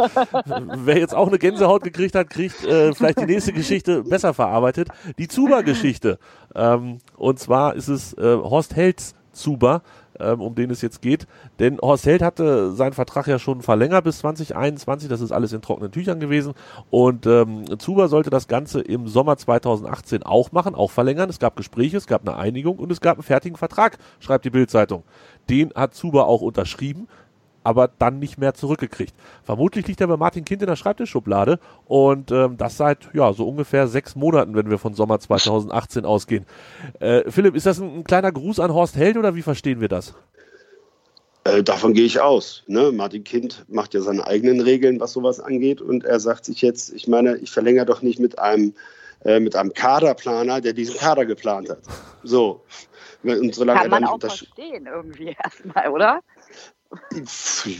Wer 0.75 0.97
jetzt 0.97 1.15
auch 1.15 1.27
eine 1.27 1.39
Gänsehaut 1.39 1.83
gekriegt 1.83 2.15
hat, 2.15 2.29
kriegt 2.29 2.65
äh, 2.65 2.93
vielleicht 2.93 3.19
die 3.19 3.25
nächste 3.25 3.53
Geschichte 3.53 4.03
besser 4.03 4.33
verarbeitet. 4.33 4.89
Die 5.17 5.27
Zuba-Geschichte. 5.27 6.19
Ähm, 6.55 6.97
und 7.15 7.39
zwar 7.39 7.75
ist 7.75 7.87
es 7.87 8.13
äh, 8.13 8.35
Horst 8.35 8.75
Helds 8.75 9.15
Zuba, 9.31 9.83
ähm, 10.19 10.41
um 10.41 10.55
den 10.55 10.69
es 10.69 10.81
jetzt 10.81 11.01
geht. 11.01 11.27
Denn 11.59 11.79
Horst 11.79 12.05
Held 12.05 12.21
hatte 12.21 12.73
seinen 12.73 12.93
Vertrag 12.93 13.27
ja 13.27 13.39
schon 13.39 13.61
verlängert 13.61 14.03
bis 14.03 14.19
2021. 14.19 15.07
Das 15.07 15.21
ist 15.21 15.31
alles 15.31 15.53
in 15.53 15.61
trockenen 15.61 15.91
Tüchern 15.91 16.19
gewesen. 16.19 16.53
Und 16.89 17.25
ähm, 17.25 17.63
Zuba 17.79 18.09
sollte 18.09 18.29
das 18.29 18.47
Ganze 18.47 18.81
im 18.81 19.07
Sommer 19.07 19.37
2018 19.37 20.23
auch 20.23 20.51
machen, 20.51 20.75
auch 20.75 20.91
verlängern. 20.91 21.29
Es 21.29 21.39
gab 21.39 21.55
Gespräche, 21.55 21.97
es 21.97 22.07
gab 22.07 22.27
eine 22.27 22.37
Einigung 22.37 22.79
und 22.79 22.91
es 22.91 22.99
gab 22.99 23.17
einen 23.17 23.23
fertigen 23.23 23.57
Vertrag, 23.57 23.97
schreibt 24.19 24.43
die 24.43 24.49
Bildzeitung. 24.49 25.03
Den 25.49 25.71
hat 25.73 25.93
Zuba 25.93 26.23
auch 26.23 26.41
unterschrieben 26.41 27.07
aber 27.63 27.89
dann 27.99 28.19
nicht 28.19 28.37
mehr 28.37 28.53
zurückgekriegt. 28.53 29.13
Vermutlich 29.43 29.87
liegt 29.87 30.01
er 30.01 30.07
bei 30.07 30.17
Martin 30.17 30.45
Kind 30.45 30.61
in 30.61 30.67
der 30.67 30.75
Schreibtischschublade 30.75 31.59
und 31.85 32.31
ähm, 32.31 32.57
das 32.57 32.77
seit 32.77 33.09
ja 33.13 33.33
so 33.33 33.47
ungefähr 33.47 33.87
sechs 33.87 34.15
Monaten, 34.15 34.55
wenn 34.55 34.69
wir 34.69 34.77
von 34.77 34.93
Sommer 34.93 35.19
2018 35.19 36.05
ausgehen. 36.05 36.45
Äh, 36.99 37.29
Philipp, 37.29 37.55
ist 37.55 37.65
das 37.65 37.79
ein, 37.79 37.99
ein, 37.99 38.03
kleiner 38.03 38.31
Gruß 38.31 38.59
an 38.59 38.73
Horst 38.73 38.95
Held 38.95 39.17
oder 39.17 39.35
wie 39.35 39.41
verstehen 39.41 39.81
wir 39.81 39.89
das? 39.89 40.13
Äh, 41.43 41.63
davon 41.63 41.93
gehe 41.93 42.05
ich 42.05 42.19
aus. 42.19 42.63
Ne? 42.67 42.91
Martin 42.91 43.23
Kind 43.23 43.65
macht 43.67 43.93
ja 43.93 44.01
seine 44.01 44.25
eigenen 44.25 44.61
Regeln, 44.61 44.99
was 44.99 45.13
sowas 45.13 45.39
angeht 45.39 45.81
und 45.81 46.03
er 46.03 46.19
sagt 46.19 46.45
sich 46.45 46.61
jetzt, 46.61 46.93
ich 46.93 47.07
meine, 47.07 47.37
ich 47.37 47.51
verlängere 47.51 47.85
doch 47.85 48.01
nicht 48.01 48.19
mit 48.19 48.39
einem 48.39 48.73
äh, 49.25 49.39
mit 49.39 49.55
einem 49.55 49.73
Kaderplaner, 49.73 50.61
der 50.61 50.73
diesen 50.73 50.97
Kader 50.97 51.25
geplant 51.25 51.69
hat. 51.69 51.79
So. 52.23 52.63
Und 53.23 53.53
solange 53.53 53.81
Kann 53.81 53.89
man 53.89 54.05
auch 54.05 54.19
verstehen 54.19 54.87
irgendwie 54.87 55.35
erstmal, 55.43 55.89
oder? 55.89 56.21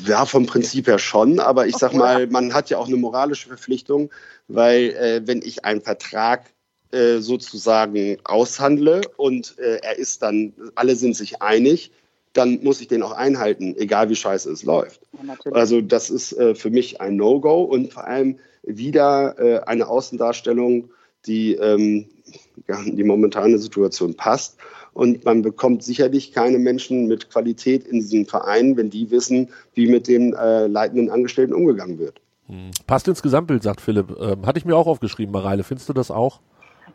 Ja, 0.06 0.26
vom 0.26 0.46
Prinzip 0.46 0.88
her 0.88 1.00
schon, 1.00 1.40
aber 1.40 1.66
ich 1.66 1.76
sag 1.78 1.94
mal, 1.94 2.28
man 2.28 2.54
hat 2.54 2.70
ja 2.70 2.78
auch 2.78 2.88
eine 2.88 2.98
moralische 2.98 3.48
Verpflichtung, 3.48 4.12
weil 4.48 4.92
äh, 4.92 5.22
wenn 5.26 5.42
ich 5.42 5.66
einen 5.66 5.82
Vertrag 5.82 6.46
äh, 6.92 7.18
sozusagen 7.18 8.18
aushandle 8.24 9.02
und 9.18 9.58
äh, 9.58 9.80
er 9.82 9.98
ist 9.98 10.22
dann, 10.22 10.54
alle 10.76 10.96
sind 10.96 11.16
sich 11.16 11.42
einig, 11.42 11.92
dann 12.34 12.64
muss 12.64 12.82
ich 12.82 12.88
den 12.88 13.02
auch 13.02 13.12
einhalten, 13.12 13.76
egal 13.78 14.10
wie 14.10 14.16
scheiße 14.16 14.52
es 14.52 14.64
läuft. 14.64 15.02
Ja, 15.24 15.52
also 15.52 15.82
das 15.82 16.10
ist 16.10 16.34
äh, 16.34 16.54
für 16.54 16.70
mich 16.70 17.02
ein 17.02 17.16
No-Go 17.16 17.64
und 17.64 17.94
vor 17.94 18.06
allem 18.06 18.40
wieder 18.64 19.38
äh, 19.40 19.60
eine 19.66 19.88
Außendarstellung, 19.88 20.92
die 21.26 21.56
ähm, 21.56 22.10
ja, 22.68 22.80
die 22.86 23.04
momentane 23.04 23.58
Situation 23.58 24.16
passt. 24.16 24.58
Und 24.94 25.24
man 25.26 25.42
bekommt 25.42 25.84
sicherlich 25.84 26.32
keine 26.32 26.60
Menschen 26.60 27.08
mit 27.08 27.30
Qualität 27.30 27.86
in 27.86 28.00
diesen 28.00 28.26
Vereinen, 28.26 28.76
wenn 28.78 28.90
die 28.90 29.12
wissen, 29.12 29.50
wie 29.74 29.88
mit 29.88 30.08
den 30.08 30.34
äh, 30.34 30.68
leitenden 30.68 31.10
Angestellten 31.10 31.54
umgegangen 31.54 32.00
wird. 32.00 32.20
Hm. 32.48 32.72
Passt 32.88 33.08
ins 33.08 33.22
Gesamtbild, 33.22 33.64
sagt 33.64 33.82
Philipp. 33.82 34.16
Ähm, 34.20 34.46
hatte 34.46 34.58
ich 34.58 34.66
mir 34.66 34.76
auch 34.76 34.88
aufgeschrieben, 34.88 35.32
Mareile. 35.32 35.64
Findest 35.64 35.88
du 35.90 35.94
das 35.94 36.10
auch? 36.12 36.40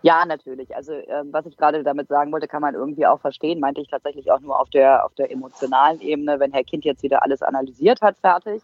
Ja, 0.03 0.27
natürlich. 0.27 0.75
Also 0.77 0.93
äh, 0.93 1.23
was 1.31 1.47
ich 1.47 1.57
gerade 1.57 1.83
damit 1.83 2.09
sagen 2.09 2.31
wollte, 2.33 2.49
kann 2.49 2.61
man 2.61 2.75
irgendwie 2.75 3.07
auch 3.07 3.21
verstehen. 3.21 3.61
Meinte 3.61 3.81
ich 3.81 3.89
tatsächlich 3.89 4.31
auch 4.31 4.41
nur 4.41 4.61
auf 4.61 4.69
der 4.69 5.05
auf 5.05 5.15
der 5.15 5.31
emotionalen 5.31 6.01
Ebene. 6.01 6.39
Wenn 6.41 6.53
Herr 6.53 6.65
Kind 6.65 6.85
jetzt 6.85 7.03
wieder 7.03 7.23
alles 7.23 7.41
analysiert 7.41 8.03
hat, 8.03 8.17
fertig, 8.19 8.61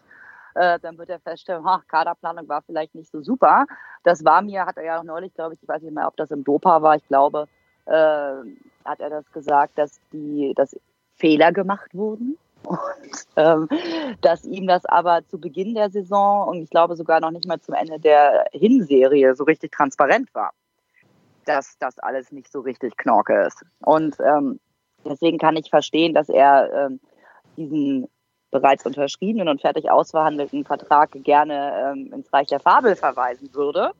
äh, 0.53 0.77
dann 0.79 0.97
wird 0.97 1.09
er 1.09 1.19
feststellen, 1.19 1.63
ach, 1.65 1.81
Kaderplanung 1.87 2.47
war 2.47 2.61
vielleicht 2.61 2.93
nicht 2.93 3.11
so 3.11 3.21
super. 3.21 3.65
Das 4.03 4.23
war 4.23 4.41
mir, 4.41 4.65
hat 4.65 4.77
er 4.77 4.83
ja 4.83 4.99
auch 4.99 5.03
neulich, 5.03 5.33
glaube 5.33 5.53
ich, 5.53 5.63
ich 5.63 5.67
weiß 5.67 5.81
nicht 5.81 5.95
mehr, 5.95 6.07
ob 6.07 6.17
das 6.17 6.31
im 6.31 6.43
Dopa 6.43 6.81
war. 6.81 6.95
Ich 6.95 7.07
glaube, 7.07 7.47
äh, 7.85 8.33
hat 8.85 8.99
er 8.99 9.09
das 9.09 9.31
gesagt, 9.31 9.77
dass 9.77 9.99
die, 10.11 10.53
dass 10.55 10.75
Fehler 11.15 11.51
gemacht 11.51 11.93
wurden. 11.93 12.37
Und 12.63 12.79
ähm, 13.37 13.67
dass 14.21 14.45
ihm 14.45 14.67
das 14.67 14.85
aber 14.85 15.25
zu 15.27 15.39
Beginn 15.39 15.73
der 15.73 15.89
Saison 15.89 16.47
und 16.47 16.61
ich 16.61 16.69
glaube 16.69 16.95
sogar 16.95 17.19
noch 17.19 17.31
nicht 17.31 17.47
mal 17.47 17.59
zum 17.59 17.73
Ende 17.73 17.99
der 17.99 18.45
Hinserie 18.51 19.35
so 19.35 19.45
richtig 19.45 19.71
transparent 19.71 20.33
war, 20.35 20.51
dass 21.45 21.77
das 21.79 21.97
alles 21.97 22.31
nicht 22.31 22.51
so 22.51 22.59
richtig 22.59 22.97
Knorke 22.97 23.47
ist. 23.47 23.63
Und 23.79 24.17
ähm, 24.19 24.59
deswegen 25.03 25.39
kann 25.39 25.55
ich 25.55 25.71
verstehen, 25.71 26.13
dass 26.13 26.29
er 26.29 26.71
ähm, 26.71 26.99
diesen 27.57 28.07
bereits 28.51 28.85
unterschriebenen 28.85 29.47
und 29.47 29.61
fertig 29.61 29.89
ausverhandelten 29.89 30.65
Vertrag 30.65 31.11
gerne 31.23 31.93
ähm, 31.93 32.13
ins 32.13 32.31
Reich 32.31 32.47
der 32.47 32.59
Fabel 32.59 32.95
verweisen 32.95 33.53
würde. 33.53 33.91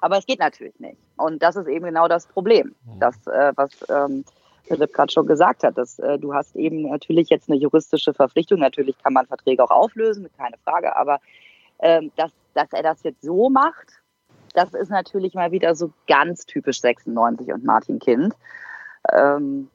Aber 0.00 0.18
es 0.18 0.26
geht 0.26 0.38
natürlich 0.38 0.78
nicht. 0.78 0.98
Und 1.16 1.42
das 1.42 1.56
ist 1.56 1.66
eben 1.66 1.86
genau 1.86 2.08
das 2.08 2.26
Problem, 2.26 2.74
mhm. 2.84 3.00
das, 3.00 3.26
äh, 3.26 3.52
was 3.56 3.70
ähm, 3.88 4.24
Philipp 4.64 4.92
gerade 4.92 5.12
schon 5.12 5.26
gesagt 5.26 5.64
hat. 5.64 5.76
Dass, 5.76 5.98
äh, 5.98 6.18
du 6.18 6.34
hast 6.34 6.54
eben 6.56 6.82
natürlich 6.82 7.28
jetzt 7.30 7.50
eine 7.50 7.58
juristische 7.58 8.14
Verpflichtung. 8.14 8.60
Natürlich 8.60 8.96
kann 9.02 9.12
man 9.12 9.26
Verträge 9.26 9.64
auch 9.64 9.70
auflösen, 9.70 10.28
keine 10.36 10.56
Frage. 10.64 10.94
Aber 10.96 11.18
ähm, 11.80 12.12
dass, 12.16 12.30
dass 12.54 12.72
er 12.72 12.82
das 12.82 13.02
jetzt 13.02 13.22
so 13.22 13.50
macht, 13.50 14.02
das 14.54 14.74
ist 14.74 14.90
natürlich 14.90 15.34
mal 15.34 15.52
wieder 15.52 15.74
so 15.74 15.92
ganz 16.06 16.46
typisch 16.46 16.80
96 16.80 17.52
und 17.52 17.64
Martin 17.64 17.98
Kind. 17.98 18.34
Ähm, 19.12 19.68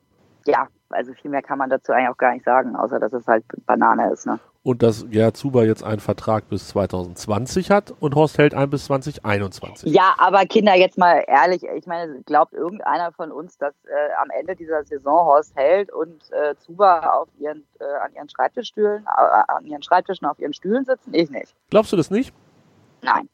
ja, 0.45 0.67
also 0.89 1.13
viel 1.13 1.31
mehr 1.31 1.41
kann 1.41 1.57
man 1.57 1.69
dazu 1.69 1.91
eigentlich 1.91 2.09
auch 2.09 2.17
gar 2.17 2.33
nicht 2.33 2.45
sagen, 2.45 2.75
außer 2.75 2.99
dass 2.99 3.13
es 3.13 3.27
halt 3.27 3.45
Banane 3.65 4.11
ist. 4.11 4.25
Ne? 4.25 4.39
Und 4.63 4.81
dass 4.81 5.09
Gerhard 5.09 5.35
Zuber 5.35 5.65
jetzt 5.65 5.83
einen 5.83 5.99
Vertrag 5.99 6.47
bis 6.47 6.69
2020 6.69 7.69
hat 7.69 7.93
und 7.99 8.15
Horst 8.15 8.37
Held 8.37 8.53
einen 8.53 8.71
bis 8.71 8.85
2021. 8.85 9.93
Ja, 9.93 10.15
aber 10.17 10.45
Kinder, 10.45 10.75
jetzt 10.75 10.97
mal 10.97 11.23
ehrlich, 11.27 11.63
ich 11.63 11.85
meine, 11.85 12.21
glaubt 12.21 12.53
irgendeiner 12.53 13.11
von 13.11 13.31
uns, 13.31 13.57
dass 13.57 13.73
äh, 13.85 14.13
am 14.21 14.29
Ende 14.29 14.55
dieser 14.55 14.85
Saison 14.85 15.25
Horst 15.25 15.53
Held 15.55 15.91
und 15.91 16.23
äh, 16.31 16.55
Zuber 16.55 17.13
auf 17.19 17.27
ihren, 17.39 17.65
äh, 17.79 17.83
an 17.83 18.13
ihren 18.15 18.29
Schreibtischstühlen, 18.29 19.05
äh, 19.05 19.51
an 19.51 19.65
ihren 19.65 19.83
Schreibtischen 19.83 20.25
auf 20.25 20.39
ihren 20.39 20.53
Stühlen 20.53 20.85
sitzen? 20.85 21.13
Ich 21.13 21.29
nicht. 21.29 21.53
Glaubst 21.69 21.91
du 21.91 21.97
das 21.97 22.09
nicht? 22.09 22.33
Nein. 23.01 23.27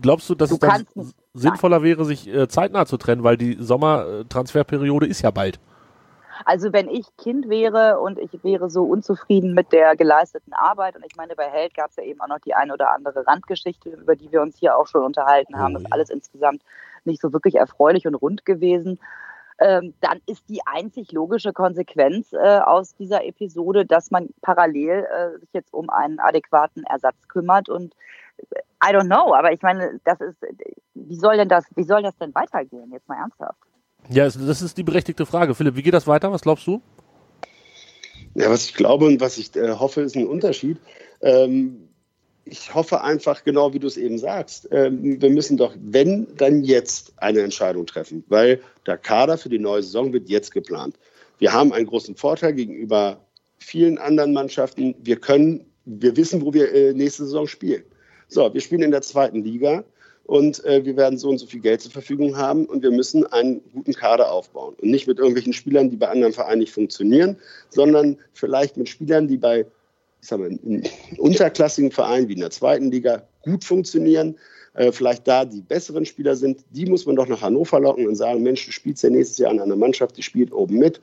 Glaubst 0.00 0.30
du, 0.30 0.34
dass 0.36 0.50
du 0.50 0.54
es 0.54 0.60
dann 0.60 0.86
sinnvoller 1.34 1.82
wäre, 1.82 2.04
sich 2.04 2.28
äh, 2.28 2.48
zeitnah 2.48 2.86
zu 2.86 2.96
trennen, 2.96 3.24
weil 3.24 3.36
die 3.36 3.56
Sommertransferperiode 3.58 5.06
ist 5.06 5.22
ja 5.22 5.30
bald? 5.32 5.58
Also 6.44 6.72
wenn 6.72 6.88
ich 6.88 7.06
Kind 7.16 7.48
wäre 7.48 8.00
und 8.00 8.18
ich 8.18 8.42
wäre 8.44 8.70
so 8.70 8.84
unzufrieden 8.84 9.54
mit 9.54 9.72
der 9.72 9.96
geleisteten 9.96 10.52
Arbeit, 10.52 10.96
und 10.96 11.04
ich 11.04 11.16
meine, 11.16 11.34
bei 11.34 11.48
Held 11.48 11.74
gab 11.74 11.90
es 11.90 11.96
ja 11.96 12.02
eben 12.02 12.20
auch 12.20 12.28
noch 12.28 12.38
die 12.40 12.54
eine 12.54 12.72
oder 12.72 12.92
andere 12.92 13.26
Randgeschichte, 13.26 13.90
über 13.90 14.16
die 14.16 14.30
wir 14.30 14.42
uns 14.42 14.58
hier 14.58 14.76
auch 14.76 14.86
schon 14.86 15.04
unterhalten 15.04 15.58
haben, 15.58 15.74
oh, 15.76 15.78
ist 15.78 15.92
alles 15.92 16.10
insgesamt 16.10 16.62
nicht 17.04 17.20
so 17.20 17.32
wirklich 17.32 17.56
erfreulich 17.56 18.06
und 18.06 18.14
rund 18.14 18.44
gewesen. 18.44 18.98
Ähm, 19.60 19.94
dann 20.00 20.20
ist 20.26 20.48
die 20.48 20.60
einzig 20.66 21.10
logische 21.10 21.52
Konsequenz 21.52 22.32
äh, 22.32 22.60
aus 22.60 22.94
dieser 22.94 23.24
Episode, 23.24 23.84
dass 23.84 24.12
man 24.12 24.28
parallel 24.40 25.04
äh, 25.04 25.38
sich 25.40 25.52
jetzt 25.52 25.74
um 25.74 25.90
einen 25.90 26.20
adäquaten 26.20 26.84
Ersatz 26.84 27.26
kümmert 27.26 27.68
und 27.68 27.94
äh, 28.50 28.60
I 28.84 28.94
don't 28.94 29.06
know, 29.06 29.34
aber 29.34 29.52
ich 29.52 29.62
meine, 29.62 29.98
das 30.04 30.20
ist, 30.20 30.36
wie 30.94 31.16
soll 31.16 31.36
denn 31.36 31.48
das, 31.48 31.64
wie 31.74 31.82
soll 31.82 32.04
das 32.04 32.16
denn 32.18 32.32
weitergehen? 32.36 32.92
Jetzt 32.92 33.08
mal 33.08 33.16
ernsthaft. 33.16 33.58
Ja, 34.08 34.24
das 34.24 34.62
ist 34.62 34.78
die 34.78 34.82
berechtigte 34.82 35.26
Frage. 35.26 35.54
Philipp, 35.54 35.76
wie 35.76 35.82
geht 35.82 35.94
das 35.94 36.06
weiter? 36.06 36.32
Was 36.32 36.42
glaubst 36.42 36.66
du? 36.66 36.80
Ja, 38.34 38.50
was 38.50 38.66
ich 38.66 38.74
glaube 38.74 39.06
und 39.06 39.20
was 39.20 39.38
ich 39.38 39.54
äh, 39.56 39.72
hoffe, 39.72 40.00
ist 40.02 40.16
ein 40.16 40.26
Unterschied. 40.26 40.78
Ähm, 41.20 41.88
ich 42.44 42.74
hoffe 42.74 43.02
einfach, 43.02 43.44
genau 43.44 43.72
wie 43.74 43.78
du 43.78 43.86
es 43.86 43.96
eben 43.96 44.18
sagst, 44.18 44.68
ähm, 44.70 45.20
wir 45.20 45.30
müssen 45.30 45.56
doch, 45.56 45.74
wenn, 45.78 46.26
dann 46.36 46.62
jetzt 46.62 47.12
eine 47.18 47.40
Entscheidung 47.40 47.86
treffen, 47.86 48.24
weil 48.28 48.60
der 48.86 48.96
Kader 48.96 49.36
für 49.36 49.48
die 49.48 49.58
neue 49.58 49.82
Saison 49.82 50.12
wird 50.12 50.28
jetzt 50.28 50.52
geplant. 50.52 50.98
Wir 51.38 51.52
haben 51.52 51.72
einen 51.72 51.86
großen 51.86 52.16
Vorteil 52.16 52.54
gegenüber 52.54 53.20
vielen 53.58 53.98
anderen 53.98 54.32
Mannschaften. 54.32 54.94
Wir 55.02 55.16
können, 55.16 55.66
wir 55.84 56.16
wissen, 56.16 56.40
wo 56.42 56.54
wir 56.54 56.72
äh, 56.72 56.92
nächste 56.94 57.24
Saison 57.24 57.46
spielen. 57.46 57.82
So, 58.28 58.52
wir 58.52 58.60
spielen 58.60 58.82
in 58.82 58.90
der 58.90 59.02
zweiten 59.02 59.42
Liga 59.42 59.84
und 60.28 60.62
äh, 60.66 60.84
wir 60.84 60.94
werden 60.98 61.18
so 61.18 61.30
und 61.30 61.38
so 61.38 61.46
viel 61.46 61.60
Geld 61.60 61.80
zur 61.80 61.90
Verfügung 61.90 62.36
haben 62.36 62.66
und 62.66 62.82
wir 62.82 62.90
müssen 62.90 63.24
einen 63.26 63.62
guten 63.72 63.94
Kader 63.94 64.30
aufbauen. 64.30 64.74
Und 64.78 64.90
nicht 64.90 65.06
mit 65.06 65.16
irgendwelchen 65.16 65.54
Spielern, 65.54 65.88
die 65.88 65.96
bei 65.96 66.08
anderen 66.08 66.34
Vereinen 66.34 66.58
nicht 66.58 66.72
funktionieren, 66.72 67.38
sondern 67.70 68.18
vielleicht 68.34 68.76
mit 68.76 68.90
Spielern, 68.90 69.26
die 69.26 69.38
bei 69.38 69.64
ich 70.20 70.28
sag 70.28 70.38
mal, 70.40 70.50
unterklassigen 71.16 71.90
Vereinen 71.90 72.28
wie 72.28 72.34
in 72.34 72.40
der 72.40 72.50
zweiten 72.50 72.90
Liga 72.90 73.22
gut 73.40 73.64
funktionieren, 73.64 74.36
äh, 74.74 74.92
vielleicht 74.92 75.26
da 75.26 75.46
die 75.46 75.62
besseren 75.62 76.04
Spieler 76.04 76.36
sind, 76.36 76.62
die 76.72 76.84
muss 76.84 77.06
man 77.06 77.16
doch 77.16 77.26
nach 77.26 77.40
Hannover 77.40 77.80
locken 77.80 78.06
und 78.06 78.14
sagen, 78.14 78.42
Mensch, 78.42 78.66
du 78.66 78.72
spielst 78.72 79.02
ja 79.02 79.08
nächstes 79.08 79.38
Jahr 79.38 79.50
an 79.50 79.60
einer 79.60 79.76
Mannschaft, 79.76 80.18
die 80.18 80.22
spielt 80.22 80.52
oben 80.52 80.76
mit 80.76 81.00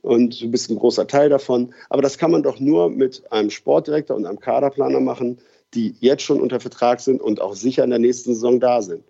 und 0.00 0.40
du 0.40 0.50
bist 0.50 0.70
ein 0.70 0.78
großer 0.78 1.06
Teil 1.06 1.28
davon. 1.28 1.74
Aber 1.90 2.00
das 2.00 2.16
kann 2.16 2.30
man 2.30 2.42
doch 2.42 2.58
nur 2.58 2.88
mit 2.88 3.30
einem 3.30 3.50
Sportdirektor 3.50 4.16
und 4.16 4.24
einem 4.24 4.40
Kaderplaner 4.40 5.00
machen, 5.00 5.36
die 5.74 5.94
jetzt 6.00 6.22
schon 6.22 6.40
unter 6.40 6.60
Vertrag 6.60 7.00
sind 7.00 7.20
und 7.20 7.40
auch 7.40 7.54
sicher 7.54 7.84
in 7.84 7.90
der 7.90 7.98
nächsten 7.98 8.34
Saison 8.34 8.60
da 8.60 8.82
sind. 8.82 9.04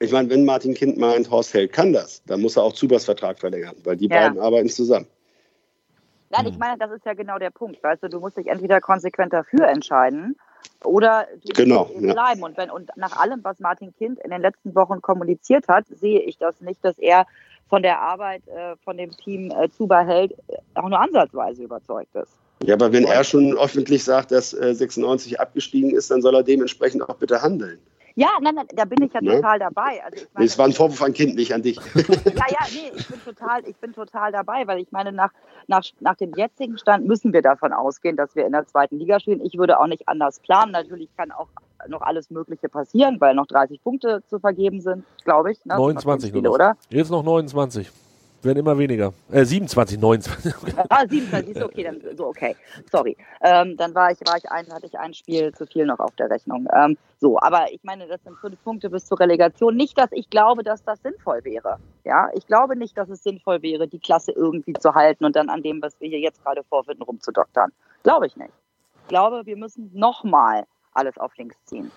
Ich 0.00 0.12
meine, 0.12 0.30
wenn 0.30 0.44
Martin 0.44 0.74
Kind 0.74 0.96
meint, 0.96 1.30
Horst 1.30 1.54
Held 1.54 1.72
kann 1.72 1.92
das, 1.92 2.22
dann 2.26 2.40
muss 2.40 2.56
er 2.56 2.62
auch 2.62 2.72
Zubers 2.72 3.04
Vertrag 3.04 3.38
verlängern, 3.38 3.74
weil 3.84 3.96
die 3.96 4.08
ja. 4.08 4.28
beiden 4.28 4.38
arbeiten 4.38 4.68
zusammen. 4.68 5.06
Nein, 6.30 6.46
ich 6.46 6.58
meine, 6.58 6.78
das 6.78 6.90
ist 6.92 7.06
ja 7.06 7.14
genau 7.14 7.38
der 7.38 7.50
Punkt. 7.50 7.82
Weißt 7.82 8.02
du, 8.02 8.08
du 8.08 8.20
musst 8.20 8.36
dich 8.36 8.48
entweder 8.48 8.80
konsequent 8.80 9.32
dafür 9.32 9.66
entscheiden 9.66 10.36
oder 10.84 11.26
du 11.44 11.52
genau, 11.54 11.86
musst 11.86 12.00
bleiben. 12.00 12.40
Ja. 12.40 12.46
Und, 12.46 12.56
wenn, 12.56 12.70
und 12.70 12.90
nach 12.96 13.16
allem, 13.16 13.42
was 13.42 13.58
Martin 13.60 13.94
Kind 13.96 14.20
in 14.20 14.30
den 14.30 14.42
letzten 14.42 14.74
Wochen 14.74 15.00
kommuniziert 15.00 15.68
hat, 15.68 15.86
sehe 15.88 16.20
ich 16.20 16.36
das 16.36 16.60
nicht, 16.60 16.84
dass 16.84 16.98
er 16.98 17.26
von 17.68 17.82
der 17.82 18.00
Arbeit 18.00 18.46
äh, 18.48 18.76
von 18.84 18.96
dem 18.96 19.10
Team 19.10 19.50
äh, 19.50 19.68
Zuberheld 19.70 20.34
auch 20.74 20.88
nur 20.88 21.00
ansatzweise 21.00 21.64
überzeugt 21.64 22.14
ist. 22.14 22.36
Ja, 22.68 22.74
aber 22.74 22.92
wenn 22.92 23.04
er 23.04 23.24
schon 23.24 23.56
öffentlich 23.56 24.04
sagt, 24.04 24.30
dass 24.30 24.52
äh, 24.52 24.74
96 24.74 25.40
abgestiegen 25.40 25.90
ist, 25.90 26.10
dann 26.10 26.20
soll 26.20 26.34
er 26.34 26.42
dementsprechend 26.42 27.08
auch 27.08 27.14
bitte 27.14 27.40
handeln. 27.40 27.78
Ja, 28.14 28.28
nein, 28.42 28.56
nein, 28.56 28.66
da 28.74 28.84
bin 28.84 29.02
ich 29.02 29.10
ja 29.14 29.22
ne? 29.22 29.36
total 29.36 29.58
dabei. 29.58 30.04
Also 30.04 30.16
ich 30.16 30.28
meine, 30.34 30.44
es 30.44 30.58
war 30.58 30.66
ein 30.66 30.74
Vorwurf 30.74 31.00
an 31.00 31.14
Kind, 31.14 31.36
nicht 31.36 31.54
an 31.54 31.62
dich. 31.62 31.76
ja, 31.94 32.02
ja, 32.04 32.66
nee, 32.70 32.92
ich 32.94 33.08
bin 33.08 33.24
total, 33.24 33.66
ich 33.66 33.76
bin 33.76 33.94
total 33.94 34.32
dabei, 34.32 34.66
weil 34.66 34.80
ich 34.80 34.92
meine, 34.92 35.12
nach, 35.12 35.30
nach, 35.66 35.82
nach 36.00 36.16
dem 36.16 36.34
jetzigen 36.34 36.76
Stand 36.76 37.06
müssen 37.06 37.32
wir 37.32 37.40
davon 37.40 37.72
ausgehen, 37.72 38.16
dass 38.16 38.36
wir 38.36 38.44
in 38.44 38.52
der 38.52 38.66
zweiten 38.66 38.98
Liga 38.98 39.18
spielen. 39.18 39.40
Ich 39.40 39.56
würde 39.56 39.80
auch 39.80 39.86
nicht 39.86 40.06
anders 40.06 40.38
planen. 40.40 40.72
Natürlich 40.72 41.08
kann 41.16 41.32
auch 41.32 41.48
noch 41.88 42.02
alles 42.02 42.28
Mögliche 42.28 42.68
passieren, 42.68 43.18
weil 43.18 43.34
noch 43.34 43.46
30 43.46 43.82
Punkte 43.82 44.22
zu 44.28 44.40
vergeben 44.40 44.82
sind, 44.82 45.04
glaube 45.24 45.52
ich. 45.52 45.64
Ne? 45.64 45.74
29 45.74 46.28
Spiele, 46.28 46.50
oder? 46.50 46.76
Jetzt 46.90 47.10
noch 47.10 47.22
29 47.22 47.90
werden 48.42 48.58
immer 48.58 48.78
weniger. 48.78 49.12
Äh, 49.30 49.44
27, 49.44 49.98
29. 49.98 50.54
ah, 50.88 51.06
27 51.06 51.56
ist 51.56 51.62
okay, 51.62 51.82
dann 51.82 52.00
so 52.16 52.26
okay. 52.26 52.56
Sorry. 52.90 53.16
Ähm, 53.42 53.76
dann 53.76 53.94
war 53.94 54.10
ich, 54.10 54.18
war 54.26 54.36
ich 54.36 54.50
ein, 54.50 54.66
hatte 54.72 54.86
ich 54.86 54.98
ein 54.98 55.14
Spiel 55.14 55.52
zu 55.52 55.66
viel 55.66 55.86
noch 55.86 55.98
auf 55.98 56.14
der 56.16 56.30
Rechnung. 56.30 56.66
Ähm, 56.74 56.96
so, 57.20 57.38
aber 57.40 57.72
ich 57.72 57.82
meine, 57.82 58.06
das 58.06 58.22
sind 58.22 58.36
fünf 58.38 58.62
Punkte 58.62 58.90
bis 58.90 59.06
zur 59.06 59.18
Relegation. 59.18 59.76
Nicht, 59.76 59.98
dass 59.98 60.10
ich 60.12 60.30
glaube, 60.30 60.62
dass 60.62 60.82
das 60.84 61.02
sinnvoll 61.02 61.44
wäre. 61.44 61.78
Ja, 62.04 62.28
ich 62.34 62.46
glaube 62.46 62.76
nicht, 62.76 62.96
dass 62.96 63.08
es 63.08 63.22
sinnvoll 63.22 63.62
wäre, 63.62 63.88
die 63.88 63.98
Klasse 63.98 64.32
irgendwie 64.32 64.74
zu 64.74 64.94
halten 64.94 65.24
und 65.24 65.34
dann 65.36 65.48
an 65.48 65.62
dem, 65.62 65.82
was 65.82 66.00
wir 66.00 66.08
hier 66.08 66.20
jetzt 66.20 66.42
gerade 66.44 66.62
vorfinden, 66.64 67.02
rumzudoktern. 67.02 67.72
Glaube 68.02 68.26
ich 68.26 68.36
nicht. 68.36 68.52
Ich 69.02 69.08
glaube, 69.08 69.46
wir 69.46 69.56
müssen 69.56 69.90
nochmal 69.94 70.64
alles 70.92 71.16
auf 71.18 71.36
links 71.36 71.56
ziehen. 71.64 71.90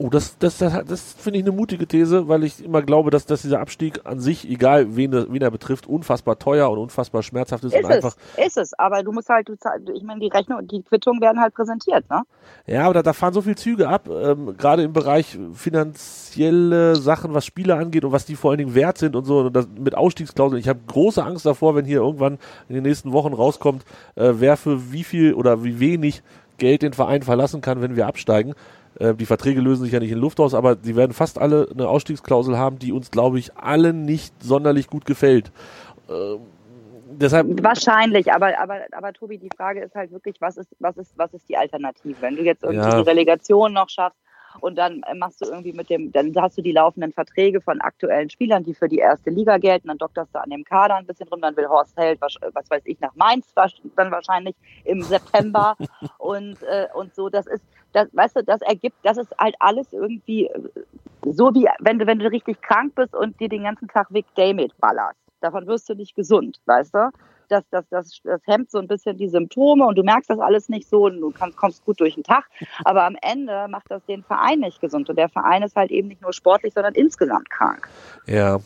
Oh, 0.00 0.10
das, 0.10 0.38
das, 0.38 0.58
das, 0.58 0.84
das 0.84 1.12
finde 1.14 1.40
ich 1.40 1.44
eine 1.44 1.50
mutige 1.50 1.84
These, 1.84 2.28
weil 2.28 2.44
ich 2.44 2.64
immer 2.64 2.82
glaube, 2.82 3.10
dass, 3.10 3.26
dass 3.26 3.42
dieser 3.42 3.58
Abstieg 3.58 4.00
an 4.04 4.20
sich, 4.20 4.48
egal 4.48 4.94
wen, 4.94 5.12
wen 5.12 5.42
er 5.42 5.50
betrifft, 5.50 5.88
unfassbar 5.88 6.38
teuer 6.38 6.70
und 6.70 6.78
unfassbar 6.78 7.24
schmerzhaft 7.24 7.64
ist. 7.64 7.74
Ist 7.74 7.84
und 7.84 7.90
es, 7.90 7.96
einfach 7.96 8.16
ist 8.36 8.56
es, 8.56 8.78
aber 8.78 9.02
du 9.02 9.10
musst 9.10 9.28
halt, 9.28 9.48
du, 9.48 9.54
ich 9.92 10.04
meine, 10.04 10.20
die 10.20 10.28
Rechnung, 10.28 10.66
die 10.68 10.82
Quittungen 10.82 11.20
werden 11.20 11.40
halt 11.40 11.52
präsentiert, 11.52 12.08
ne? 12.08 12.22
Ja, 12.66 12.84
aber 12.84 12.94
da, 12.94 13.02
da 13.02 13.12
fahren 13.12 13.34
so 13.34 13.42
viele 13.42 13.56
Züge 13.56 13.88
ab, 13.88 14.08
ähm, 14.08 14.56
gerade 14.56 14.84
im 14.84 14.92
Bereich 14.92 15.36
finanzielle 15.54 16.94
Sachen, 16.94 17.34
was 17.34 17.44
Spiele 17.44 17.74
angeht 17.74 18.04
und 18.04 18.12
was 18.12 18.24
die 18.24 18.36
vor 18.36 18.52
allen 18.52 18.58
Dingen 18.58 18.76
wert 18.76 18.98
sind 18.98 19.16
und 19.16 19.24
so, 19.24 19.40
und 19.40 19.56
das, 19.56 19.66
mit 19.76 19.96
Ausstiegsklauseln. 19.96 20.60
Ich 20.60 20.68
habe 20.68 20.78
große 20.86 21.24
Angst 21.24 21.44
davor, 21.44 21.74
wenn 21.74 21.84
hier 21.84 21.98
irgendwann 21.98 22.38
in 22.68 22.76
den 22.76 22.84
nächsten 22.84 23.12
Wochen 23.12 23.32
rauskommt, 23.32 23.84
äh, 24.14 24.34
wer 24.34 24.56
für 24.56 24.92
wie 24.92 25.02
viel 25.02 25.34
oder 25.34 25.64
wie 25.64 25.80
wenig 25.80 26.22
Geld 26.58 26.82
den 26.82 26.92
Verein 26.92 27.22
verlassen 27.22 27.60
kann, 27.60 27.80
wenn 27.80 27.96
wir 27.96 28.06
absteigen. 28.06 28.54
Äh, 28.98 29.14
die 29.14 29.26
Verträge 29.26 29.60
lösen 29.60 29.84
sich 29.84 29.92
ja 29.92 30.00
nicht 30.00 30.12
in 30.12 30.18
Luft 30.18 30.40
aus, 30.40 30.54
aber 30.54 30.76
sie 30.80 30.96
werden 30.96 31.12
fast 31.12 31.38
alle 31.38 31.68
eine 31.72 31.88
Ausstiegsklausel 31.88 32.56
haben, 32.56 32.78
die 32.78 32.92
uns, 32.92 33.10
glaube 33.10 33.38
ich, 33.38 33.56
allen 33.56 34.04
nicht 34.04 34.42
sonderlich 34.42 34.88
gut 34.88 35.04
gefällt. 35.04 35.52
Ähm, 36.08 36.40
deshalb 37.10 37.62
wahrscheinlich, 37.62 38.32
aber 38.32 38.58
aber 38.58 38.80
aber 38.92 39.12
Tobi, 39.12 39.38
die 39.38 39.50
Frage 39.56 39.80
ist 39.80 39.94
halt 39.94 40.10
wirklich, 40.10 40.40
was 40.40 40.56
ist 40.56 40.74
was 40.78 40.96
ist 40.96 41.12
was 41.16 41.32
ist 41.34 41.48
die 41.48 41.56
Alternative, 41.56 42.16
wenn 42.20 42.36
du 42.36 42.42
jetzt 42.42 42.64
irgendwie 42.64 42.88
ja. 42.88 43.02
die 43.02 43.08
Relegation 43.08 43.72
noch 43.72 43.88
schaffst? 43.88 44.18
und 44.60 44.76
dann 44.76 45.02
äh, 45.02 45.14
machst 45.14 45.40
du 45.40 45.46
irgendwie 45.46 45.72
mit 45.72 45.90
dem, 45.90 46.12
dann 46.12 46.32
hast 46.36 46.58
du 46.58 46.62
die 46.62 46.72
laufenden 46.72 47.12
Verträge 47.12 47.60
von 47.60 47.80
aktuellen 47.80 48.30
Spielern, 48.30 48.64
die 48.64 48.74
für 48.74 48.88
die 48.88 48.98
erste 48.98 49.30
Liga 49.30 49.58
gelten, 49.58 49.88
dann 49.88 49.98
dokterst 49.98 50.34
du 50.34 50.40
an 50.40 50.50
dem 50.50 50.64
Kader 50.64 50.96
ein 50.96 51.06
bisschen 51.06 51.28
rum, 51.28 51.40
dann 51.40 51.56
will 51.56 51.68
Horst 51.68 51.96
Held, 51.96 52.20
was, 52.20 52.34
was 52.52 52.70
weiß 52.70 52.82
ich, 52.84 53.00
nach 53.00 53.14
Mainz 53.14 53.52
dann 53.54 54.10
wahrscheinlich 54.10 54.56
im 54.84 55.02
September 55.02 55.76
und, 56.18 56.62
äh, 56.62 56.86
und 56.94 57.14
so, 57.14 57.28
das 57.28 57.46
ist, 57.46 57.64
das, 57.92 58.08
weißt 58.12 58.36
du, 58.36 58.44
das 58.44 58.60
ergibt, 58.62 58.96
das 59.02 59.16
ist 59.16 59.32
halt 59.38 59.56
alles 59.58 59.92
irgendwie 59.92 60.46
äh, 60.46 60.60
so 61.24 61.54
wie, 61.54 61.68
wenn 61.80 61.98
du, 61.98 62.06
wenn 62.06 62.18
du 62.18 62.30
richtig 62.30 62.60
krank 62.62 62.94
bist 62.94 63.14
und 63.14 63.38
dir 63.40 63.48
den 63.48 63.64
ganzen 63.64 63.88
Tag 63.88 64.06
Vic 64.10 64.26
Damit 64.36 64.76
ballerst. 64.78 65.18
Davon 65.40 65.66
wirst 65.66 65.88
du 65.88 65.94
nicht 65.94 66.16
gesund, 66.16 66.60
weißt 66.66 66.94
du? 66.94 67.10
das, 67.48 67.64
das, 67.70 67.84
das, 67.90 68.20
das 68.22 68.40
hemmt 68.46 68.70
so 68.70 68.78
ein 68.78 68.86
bisschen 68.86 69.16
die 69.16 69.28
Symptome 69.28 69.86
und 69.86 69.96
du 69.96 70.02
merkst 70.02 70.30
das 70.30 70.38
alles 70.38 70.68
nicht 70.68 70.88
so 70.88 71.06
und 71.06 71.20
du 71.20 71.30
kannst, 71.30 71.56
kommst 71.56 71.84
gut 71.84 72.00
durch 72.00 72.14
den 72.14 72.24
Tag. 72.24 72.44
Aber 72.84 73.04
am 73.04 73.16
Ende 73.22 73.66
macht 73.68 73.90
das 73.90 74.04
den 74.06 74.22
Verein 74.22 74.60
nicht 74.60 74.80
gesund 74.80 75.08
und 75.08 75.16
der 75.16 75.28
Verein 75.28 75.62
ist 75.62 75.76
halt 75.76 75.90
eben 75.90 76.08
nicht 76.08 76.22
nur 76.22 76.32
sportlich, 76.32 76.74
sondern 76.74 76.94
insgesamt 76.94 77.50
krank. 77.50 77.88
Ja, 78.26 78.58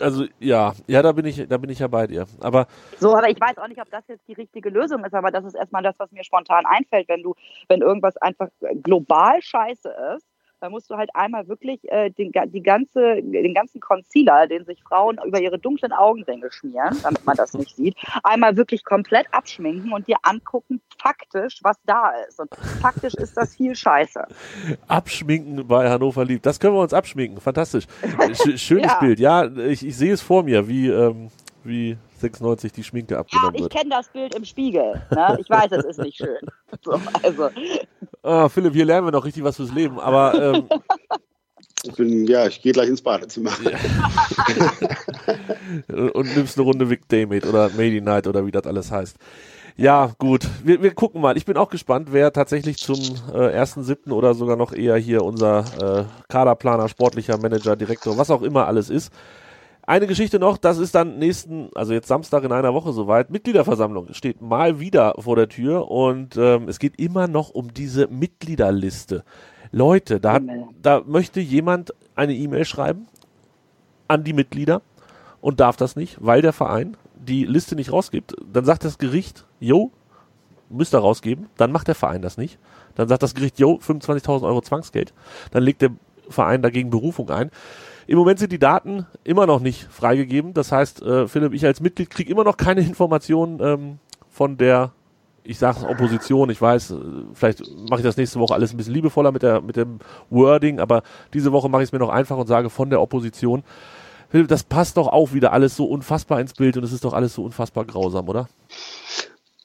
also 0.00 0.24
ja, 0.38 0.74
ja, 0.86 1.02
da 1.02 1.12
bin 1.12 1.26
ich, 1.26 1.46
da 1.48 1.58
bin 1.58 1.70
ich 1.70 1.78
ja 1.78 1.88
bei 1.88 2.06
dir. 2.06 2.26
Aber 2.40 2.66
so, 2.98 3.14
aber 3.14 3.28
ich 3.28 3.40
weiß 3.40 3.58
auch 3.58 3.68
nicht, 3.68 3.80
ob 3.80 3.90
das 3.90 4.06
jetzt 4.08 4.26
die 4.28 4.34
richtige 4.34 4.70
Lösung 4.70 5.04
ist, 5.04 5.14
aber 5.14 5.30
das 5.30 5.44
ist 5.44 5.54
erstmal 5.54 5.82
das, 5.82 5.94
was 5.98 6.10
mir 6.12 6.24
spontan 6.24 6.64
einfällt, 6.66 7.08
wenn 7.08 7.22
du, 7.22 7.34
wenn 7.68 7.80
irgendwas 7.80 8.16
einfach 8.18 8.48
global 8.82 9.40
scheiße 9.40 9.94
ist, 10.16 10.26
da 10.60 10.70
musst 10.70 10.90
du 10.90 10.96
halt 10.96 11.10
einmal 11.14 11.48
wirklich 11.48 11.80
äh, 11.90 12.10
den, 12.10 12.32
die 12.46 12.62
ganze, 12.62 13.22
den 13.22 13.54
ganzen 13.54 13.80
Concealer, 13.80 14.46
den 14.46 14.64
sich 14.64 14.82
Frauen 14.82 15.18
über 15.24 15.40
ihre 15.40 15.58
dunklen 15.58 15.92
Augenringe 15.92 16.50
schmieren, 16.50 16.96
damit 17.02 17.24
man 17.26 17.36
das 17.36 17.54
nicht 17.54 17.76
sieht, 17.76 17.96
einmal 18.22 18.56
wirklich 18.56 18.84
komplett 18.84 19.26
abschminken 19.32 19.92
und 19.92 20.08
dir 20.08 20.16
angucken, 20.22 20.80
faktisch, 21.00 21.60
was 21.62 21.76
da 21.84 22.12
ist. 22.28 22.40
Und 22.40 22.54
faktisch 22.80 23.14
ist 23.14 23.36
das 23.36 23.56
viel 23.56 23.74
Scheiße. 23.74 24.24
Abschminken 24.88 25.66
bei 25.66 25.90
Hannover 25.90 26.24
liebt. 26.24 26.46
Das 26.46 26.60
können 26.60 26.74
wir 26.74 26.80
uns 26.80 26.94
abschminken. 26.94 27.40
Fantastisch. 27.40 27.84
Schönes 28.56 28.92
ja. 28.92 28.98
Bild. 29.00 29.20
Ja, 29.20 29.44
ich, 29.44 29.86
ich 29.86 29.96
sehe 29.96 30.12
es 30.12 30.22
vor 30.22 30.42
mir, 30.42 30.68
wie, 30.68 30.88
ähm, 30.88 31.30
wie 31.64 31.96
96 32.18 32.72
die 32.72 32.84
Schminke 32.84 33.18
abgenommen 33.18 33.54
ja, 33.56 33.64
ich 33.64 33.70
kenne 33.70 33.90
das 33.90 34.08
Bild 34.08 34.34
im 34.34 34.44
Spiegel. 34.44 35.02
Ne? 35.10 35.38
Ich 35.40 35.48
weiß, 35.48 35.72
es 35.72 35.84
ist 35.84 35.98
nicht 35.98 36.16
schön. 36.16 36.38
So, 36.82 37.00
also. 37.22 37.50
Ah, 38.22 38.48
Philipp, 38.48 38.74
hier 38.74 38.84
lernen 38.84 39.06
wir 39.06 39.12
noch 39.12 39.24
richtig 39.24 39.44
was 39.44 39.56
fürs 39.56 39.72
Leben. 39.72 39.98
Aber 40.00 40.34
ähm, 40.34 40.68
ich 41.84 41.94
bin, 41.94 42.26
ja, 42.26 42.46
ich 42.46 42.60
gehe 42.62 42.72
gleich 42.72 42.88
ins 42.88 43.00
Badezimmer. 43.00 43.52
Und 45.88 46.36
nimmst 46.36 46.58
eine 46.58 46.66
Runde 46.66 46.90
Vic 46.90 47.08
Day 47.08 47.26
mit 47.26 47.46
oder 47.46 47.68
Mady 47.70 48.00
Night 48.00 48.26
oder 48.26 48.44
wie 48.44 48.50
das 48.50 48.66
alles 48.66 48.90
heißt. 48.90 49.16
Ja, 49.76 50.12
gut. 50.18 50.46
Wir, 50.62 50.82
wir 50.82 50.94
gucken 50.94 51.20
mal. 51.20 51.36
Ich 51.36 51.44
bin 51.44 51.56
auch 51.56 51.68
gespannt, 51.68 52.08
wer 52.12 52.32
tatsächlich 52.32 52.78
zum 52.78 52.98
äh, 53.32 53.58
1.7. 53.58 54.12
oder 54.12 54.34
sogar 54.34 54.56
noch 54.56 54.72
eher 54.72 54.96
hier 54.96 55.22
unser 55.22 55.64
äh, 55.80 56.04
Kaderplaner, 56.28 56.88
sportlicher 56.88 57.38
Manager, 57.38 57.76
Direktor, 57.76 58.16
was 58.16 58.30
auch 58.30 58.42
immer 58.42 58.66
alles 58.66 58.88
ist. 58.88 59.12
Eine 59.86 60.06
Geschichte 60.06 60.38
noch, 60.38 60.56
das 60.56 60.78
ist 60.78 60.94
dann 60.94 61.18
nächsten, 61.18 61.68
also 61.74 61.92
jetzt 61.92 62.08
Samstag 62.08 62.42
in 62.44 62.52
einer 62.52 62.72
Woche 62.72 62.92
soweit, 62.92 63.30
Mitgliederversammlung 63.30 64.14
steht 64.14 64.40
mal 64.40 64.80
wieder 64.80 65.14
vor 65.18 65.36
der 65.36 65.48
Tür 65.48 65.90
und 65.90 66.38
ähm, 66.38 66.68
es 66.68 66.78
geht 66.78 66.98
immer 66.98 67.28
noch 67.28 67.50
um 67.50 67.74
diese 67.74 68.08
Mitgliederliste. 68.08 69.24
Leute, 69.72 70.20
da, 70.20 70.34
hat, 70.34 70.42
da 70.80 71.02
möchte 71.04 71.40
jemand 71.40 71.92
eine 72.14 72.34
E-Mail 72.34 72.64
schreiben 72.64 73.08
an 74.08 74.24
die 74.24 74.32
Mitglieder 74.32 74.80
und 75.42 75.60
darf 75.60 75.76
das 75.76 75.96
nicht, 75.96 76.16
weil 76.20 76.40
der 76.40 76.54
Verein 76.54 76.96
die 77.14 77.44
Liste 77.44 77.76
nicht 77.76 77.92
rausgibt. 77.92 78.34
Dann 78.50 78.64
sagt 78.64 78.84
das 78.84 78.96
Gericht, 78.96 79.44
jo, 79.60 79.90
müsst 80.70 80.94
ihr 80.94 80.98
rausgeben. 80.98 81.48
Dann 81.56 81.72
macht 81.72 81.88
der 81.88 81.94
Verein 81.94 82.22
das 82.22 82.38
nicht. 82.38 82.58
Dann 82.94 83.08
sagt 83.08 83.22
das 83.22 83.34
Gericht, 83.34 83.58
jo, 83.58 83.74
25.000 83.74 84.44
Euro 84.44 84.62
Zwangsgeld. 84.62 85.12
Dann 85.50 85.62
legt 85.62 85.82
der 85.82 85.90
Verein 86.28 86.62
dagegen 86.62 86.88
Berufung 86.88 87.30
ein. 87.30 87.50
Im 88.06 88.18
Moment 88.18 88.38
sind 88.38 88.52
die 88.52 88.58
Daten 88.58 89.06
immer 89.24 89.46
noch 89.46 89.60
nicht 89.60 89.88
freigegeben. 89.90 90.54
Das 90.54 90.72
heißt, 90.72 91.02
äh, 91.02 91.28
Philipp, 91.28 91.54
ich 91.54 91.64
als 91.64 91.80
Mitglied 91.80 92.10
kriege 92.10 92.30
immer 92.30 92.44
noch 92.44 92.56
keine 92.56 92.80
Informationen 92.82 93.60
ähm, 93.60 93.98
von 94.30 94.56
der 94.56 94.92
ich 95.46 95.58
sage 95.58 95.86
Opposition, 95.86 96.48
ich 96.48 96.60
weiß, 96.60 96.92
äh, 96.92 96.96
vielleicht 97.34 97.60
mache 97.88 98.00
ich 98.00 98.04
das 98.04 98.16
nächste 98.16 98.40
Woche 98.40 98.54
alles 98.54 98.72
ein 98.72 98.78
bisschen 98.78 98.94
liebevoller 98.94 99.30
mit, 99.30 99.42
der, 99.42 99.60
mit 99.60 99.76
dem 99.76 99.98
Wording, 100.30 100.80
aber 100.80 101.02
diese 101.34 101.52
Woche 101.52 101.68
mache 101.68 101.82
ich 101.82 101.88
es 101.88 101.92
mir 101.92 101.98
noch 101.98 102.08
einfach 102.08 102.38
und 102.38 102.46
sage 102.46 102.70
von 102.70 102.88
der 102.90 103.00
Opposition. 103.00 103.62
Philipp, 104.30 104.48
das 104.48 104.64
passt 104.64 104.96
doch 104.96 105.06
auch 105.08 105.32
wieder 105.32 105.52
alles 105.52 105.76
so 105.76 105.84
unfassbar 105.84 106.40
ins 106.40 106.54
Bild 106.54 106.76
und 106.76 106.84
es 106.84 106.92
ist 106.92 107.04
doch 107.04 107.12
alles 107.12 107.34
so 107.34 107.44
unfassbar 107.44 107.84
grausam, 107.84 108.28
oder? 108.28 108.48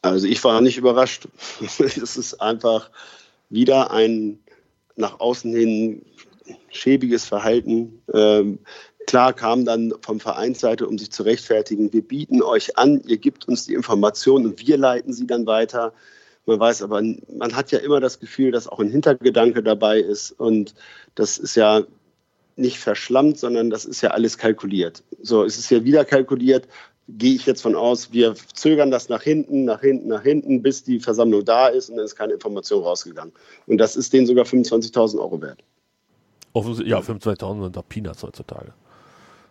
Also 0.01 0.27
ich 0.27 0.43
war 0.43 0.61
nicht 0.61 0.77
überrascht. 0.77 1.27
es 1.61 2.17
ist 2.17 2.41
einfach 2.41 2.89
wieder 3.49 3.91
ein 3.91 4.39
nach 4.95 5.19
außen 5.19 5.53
hin 5.55 6.01
schäbiges 6.69 7.25
Verhalten. 7.25 8.01
Ähm, 8.13 8.59
klar 9.07 9.33
kam 9.33 9.65
dann 9.65 9.93
vom 10.01 10.19
Vereinsseite, 10.19 10.87
um 10.87 10.97
sich 10.97 11.11
zu 11.11 11.23
rechtfertigen, 11.23 11.91
wir 11.93 12.01
bieten 12.01 12.41
euch 12.41 12.77
an, 12.77 13.01
ihr 13.05 13.17
gebt 13.17 13.47
uns 13.47 13.65
die 13.65 13.73
Informationen 13.73 14.45
und 14.45 14.67
wir 14.67 14.77
leiten 14.77 15.13
sie 15.13 15.27
dann 15.27 15.45
weiter. 15.45 15.93
Man 16.45 16.59
weiß 16.59 16.81
aber, 16.81 17.01
man 17.01 17.55
hat 17.55 17.71
ja 17.71 17.79
immer 17.79 17.99
das 17.99 18.19
Gefühl, 18.19 18.51
dass 18.51 18.67
auch 18.67 18.79
ein 18.79 18.89
Hintergedanke 18.89 19.61
dabei 19.61 19.99
ist 19.99 20.31
und 20.31 20.73
das 21.15 21.37
ist 21.37 21.55
ja 21.55 21.83
nicht 22.55 22.79
verschlammt, 22.79 23.39
sondern 23.39 23.69
das 23.69 23.85
ist 23.85 24.01
ja 24.01 24.11
alles 24.11 24.37
kalkuliert. 24.37 25.03
So, 25.21 25.43
es 25.43 25.57
ist 25.57 25.69
ja 25.69 25.83
wieder 25.83 26.05
kalkuliert, 26.05 26.67
gehe 27.17 27.33
ich 27.33 27.45
jetzt 27.45 27.61
von 27.61 27.75
aus, 27.75 28.11
wir 28.13 28.35
zögern 28.53 28.91
das 28.91 29.09
nach 29.09 29.23
hinten, 29.23 29.65
nach 29.65 29.81
hinten, 29.81 30.09
nach 30.09 30.21
hinten, 30.21 30.61
bis 30.61 30.83
die 30.83 30.99
Versammlung 30.99 31.43
da 31.43 31.67
ist 31.67 31.89
und 31.89 31.97
dann 31.97 32.05
ist 32.05 32.15
keine 32.15 32.33
Information 32.33 32.83
rausgegangen. 32.83 33.33
Und 33.65 33.77
das 33.79 33.95
ist 33.95 34.13
denen 34.13 34.27
sogar 34.27 34.45
25.000 34.45 35.19
Euro 35.19 35.41
wert. 35.41 35.63
Ja, 36.53 36.99
25.000 36.99 37.63
sind 37.63 37.75
doch 37.75 37.87
Peanuts 37.87 38.23
heutzutage. 38.23 38.73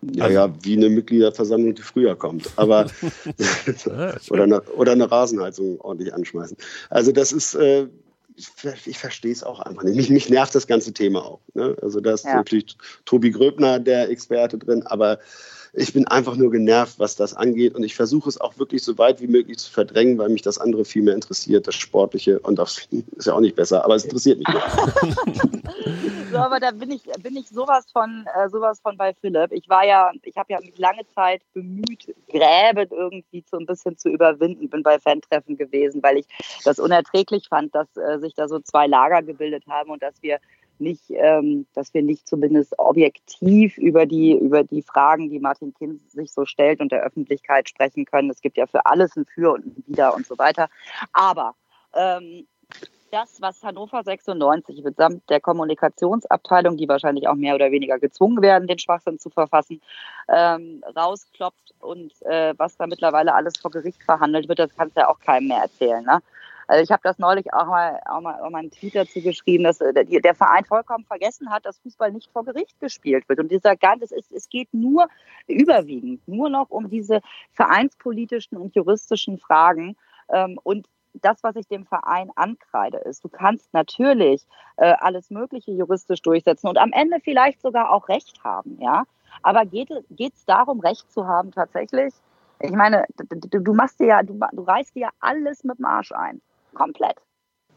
Ja, 0.02 0.24
also, 0.24 0.34
ja, 0.34 0.54
wie 0.62 0.76
eine 0.76 0.88
Mitgliederversammlung, 0.88 1.74
die 1.74 1.82
früher 1.82 2.14
kommt. 2.16 2.50
Aber 2.56 2.86
oder, 4.30 4.42
eine, 4.42 4.62
oder 4.62 4.92
eine 4.92 5.10
Rasenheizung 5.10 5.80
ordentlich 5.80 6.14
anschmeißen. 6.14 6.56
Also 6.90 7.12
das 7.12 7.32
ist, 7.32 7.54
äh, 7.54 7.88
ich, 8.36 8.48
ich 8.86 8.98
verstehe 8.98 9.32
es 9.32 9.42
auch 9.42 9.58
einfach 9.60 9.82
nicht. 9.82 9.96
Mich, 9.96 10.10
mich, 10.10 10.30
nervt 10.30 10.54
das 10.54 10.66
ganze 10.66 10.92
Thema 10.92 11.24
auch. 11.24 11.40
Ne? 11.54 11.76
Also 11.82 12.00
da 12.00 12.12
ist 12.12 12.24
ja. 12.24 12.36
natürlich 12.36 12.76
Tobi 13.04 13.30
Gröbner 13.30 13.80
der 13.80 14.08
Experte 14.10 14.58
drin, 14.58 14.84
aber 14.84 15.18
ich 15.78 15.92
bin 15.92 16.08
einfach 16.08 16.36
nur 16.36 16.50
genervt, 16.50 16.98
was 16.98 17.14
das 17.14 17.34
angeht. 17.34 17.74
Und 17.74 17.84
ich 17.84 17.94
versuche 17.94 18.28
es 18.28 18.40
auch 18.40 18.58
wirklich 18.58 18.82
so 18.82 18.98
weit 18.98 19.20
wie 19.20 19.28
möglich 19.28 19.58
zu 19.58 19.70
verdrängen, 19.70 20.18
weil 20.18 20.28
mich 20.28 20.42
das 20.42 20.58
andere 20.58 20.84
viel 20.84 21.02
mehr 21.02 21.14
interessiert, 21.14 21.66
das 21.66 21.76
Sportliche. 21.76 22.40
Und 22.40 22.58
das 22.58 22.88
ist 23.16 23.26
ja 23.26 23.34
auch 23.34 23.40
nicht 23.40 23.56
besser, 23.56 23.84
aber 23.84 23.94
es 23.94 24.04
interessiert 24.04 24.38
mich. 24.38 24.48
so, 26.32 26.36
aber 26.36 26.58
da 26.58 26.72
bin 26.72 26.90
ich, 26.90 27.02
bin 27.22 27.36
ich 27.36 27.48
sowas 27.48 27.86
von, 27.92 28.26
äh, 28.34 28.48
sowas 28.48 28.80
von 28.80 28.96
bei 28.96 29.14
Philipp. 29.14 29.52
Ich 29.52 29.68
war 29.68 29.86
ja, 29.86 30.10
ich 30.22 30.36
habe 30.36 30.52
ja 30.52 30.60
mich 30.60 30.76
lange 30.78 31.06
Zeit 31.14 31.42
bemüht, 31.54 32.14
Gräben 32.28 32.88
irgendwie 32.90 33.44
so 33.48 33.58
ein 33.58 33.66
bisschen 33.66 33.96
zu 33.96 34.08
überwinden. 34.08 34.68
Bin 34.68 34.82
bei 34.82 34.98
Fantreffen 34.98 35.56
gewesen, 35.56 36.02
weil 36.02 36.18
ich 36.18 36.26
das 36.64 36.80
unerträglich 36.80 37.48
fand, 37.48 37.74
dass 37.74 37.88
äh, 37.96 38.18
sich 38.18 38.34
da 38.34 38.48
so 38.48 38.58
zwei 38.58 38.86
Lager 38.88 39.22
gebildet 39.22 39.64
haben 39.68 39.90
und 39.90 40.02
dass 40.02 40.14
wir 40.22 40.38
nicht, 40.80 41.02
ähm, 41.10 41.66
dass 41.74 41.94
wir 41.94 42.02
nicht 42.02 42.28
zumindest 42.28 42.78
objektiv 42.78 43.78
über 43.78 44.06
die, 44.06 44.32
über 44.32 44.64
die 44.64 44.82
Fragen, 44.82 45.30
die 45.30 45.38
Martin 45.38 45.74
Kind 45.74 46.10
sich 46.10 46.32
so 46.32 46.44
stellt 46.44 46.80
und 46.80 46.92
der 46.92 47.02
Öffentlichkeit 47.02 47.68
sprechen 47.68 48.04
können. 48.04 48.30
Es 48.30 48.40
gibt 48.40 48.56
ja 48.56 48.66
für 48.66 48.86
alles 48.86 49.16
ein 49.16 49.26
Für 49.26 49.54
und 49.54 49.66
ein 49.66 49.84
Wider 49.86 50.14
und 50.14 50.26
so 50.26 50.38
weiter. 50.38 50.68
Aber 51.12 51.54
ähm, 51.94 52.46
das, 53.10 53.40
was 53.40 53.62
Hannover 53.62 54.02
96 54.02 54.82
mitsamt 54.84 55.28
der 55.30 55.40
Kommunikationsabteilung, 55.40 56.76
die 56.76 56.88
wahrscheinlich 56.88 57.26
auch 57.28 57.34
mehr 57.34 57.54
oder 57.54 57.70
weniger 57.70 57.98
gezwungen 57.98 58.42
werden, 58.42 58.68
den 58.68 58.78
Schwachsinn 58.78 59.18
zu 59.18 59.30
verfassen, 59.30 59.80
ähm, 60.28 60.82
rauskloppt 60.94 61.74
und 61.80 62.12
äh, 62.22 62.54
was 62.56 62.76
da 62.76 62.86
mittlerweile 62.86 63.34
alles 63.34 63.56
vor 63.58 63.70
Gericht 63.70 64.02
verhandelt 64.02 64.48
wird, 64.48 64.58
das 64.58 64.74
kannst 64.76 64.96
du 64.96 65.00
ja 65.00 65.08
auch 65.08 65.20
keinem 65.20 65.48
mehr 65.48 65.62
erzählen. 65.62 66.04
Ne? 66.04 66.20
Also 66.68 66.84
ich 66.84 66.90
habe 66.90 67.00
das 67.02 67.18
neulich 67.18 67.52
auch 67.54 67.66
mal, 67.66 67.98
auch 68.04 68.20
mal, 68.20 68.40
auch 68.42 68.50
mal 68.50 68.58
einen 68.58 68.70
Tweet 68.70 68.94
dazu 68.94 69.22
geschrieben, 69.22 69.64
dass 69.64 69.80
äh, 69.80 70.04
der 70.04 70.34
Verein 70.34 70.66
vollkommen 70.66 71.04
vergessen 71.06 71.50
hat, 71.50 71.64
dass 71.64 71.78
Fußball 71.78 72.12
nicht 72.12 72.30
vor 72.30 72.44
Gericht 72.44 72.78
gespielt 72.78 73.26
wird. 73.28 73.40
Und 73.40 73.50
dieser 73.50 73.74
ganze, 73.74 74.14
es, 74.14 74.30
es 74.30 74.48
geht 74.50 74.72
nur 74.72 75.08
überwiegend 75.46 76.26
nur 76.28 76.50
noch 76.50 76.68
um 76.68 76.90
diese 76.90 77.20
vereinspolitischen 77.52 78.58
und 78.58 78.76
juristischen 78.76 79.38
Fragen. 79.38 79.96
Ähm, 80.30 80.60
und 80.62 80.86
das, 81.14 81.42
was 81.42 81.56
ich 81.56 81.66
dem 81.68 81.86
Verein 81.86 82.30
ankreide, 82.36 82.98
ist, 82.98 83.24
du 83.24 83.30
kannst 83.30 83.72
natürlich 83.72 84.46
äh, 84.76 84.94
alles 84.98 85.30
Mögliche 85.30 85.72
juristisch 85.72 86.20
durchsetzen 86.20 86.68
und 86.68 86.76
am 86.76 86.92
Ende 86.92 87.18
vielleicht 87.24 87.62
sogar 87.62 87.92
auch 87.92 88.08
Recht 88.08 88.44
haben, 88.44 88.78
ja. 88.78 89.04
Aber 89.42 89.64
geht 89.64 89.90
es 89.90 90.44
darum, 90.44 90.80
Recht 90.80 91.10
zu 91.10 91.26
haben 91.26 91.50
tatsächlich? 91.50 92.12
Ich 92.60 92.72
meine, 92.72 93.04
du, 93.16 93.60
du 93.60 93.74
machst 93.74 94.00
dir 94.00 94.06
ja, 94.06 94.22
du, 94.22 94.38
du 94.52 94.62
reißt 94.62 94.94
dir 94.94 95.00
ja 95.00 95.10
alles 95.20 95.64
mit 95.64 95.78
dem 95.78 95.84
Arsch 95.84 96.12
ein. 96.12 96.40
Komplett. 96.74 97.16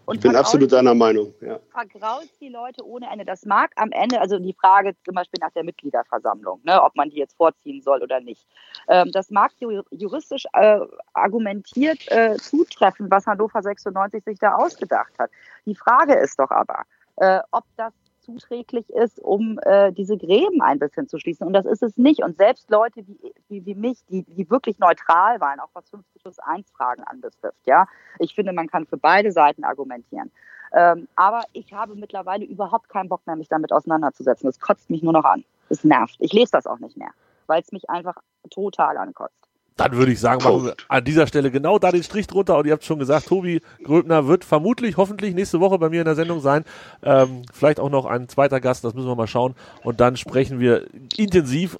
Und 0.05 0.15
ich 0.15 0.21
bin 0.21 0.35
absolut 0.35 0.71
deiner 0.71 0.95
Meinung. 0.95 1.33
Ja. 1.41 1.59
Vergraust 1.69 2.41
die 2.41 2.49
Leute 2.49 2.85
ohne 2.85 3.09
Ende. 3.09 3.23
Das 3.23 3.45
mag 3.45 3.71
am 3.75 3.91
Ende, 3.91 4.19
also 4.19 4.39
die 4.39 4.53
Frage 4.53 4.95
zum 5.05 5.15
Beispiel 5.15 5.39
nach 5.39 5.51
der 5.51 5.63
Mitgliederversammlung, 5.63 6.59
ne, 6.63 6.81
ob 6.81 6.95
man 6.95 7.09
die 7.09 7.17
jetzt 7.17 7.37
vorziehen 7.37 7.81
soll 7.81 8.01
oder 8.01 8.19
nicht. 8.19 8.45
Ähm, 8.87 9.11
das 9.13 9.29
mag 9.29 9.51
juristisch 9.91 10.45
äh, 10.53 10.79
argumentiert 11.13 12.11
äh, 12.11 12.35
zutreffen, 12.37 13.09
was 13.11 13.27
Hannover 13.27 13.61
96 13.61 14.23
sich 14.23 14.39
da 14.39 14.55
ausgedacht 14.55 15.13
hat. 15.19 15.29
Die 15.65 15.75
Frage 15.75 16.15
ist 16.15 16.39
doch 16.39 16.49
aber, 16.49 16.83
äh, 17.17 17.39
ob 17.51 17.63
das 17.77 17.93
zuträglich 18.21 18.89
ist, 18.89 19.19
um 19.19 19.59
äh, 19.63 19.91
diese 19.91 20.17
Gräben 20.17 20.61
ein 20.61 20.79
bisschen 20.79 21.07
zu 21.07 21.19
schließen. 21.19 21.45
Und 21.45 21.53
das 21.53 21.65
ist 21.65 21.83
es 21.83 21.97
nicht. 21.97 22.23
Und 22.23 22.37
selbst 22.37 22.69
Leute 22.69 23.05
wie, 23.07 23.33
wie, 23.49 23.65
wie 23.65 23.75
mich, 23.75 23.99
die, 24.09 24.23
die 24.23 24.49
wirklich 24.49 24.79
neutral 24.79 25.39
waren, 25.41 25.59
auch 25.59 25.69
was 25.73 25.89
50 25.89 26.21
plus 26.21 26.39
1 26.39 26.69
Fragen 26.71 27.03
anbetrifft, 27.03 27.65
ja, 27.65 27.87
ich 28.19 28.33
finde, 28.33 28.53
man 28.53 28.67
kann 28.67 28.85
für 28.85 28.97
beide 28.97 29.31
Seiten 29.31 29.63
argumentieren. 29.63 30.31
Ähm, 30.73 31.07
aber 31.15 31.41
ich 31.53 31.73
habe 31.73 31.95
mittlerweile 31.95 32.45
überhaupt 32.45 32.89
keinen 32.89 33.09
Bock 33.09 33.25
mehr, 33.25 33.35
mich 33.35 33.49
damit 33.49 33.73
auseinanderzusetzen. 33.73 34.47
Das 34.47 34.59
kotzt 34.59 34.89
mich 34.89 35.03
nur 35.03 35.13
noch 35.13 35.25
an. 35.25 35.43
Es 35.69 35.83
nervt. 35.83 36.15
Ich 36.19 36.33
lese 36.33 36.51
das 36.51 36.67
auch 36.67 36.79
nicht 36.79 36.97
mehr, 36.97 37.11
weil 37.47 37.61
es 37.61 37.71
mich 37.71 37.89
einfach 37.89 38.17
total 38.49 38.97
ankotzt. 38.97 39.50
Dann 39.77 39.93
würde 39.93 40.11
ich 40.11 40.19
sagen, 40.19 40.43
machen 40.43 40.65
wir 40.65 40.75
an 40.89 41.03
dieser 41.03 41.27
Stelle 41.27 41.49
genau 41.49 41.79
da 41.79 41.91
den 41.91 42.03
Strich 42.03 42.27
drunter. 42.27 42.57
Und 42.57 42.67
ihr 42.67 42.73
habt 42.73 42.83
schon 42.83 42.99
gesagt, 42.99 43.27
Tobi 43.27 43.61
Gröbner 43.83 44.27
wird 44.27 44.43
vermutlich, 44.43 44.97
hoffentlich 44.97 45.33
nächste 45.33 45.59
Woche 45.59 45.79
bei 45.79 45.89
mir 45.89 46.01
in 46.01 46.05
der 46.05 46.15
Sendung 46.15 46.39
sein. 46.39 46.65
Ähm, 47.03 47.43
vielleicht 47.53 47.79
auch 47.79 47.89
noch 47.89 48.05
ein 48.05 48.27
zweiter 48.27 48.59
Gast, 48.59 48.83
das 48.83 48.93
müssen 48.93 49.07
wir 49.07 49.15
mal 49.15 49.27
schauen. 49.27 49.55
Und 49.83 49.99
dann 49.99 50.17
sprechen 50.17 50.59
wir 50.59 50.85
intensiv, 51.17 51.77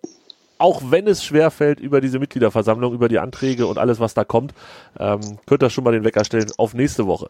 auch 0.58 0.82
wenn 0.89 1.08
es 1.08 1.24
schwer 1.24 1.52
fällt, 1.52 1.80
über 1.80 2.02
diese 2.02 2.20
Mitgliederversammlung, 2.20 2.94
über 2.94 3.10
die 3.10 3.20
Anträge 3.20 3.66
und 3.68 3.78
alles, 3.78 4.00
was 4.00 4.14
da 4.14 4.24
kommt. 4.24 4.54
Ähm, 5.00 5.39
könnt 5.46 5.64
ihr 5.64 5.70
schon 5.70 5.84
mal 5.84 5.92
den 5.92 6.04
Wecker 6.04 6.24
stellen 6.24 6.52
auf 6.58 6.74
nächste 6.74 7.08
Woche. 7.08 7.30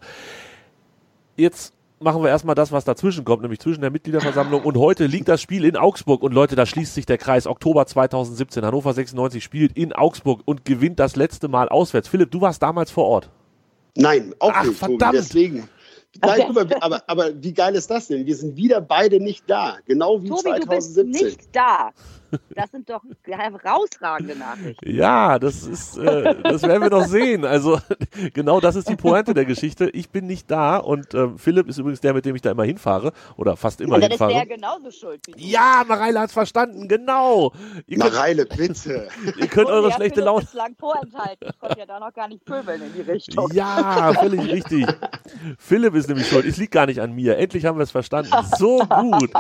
Jetzt 1.38 1.74
machen 2.02 2.24
wir 2.24 2.30
erstmal 2.30 2.56
das, 2.56 2.72
was 2.72 2.86
dazwischen 2.86 3.26
kommt, 3.26 3.42
nämlich 3.42 3.60
zwischen 3.60 3.82
der 3.82 3.92
Mitgliederversammlung 3.92 4.64
und 4.64 4.78
heute 4.78 5.06
liegt 5.06 5.28
das 5.28 5.42
Spiel 5.42 5.66
in 5.66 5.78
Augsburg 5.78 6.24
und 6.24 6.34
Leute, 6.34 6.56
da 6.56 6.66
schließt 6.66 6.94
sich 6.94 7.06
der 7.06 7.18
Kreis. 7.18 7.48
Oktober 7.48 7.86
2017, 7.86 8.66
Hannover 8.66 8.94
96 8.94 9.44
spielt 9.44 9.78
in 9.78 9.94
Augsburg 9.94 10.42
und 10.46 10.66
gewinnt 10.66 11.00
das 11.00 11.16
letzte 11.16 11.48
Mal 11.48 11.70
auswärts. 11.70 12.08
Philipp, 12.08 12.32
du 12.32 12.42
warst 12.42 12.62
damals 12.62 12.92
vor 12.92 13.06
Ort. 13.06 13.30
Nein, 13.96 14.34
auch 14.40 14.52
Ach, 14.54 14.64
nicht. 14.64 14.78
Verdammt. 14.78 15.16
Deswegen. 15.16 15.68
Nein, 16.22 16.42
guck 16.46 16.56
mal, 16.56 16.68
aber, 16.82 17.04
aber 17.08 17.42
wie 17.42 17.54
geil 17.54 17.76
ist 17.76 17.90
das 17.90 18.08
denn? 18.08 18.26
Wir 18.26 18.36
sind 18.36 18.56
wieder 18.58 18.82
beide 18.82 19.20
nicht 19.20 19.50
da. 19.50 19.78
Genau 19.86 20.22
wie 20.22 20.28
Tobi, 20.28 20.42
2017. 20.42 21.06
Du 21.06 21.12
bist 21.12 21.24
nicht 21.24 21.56
da. 21.56 21.92
Das 22.56 22.72
sind 22.72 22.90
doch 22.90 23.02
herausragende 23.24 24.36
Nachrichten. 24.38 24.90
Ja, 24.90 25.40
das 25.40 25.64
ist, 25.64 25.98
äh, 25.98 26.36
das 26.44 26.62
werden 26.64 26.82
wir 26.82 26.90
noch 26.90 27.06
sehen. 27.06 27.46
Also 27.46 27.80
genau 28.34 28.60
das 28.60 28.76
ist 28.76 28.90
die 28.90 28.96
Pointe 28.96 29.34
der 29.34 29.46
Geschichte. 29.46 29.90
Ich 29.90 30.10
bin 30.10 30.28
nicht 30.28 30.50
da 30.50 30.78
und 30.78 31.14
äh, 31.14 31.30
Philipp 31.38 31.68
ist 31.68 31.78
übrigens 31.78 32.02
der, 32.02 32.14
mit 32.14 32.26
dem 32.26 32.36
ich 32.36 32.42
da 32.42 32.52
immer 32.52 32.64
hinfahre 32.64 33.14
oder 33.38 33.58
fast 33.58 33.82
immer 33.82 33.96
ja, 33.96 34.02
dann 34.02 34.12
hinfahre. 34.12 34.34
Dann 34.34 34.42
ist 34.44 34.50
der 34.50 34.58
genauso 34.58 34.92
schuld. 34.92 35.28
Wie 35.28 35.32
du. 35.32 35.40
Ja, 35.40 35.84
Mareile 35.88 36.20
hat's 36.20 36.34
verstanden, 36.34 36.88
genau. 36.88 37.54
Ihr 37.88 37.98
Mareile, 37.98 38.46
bitte. 38.46 39.08
Ihr 39.38 39.48
könnt 39.48 39.68
oh, 39.68 39.74
eure 39.74 39.92
schlechte 39.92 40.22
Laune. 40.22 40.46
lang 40.54 40.76
vorenthalten. 40.78 41.50
Ich 41.50 41.60
konnte 41.60 41.80
ja 41.80 41.86
da 41.86 42.00
noch 42.00 42.14
gar 42.14 42.28
nicht 42.28 42.46
pöbeln 42.46 42.82
in 42.82 42.94
die 42.94 43.10
Richtung. 43.10 43.50
Ja, 43.54 44.14
völlig 44.14 44.42
richtig. 44.52 44.86
Philipp 45.58 45.96
ist 45.96 46.08
nämlich 46.08 46.28
schuld. 46.28 46.46
Es 46.46 46.58
liegt 46.58 46.72
gar 46.72 46.86
nicht 46.86 47.02
an 47.02 47.14
mir. 47.14 47.38
Endlich 47.38 47.66
haben 47.66 47.78
wir 47.78 47.84
es 47.84 47.92
verstanden. 47.92 48.32
So 48.58 48.80
gut. 48.80 49.32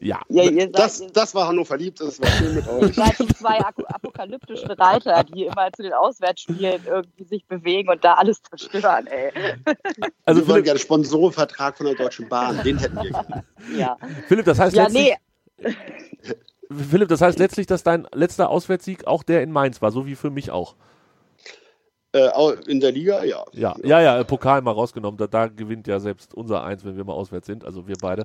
Ja. 0.00 0.20
ja 0.28 0.66
das, 0.66 1.02
das 1.12 1.34
war 1.34 1.48
Hannover 1.48 1.76
liebt 1.76 2.00
das 2.06 2.20
war 2.20 2.28
schön 2.28 2.54
mit 2.54 2.68
euch. 2.68 2.94
Seid 2.94 3.18
die 3.18 3.26
zwei 3.28 3.58
apokalyptischen 3.60 4.70
Reiter, 4.70 5.24
die 5.24 5.44
immer 5.44 5.70
zu 5.72 5.82
den 5.82 5.92
Auswärtsspielen 5.92 6.82
irgendwie 6.86 7.24
sich 7.24 7.44
bewegen 7.46 7.90
und 7.90 8.04
da 8.04 8.14
alles 8.14 8.40
zerstören, 8.42 9.06
ey. 9.06 9.32
Also 10.24 10.40
wir 10.40 10.48
wollen 10.48 10.64
gerne 10.64 10.78
Sponsorenvertrag 10.78 11.76
von 11.76 11.86
der 11.86 11.94
Deutschen 11.94 12.28
Bahn, 12.28 12.62
den 12.62 12.78
hätten 12.78 12.96
wir 12.96 13.10
gerne. 13.10 13.44
Ja. 13.76 13.96
Philipp, 14.28 14.46
das 14.46 14.58
heißt 14.58 14.76
ja, 14.76 14.84
letztlich, 14.84 15.14
nee. 15.58 15.74
Philipp, 16.90 17.08
das 17.08 17.20
heißt 17.20 17.38
letztlich, 17.38 17.66
dass 17.66 17.82
dein 17.82 18.06
letzter 18.12 18.50
Auswärtssieg 18.50 19.06
auch 19.06 19.22
der 19.22 19.42
in 19.42 19.52
Mainz 19.52 19.82
war, 19.82 19.90
so 19.92 20.06
wie 20.06 20.16
für 20.16 20.30
mich 20.30 20.50
auch. 20.50 20.74
Äh, 22.16 22.70
in 22.70 22.80
der 22.80 22.92
Liga, 22.92 23.24
ja. 23.24 23.44
Ja, 23.52 23.74
ja, 23.84 24.00
ja, 24.00 24.24
Pokal 24.24 24.62
mal 24.62 24.70
rausgenommen. 24.70 25.18
Da, 25.18 25.26
da 25.26 25.48
gewinnt 25.48 25.86
ja 25.86 26.00
selbst 26.00 26.34
unser 26.34 26.64
Eins, 26.64 26.84
wenn 26.84 26.96
wir 26.96 27.04
mal 27.04 27.12
auswärts 27.12 27.46
sind. 27.46 27.64
Also 27.64 27.86
wir 27.86 27.96
beide. 28.00 28.24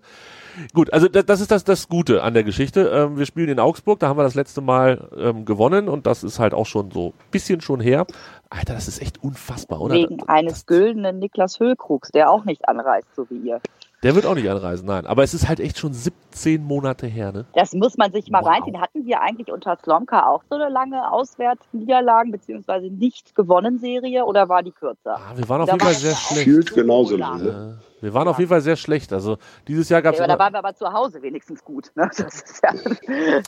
Gut, 0.74 0.94
also 0.94 1.10
das, 1.10 1.26
das 1.26 1.42
ist 1.42 1.52
das, 1.52 1.66
das 1.66 1.90
Gute 1.90 2.24
an 2.24 2.34
der 2.34 2.44
Geschichte. 2.44 2.90
Ähm, 2.94 3.18
wir 3.18 3.26
spielen 3.26 3.50
in 3.50 3.60
Augsburg, 3.60 4.00
da 4.00 4.08
haben 4.08 4.18
wir 4.18 4.24
das 4.24 4.36
letzte 4.36 4.62
Mal 4.62 5.10
ähm, 5.18 5.44
gewonnen 5.44 5.90
und 5.90 6.06
das 6.08 6.24
ist 6.24 6.40
halt 6.40 6.54
auch 6.54 6.66
schon 6.66 6.92
so 6.92 7.08
ein 7.08 7.32
bisschen 7.32 7.60
schon 7.60 7.82
her. 7.82 8.06
Alter, 8.50 8.74
das 8.74 8.88
ist 8.88 9.02
echt 9.02 9.22
unfassbar, 9.24 9.82
oder? 9.82 9.96
Wegen 9.96 10.24
eines 10.28 10.66
güldenen 10.66 11.20
Niklas 11.20 11.60
Höhlkrugs, 11.60 12.12
der 12.12 12.32
auch 12.32 12.46
nicht 12.46 12.70
anreist, 12.70 13.08
so 13.16 13.30
wie 13.30 13.50
ihr. 13.50 13.60
Der 14.04 14.16
wird 14.16 14.26
auch 14.26 14.34
nicht 14.34 14.50
anreisen, 14.50 14.88
nein. 14.88 15.06
Aber 15.06 15.22
es 15.24 15.34
ist 15.36 15.48
halt 15.48 15.60
echt 15.60 15.78
schon 15.78 15.94
17 15.94 16.64
Monate 16.64 17.06
her, 17.06 17.32
ne? 17.32 17.46
Das 17.54 17.74
muss 17.74 17.98
man 17.98 18.12
sich 18.12 18.30
mal 18.32 18.42
Wow. 18.42 18.48
reinziehen. 18.50 18.82
Hatten 18.82 19.06
wir 19.06 19.22
eigentlich 19.22 19.52
unter 19.52 19.78
Slomka 19.78 20.26
auch 20.28 20.42
so 20.50 20.56
eine 20.56 20.70
lange 20.70 21.12
Auswärtsniederlagen 21.12 22.32
bzw. 22.32 22.90
nicht 22.90 23.36
gewonnen 23.36 23.78
Serie 23.80 24.26
oder 24.26 24.50
war 24.50 24.64
die 24.64 24.72
kürzer? 24.72 25.18
Ah, 25.18 25.34
wir 25.36 25.48
waren 25.48 25.62
auf 25.62 25.68
jeden 25.70 25.80
Fall 25.82 25.94
sehr 25.94 26.12
ja 26.12 26.18
schlecht. 26.18 26.46
Gefühlt 26.46 26.74
genauso 26.74 27.16
lang. 27.16 27.44
lange. 27.46 27.80
Äh, 27.80 27.91
Wir 28.02 28.14
waren 28.14 28.28
auf 28.28 28.40
jeden 28.40 28.50
Fall 28.50 28.62
sehr 28.62 28.76
schlecht. 28.76 29.14
Also 29.14 29.38
dieses 29.68 29.90
Jahr 29.90 30.02
gab 30.02 30.14
es 30.14 30.20
Ja, 30.20 30.28
da 30.28 30.38
waren 30.38 30.54
wir 30.54 30.60
aber 30.60 30.74
zu 30.74 30.92
Hause 30.92 31.22
wenigstens 31.22 31.64
gut. 31.64 31.92
Ne? 31.96 32.10
Ja 32.64 32.74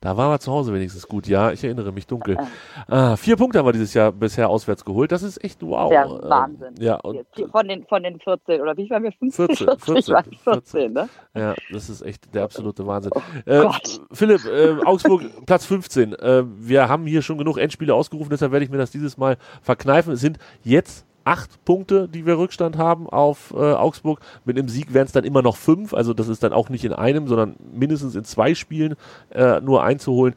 Da 0.00 0.16
waren 0.16 0.30
wir 0.30 0.38
zu 0.38 0.52
Hause 0.52 0.72
wenigstens 0.72 1.08
gut, 1.08 1.26
ja, 1.26 1.50
ich 1.50 1.64
erinnere 1.64 1.90
mich 1.90 2.06
dunkel. 2.06 2.38
Ah, 2.86 3.16
vier 3.16 3.36
Punkte 3.36 3.58
haben 3.58 3.66
wir 3.66 3.72
dieses 3.72 3.94
Jahr 3.94 4.12
bisher 4.12 4.48
auswärts 4.48 4.84
geholt. 4.84 5.10
Das 5.10 5.24
ist 5.24 5.42
echt 5.42 5.60
wow. 5.60 5.90
der 5.90 6.04
Ähm, 6.04 6.20
Wahnsinn. 6.22 6.74
Ja, 6.78 6.96
und 6.96 7.26
von, 7.50 7.66
den, 7.66 7.84
von 7.84 8.04
den 8.04 8.20
14 8.20 8.60
oder 8.60 8.76
wie 8.76 8.88
waren 8.90 9.02
wir? 9.02 9.10
15? 9.10 9.56
14, 9.56 9.78
40 9.78 10.14
waren 10.14 10.24
14, 10.24 10.42
14, 10.44 10.92
ne? 10.92 11.08
ja, 11.34 11.54
das 11.72 11.90
ist 11.90 12.02
echt 12.02 12.32
der 12.32 12.44
absolute 12.44 12.86
Wahnsinn. 12.86 13.10
Oh 13.12 13.20
äh. 13.44 13.68
Philipp, 14.12 14.44
äh, 14.44 14.76
Augsburg, 14.84 15.22
Platz 15.46 15.66
15. 15.66 16.12
Äh, 16.12 16.44
wir 16.46 16.88
haben 16.88 17.04
hier 17.06 17.22
schon 17.22 17.36
genug 17.36 17.58
Endspiele 17.58 17.92
ausgerufen, 17.92 18.30
deshalb 18.30 18.52
werde 18.52 18.64
ich 18.64 18.70
mir 18.70 18.78
das 18.78 18.92
dieses 18.92 19.16
Mal 19.16 19.36
verkneifen. 19.62 20.12
Es 20.12 20.20
sind 20.20 20.38
jetzt 20.62 21.07
acht 21.28 21.62
Punkte, 21.66 22.08
die 22.08 22.24
wir 22.24 22.38
Rückstand 22.38 22.78
haben 22.78 23.06
auf 23.06 23.52
äh, 23.54 23.58
Augsburg. 23.58 24.20
Mit 24.46 24.58
einem 24.58 24.70
Sieg 24.70 24.94
wären 24.94 25.04
es 25.04 25.12
dann 25.12 25.24
immer 25.24 25.42
noch 25.42 25.56
fünf. 25.56 25.92
Also 25.92 26.14
das 26.14 26.28
ist 26.28 26.42
dann 26.42 26.54
auch 26.54 26.70
nicht 26.70 26.84
in 26.84 26.94
einem, 26.94 27.28
sondern 27.28 27.56
mindestens 27.72 28.14
in 28.14 28.24
zwei 28.24 28.54
Spielen 28.54 28.96
äh, 29.30 29.60
nur 29.60 29.82
einzuholen. 29.82 30.34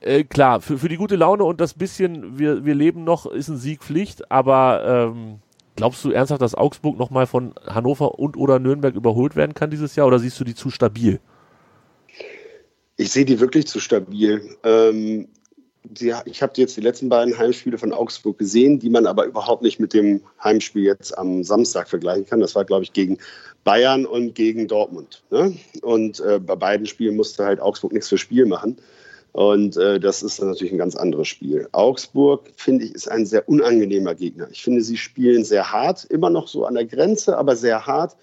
Äh, 0.00 0.22
klar, 0.22 0.60
für, 0.60 0.78
für 0.78 0.88
die 0.88 0.96
gute 0.96 1.16
Laune 1.16 1.42
und 1.42 1.60
das 1.60 1.74
bisschen, 1.74 2.38
wir, 2.38 2.64
wir 2.64 2.76
leben 2.76 3.02
noch, 3.02 3.26
ist 3.26 3.48
ein 3.48 3.56
Sieg 3.56 3.82
Pflicht, 3.82 4.30
aber 4.30 5.12
ähm, 5.12 5.40
glaubst 5.74 6.04
du 6.04 6.12
ernsthaft, 6.12 6.42
dass 6.42 6.54
Augsburg 6.54 6.96
nochmal 6.96 7.26
von 7.26 7.54
Hannover 7.66 8.18
und 8.20 8.36
oder 8.36 8.60
Nürnberg 8.60 8.94
überholt 8.94 9.34
werden 9.34 9.54
kann 9.54 9.70
dieses 9.70 9.96
Jahr 9.96 10.06
oder 10.06 10.20
siehst 10.20 10.38
du 10.38 10.44
die 10.44 10.54
zu 10.54 10.70
stabil? 10.70 11.18
Ich 12.96 13.10
sehe 13.10 13.24
die 13.24 13.40
wirklich 13.40 13.66
zu 13.66 13.80
stabil. 13.80 14.56
Ähm, 14.62 15.26
sie, 15.94 16.14
ich 16.24 16.42
habe 16.42 16.52
jetzt 16.56 16.76
die 16.76 16.80
letzten 16.80 17.08
beiden 17.08 17.36
Heimspiele 17.36 17.78
von 17.78 17.92
Augsburg 17.92 18.38
gesehen, 18.38 18.78
die 18.78 18.90
man 18.90 19.06
aber 19.06 19.24
überhaupt 19.26 19.62
nicht 19.62 19.80
mit 19.80 19.92
dem 19.92 20.20
Heimspiel 20.42 20.84
jetzt 20.84 21.16
am 21.16 21.44
Samstag 21.44 21.88
vergleichen 21.88 22.26
kann. 22.26 22.40
Das 22.40 22.54
war, 22.54 22.64
glaube 22.64 22.84
ich, 22.84 22.92
gegen 22.92 23.18
Bayern 23.64 24.06
und 24.06 24.34
gegen 24.34 24.68
Dortmund. 24.68 25.22
Ne? 25.30 25.54
Und 25.82 26.20
äh, 26.20 26.38
bei 26.38 26.54
beiden 26.54 26.86
Spielen 26.86 27.16
musste 27.16 27.44
halt 27.44 27.60
Augsburg 27.60 27.92
nichts 27.92 28.08
für 28.08 28.18
Spiel 28.18 28.46
machen. 28.46 28.76
Und 29.32 29.76
äh, 29.76 29.98
das 29.98 30.22
ist 30.22 30.40
natürlich 30.40 30.72
ein 30.72 30.78
ganz 30.78 30.94
anderes 30.94 31.26
Spiel. 31.26 31.68
Augsburg, 31.72 32.50
finde 32.56 32.84
ich, 32.84 32.94
ist 32.94 33.10
ein 33.10 33.26
sehr 33.26 33.48
unangenehmer 33.48 34.14
Gegner. 34.14 34.48
Ich 34.52 34.62
finde, 34.62 34.80
sie 34.80 34.96
spielen 34.96 35.44
sehr 35.44 35.72
hart, 35.72 36.04
immer 36.04 36.30
noch 36.30 36.46
so 36.46 36.66
an 36.66 36.74
der 36.74 36.84
Grenze, 36.84 37.36
aber 37.36 37.56
sehr 37.56 37.84
hart. 37.84 38.16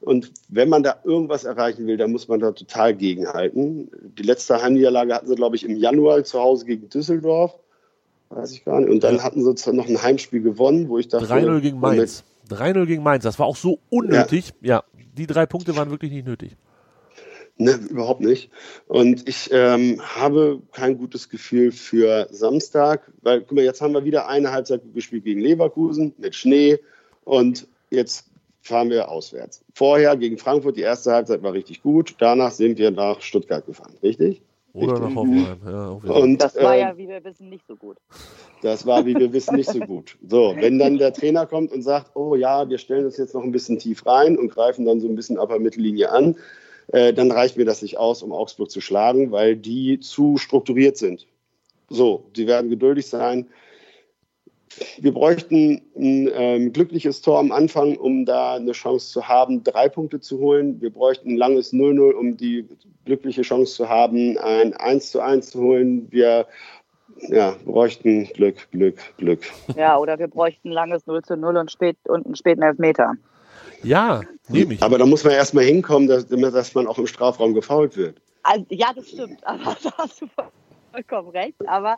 Und 0.00 0.32
wenn 0.48 0.68
man 0.68 0.82
da 0.82 0.96
irgendwas 1.04 1.44
erreichen 1.44 1.86
will, 1.86 1.96
dann 1.98 2.10
muss 2.10 2.26
man 2.26 2.40
da 2.40 2.52
total 2.52 2.94
gegenhalten. 2.94 3.90
Die 4.18 4.22
letzte 4.22 4.62
Heimniederlage 4.62 5.14
hatten 5.14 5.26
sie, 5.28 5.34
glaube 5.34 5.56
ich, 5.56 5.64
im 5.64 5.76
Januar 5.76 6.24
zu 6.24 6.40
Hause 6.40 6.64
gegen 6.64 6.88
Düsseldorf. 6.88 7.54
Weiß 8.30 8.52
ich 8.52 8.64
gar 8.64 8.80
nicht. 8.80 8.88
Und 8.90 9.04
dann 9.04 9.16
Ja. 9.16 9.22
hatten 9.24 9.44
sie 9.44 9.54
zwar 9.56 9.74
noch 9.74 9.88
ein 9.88 10.02
Heimspiel 10.02 10.40
gewonnen, 10.40 10.88
wo 10.88 10.98
ich 10.98 11.08
dachte. 11.08 11.26
3-0 11.26 11.60
gegen 11.60 11.80
Mainz. 11.80 12.24
3-0 12.48 12.86
gegen 12.86 13.02
Mainz, 13.02 13.24
das 13.24 13.38
war 13.38 13.46
auch 13.46 13.56
so 13.56 13.78
unnötig. 13.90 14.52
Ja. 14.60 14.84
die 15.16 15.26
drei 15.26 15.44
Punkte 15.44 15.76
waren 15.76 15.90
wirklich 15.90 16.12
nicht 16.12 16.26
nötig. 16.26 16.56
Ne, 17.58 17.78
überhaupt 17.90 18.22
nicht. 18.22 18.50
Und 18.86 19.28
ich 19.28 19.50
ähm, 19.52 20.00
habe 20.00 20.62
kein 20.72 20.96
gutes 20.96 21.28
Gefühl 21.28 21.72
für 21.72 22.26
Samstag, 22.30 23.12
weil, 23.20 23.40
guck 23.42 23.52
mal, 23.52 23.64
jetzt 23.64 23.82
haben 23.82 23.92
wir 23.92 24.04
wieder 24.04 24.28
eine 24.28 24.50
Halbzeit 24.50 24.80
gespielt 24.94 25.24
gegen 25.24 25.40
Leverkusen 25.42 26.14
mit 26.16 26.34
Schnee 26.34 26.78
und 27.24 27.66
jetzt 27.90 28.29
fahren 28.70 28.88
wir 28.88 29.10
auswärts. 29.10 29.62
Vorher 29.74 30.16
gegen 30.16 30.38
Frankfurt, 30.38 30.76
die 30.76 30.82
erste 30.82 31.12
Halbzeit 31.12 31.42
war 31.42 31.52
richtig 31.52 31.82
gut, 31.82 32.14
danach 32.18 32.52
sind 32.52 32.78
wir 32.78 32.90
nach 32.90 33.20
Stuttgart 33.20 33.66
gefahren, 33.66 33.92
richtig? 34.02 34.40
Oder 34.72 34.92
Richtig. 34.92 35.08
nach 35.08 35.14
Hoffenheim. 35.16 35.58
Ja. 35.66 36.12
Und 36.14 36.38
Das 36.38 36.54
war 36.54 36.76
ja, 36.76 36.96
wie 36.96 37.08
wir 37.08 37.24
wissen, 37.24 37.48
nicht 37.48 37.66
so 37.66 37.74
gut. 37.74 37.96
das 38.62 38.86
war, 38.86 39.04
wie 39.04 39.16
wir 39.16 39.32
wissen, 39.32 39.56
nicht 39.56 39.68
so 39.68 39.80
gut. 39.80 40.16
So, 40.28 40.54
wenn 40.56 40.78
dann 40.78 40.96
der 40.96 41.12
Trainer 41.12 41.46
kommt 41.46 41.72
und 41.72 41.82
sagt, 41.82 42.12
oh 42.14 42.36
ja, 42.36 42.68
wir 42.68 42.78
stellen 42.78 43.04
uns 43.04 43.16
jetzt 43.16 43.34
noch 43.34 43.42
ein 43.42 43.50
bisschen 43.50 43.80
tief 43.80 44.06
rein 44.06 44.38
und 44.38 44.52
greifen 44.52 44.84
dann 44.84 45.00
so 45.00 45.08
ein 45.08 45.16
bisschen 45.16 45.38
Upper 45.38 45.58
Mittellinie 45.58 46.12
an, 46.12 46.36
äh, 46.92 47.12
dann 47.12 47.32
reicht 47.32 47.56
mir 47.56 47.64
das 47.64 47.82
nicht 47.82 47.98
aus, 47.98 48.22
um 48.22 48.32
Augsburg 48.32 48.70
zu 48.70 48.80
schlagen, 48.80 49.32
weil 49.32 49.56
die 49.56 49.98
zu 49.98 50.36
strukturiert 50.38 50.96
sind. 50.96 51.26
So, 51.88 52.26
die 52.36 52.46
werden 52.46 52.70
geduldig 52.70 53.08
sein. 53.08 53.48
Wir 54.98 55.12
bräuchten 55.12 55.82
ein 55.96 56.30
ähm, 56.32 56.72
glückliches 56.72 57.20
Tor 57.22 57.38
am 57.38 57.50
Anfang, 57.50 57.96
um 57.96 58.24
da 58.24 58.54
eine 58.54 58.72
Chance 58.72 59.12
zu 59.12 59.26
haben, 59.26 59.64
drei 59.64 59.88
Punkte 59.88 60.20
zu 60.20 60.38
holen. 60.38 60.80
Wir 60.80 60.90
bräuchten 60.90 61.30
ein 61.30 61.36
langes 61.36 61.72
0-0, 61.72 62.12
um 62.12 62.36
die 62.36 62.66
glückliche 63.04 63.42
Chance 63.42 63.74
zu 63.74 63.88
haben, 63.88 64.38
ein 64.38 64.72
1-1 64.74 65.40
zu 65.42 65.60
holen. 65.60 66.06
Wir 66.10 66.46
ja, 67.28 67.56
bräuchten 67.64 68.24
Glück, 68.26 68.70
Glück, 68.70 68.98
Glück. 69.16 69.42
Ja, 69.76 69.98
oder 69.98 70.18
wir 70.18 70.28
bräuchten 70.28 70.68
ein 70.68 70.72
langes 70.72 71.06
0 71.06 71.22
zu 71.22 71.36
0 71.36 71.56
und, 71.56 71.70
spät, 71.70 71.96
und 72.04 72.26
einen 72.26 72.36
späten 72.36 72.62
Elfmeter. 72.62 73.14
ja, 73.82 74.22
nehme 74.48 74.74
ich. 74.74 74.82
Aber 74.82 74.98
da 74.98 75.06
muss 75.06 75.24
man 75.24 75.32
erstmal 75.32 75.64
hinkommen, 75.64 76.08
dass, 76.08 76.26
dass 76.28 76.74
man 76.74 76.86
auch 76.86 76.98
im 76.98 77.06
Strafraum 77.06 77.54
gefault 77.54 77.96
wird. 77.96 78.20
Also, 78.42 78.64
ja, 78.70 78.92
das 78.94 79.08
stimmt, 79.08 79.44
aber 79.46 79.76
da 79.82 79.92
hast 79.98 80.22
du 80.22 80.26
vollkommen 80.92 81.28
recht. 81.30 81.56
Aber 81.68 81.96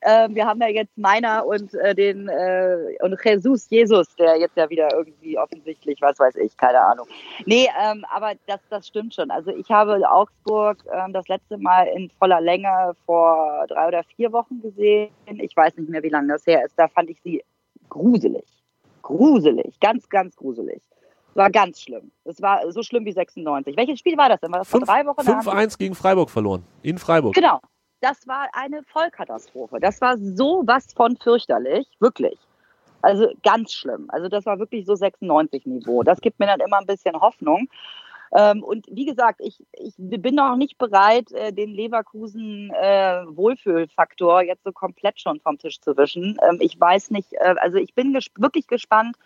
äh, 0.00 0.28
wir 0.30 0.46
haben 0.46 0.60
ja 0.60 0.68
jetzt 0.68 0.96
Meiner 0.96 1.46
und 1.46 1.72
äh, 1.74 1.94
den 1.94 2.28
äh, 2.28 2.96
und 3.00 3.16
Jesus, 3.24 3.68
Jesus, 3.70 4.14
der 4.16 4.38
jetzt 4.38 4.56
ja 4.56 4.68
wieder 4.70 4.88
irgendwie 4.94 5.38
offensichtlich, 5.38 6.00
was 6.00 6.18
weiß 6.18 6.36
ich, 6.36 6.56
keine 6.56 6.80
Ahnung. 6.80 7.06
Nee, 7.46 7.68
ähm, 7.82 8.04
aber 8.12 8.32
das, 8.46 8.60
das 8.70 8.86
stimmt 8.86 9.14
schon. 9.14 9.30
Also 9.30 9.50
ich 9.50 9.70
habe 9.70 10.00
Augsburg 10.10 10.78
ähm, 10.92 11.12
das 11.12 11.28
letzte 11.28 11.58
Mal 11.58 11.84
in 11.88 12.10
voller 12.10 12.40
Länge 12.40 12.94
vor 13.06 13.66
drei 13.68 13.88
oder 13.88 14.02
vier 14.16 14.32
Wochen 14.32 14.60
gesehen. 14.60 15.10
Ich 15.26 15.56
weiß 15.56 15.76
nicht 15.76 15.88
mehr, 15.90 16.02
wie 16.02 16.08
lange 16.10 16.32
das 16.32 16.46
her 16.46 16.64
ist. 16.64 16.74
Da 16.78 16.88
fand 16.88 17.10
ich 17.10 17.20
sie 17.22 17.42
gruselig. 17.88 18.44
Gruselig, 19.02 19.78
ganz, 19.80 20.08
ganz 20.08 20.34
gruselig. 20.34 20.80
War 21.34 21.50
ganz 21.50 21.80
schlimm. 21.80 22.10
Es 22.24 22.40
war 22.40 22.70
so 22.70 22.82
schlimm 22.82 23.04
wie 23.04 23.12
96. 23.12 23.76
Welches 23.76 23.98
Spiel 23.98 24.16
war 24.16 24.28
das 24.28 24.40
denn? 24.40 24.52
War 24.52 24.60
das 24.60 24.68
vor 24.68 24.80
Fünf- 24.80 24.88
drei 24.88 25.04
Wochen? 25.04 25.16
Da 25.26 25.32
haben 25.34 25.40
die- 25.42 25.50
5-1 25.50 25.78
gegen 25.78 25.94
Freiburg 25.94 26.30
verloren. 26.30 26.62
In 26.82 26.96
Freiburg. 26.96 27.34
Genau. 27.34 27.60
Das 28.04 28.28
war 28.28 28.48
eine 28.52 28.82
Vollkatastrophe. 28.82 29.80
Das 29.80 30.02
war 30.02 30.18
so 30.18 30.62
was 30.66 30.92
von 30.92 31.16
fürchterlich, 31.16 31.88
wirklich. 32.00 32.38
Also 33.00 33.32
ganz 33.42 33.72
schlimm. 33.72 34.04
Also 34.08 34.28
das 34.28 34.44
war 34.44 34.58
wirklich 34.58 34.84
so 34.84 34.92
96-Niveau. 34.92 36.02
Das 36.02 36.20
gibt 36.20 36.38
mir 36.38 36.44
dann 36.44 36.60
immer 36.60 36.80
ein 36.80 36.86
bisschen 36.86 37.18
Hoffnung. 37.18 37.70
Ähm, 38.36 38.62
und 38.62 38.84
wie 38.90 39.06
gesagt, 39.06 39.40
ich, 39.42 39.58
ich 39.72 39.94
bin 39.96 40.34
noch 40.34 40.56
nicht 40.56 40.76
bereit, 40.76 41.32
äh, 41.32 41.50
den 41.50 41.70
Leverkusen-Wohlfühlfaktor 41.70 44.42
jetzt 44.42 44.64
so 44.64 44.72
komplett 44.72 45.18
schon 45.18 45.40
vom 45.40 45.56
Tisch 45.56 45.80
zu 45.80 45.96
wischen. 45.96 46.36
Ähm, 46.46 46.58
ich 46.60 46.78
weiß 46.78 47.10
nicht, 47.10 47.32
äh, 47.32 47.54
also 47.58 47.78
ich 47.78 47.94
bin 47.94 48.12
wirklich 48.12 48.66
gespannt 48.66 49.16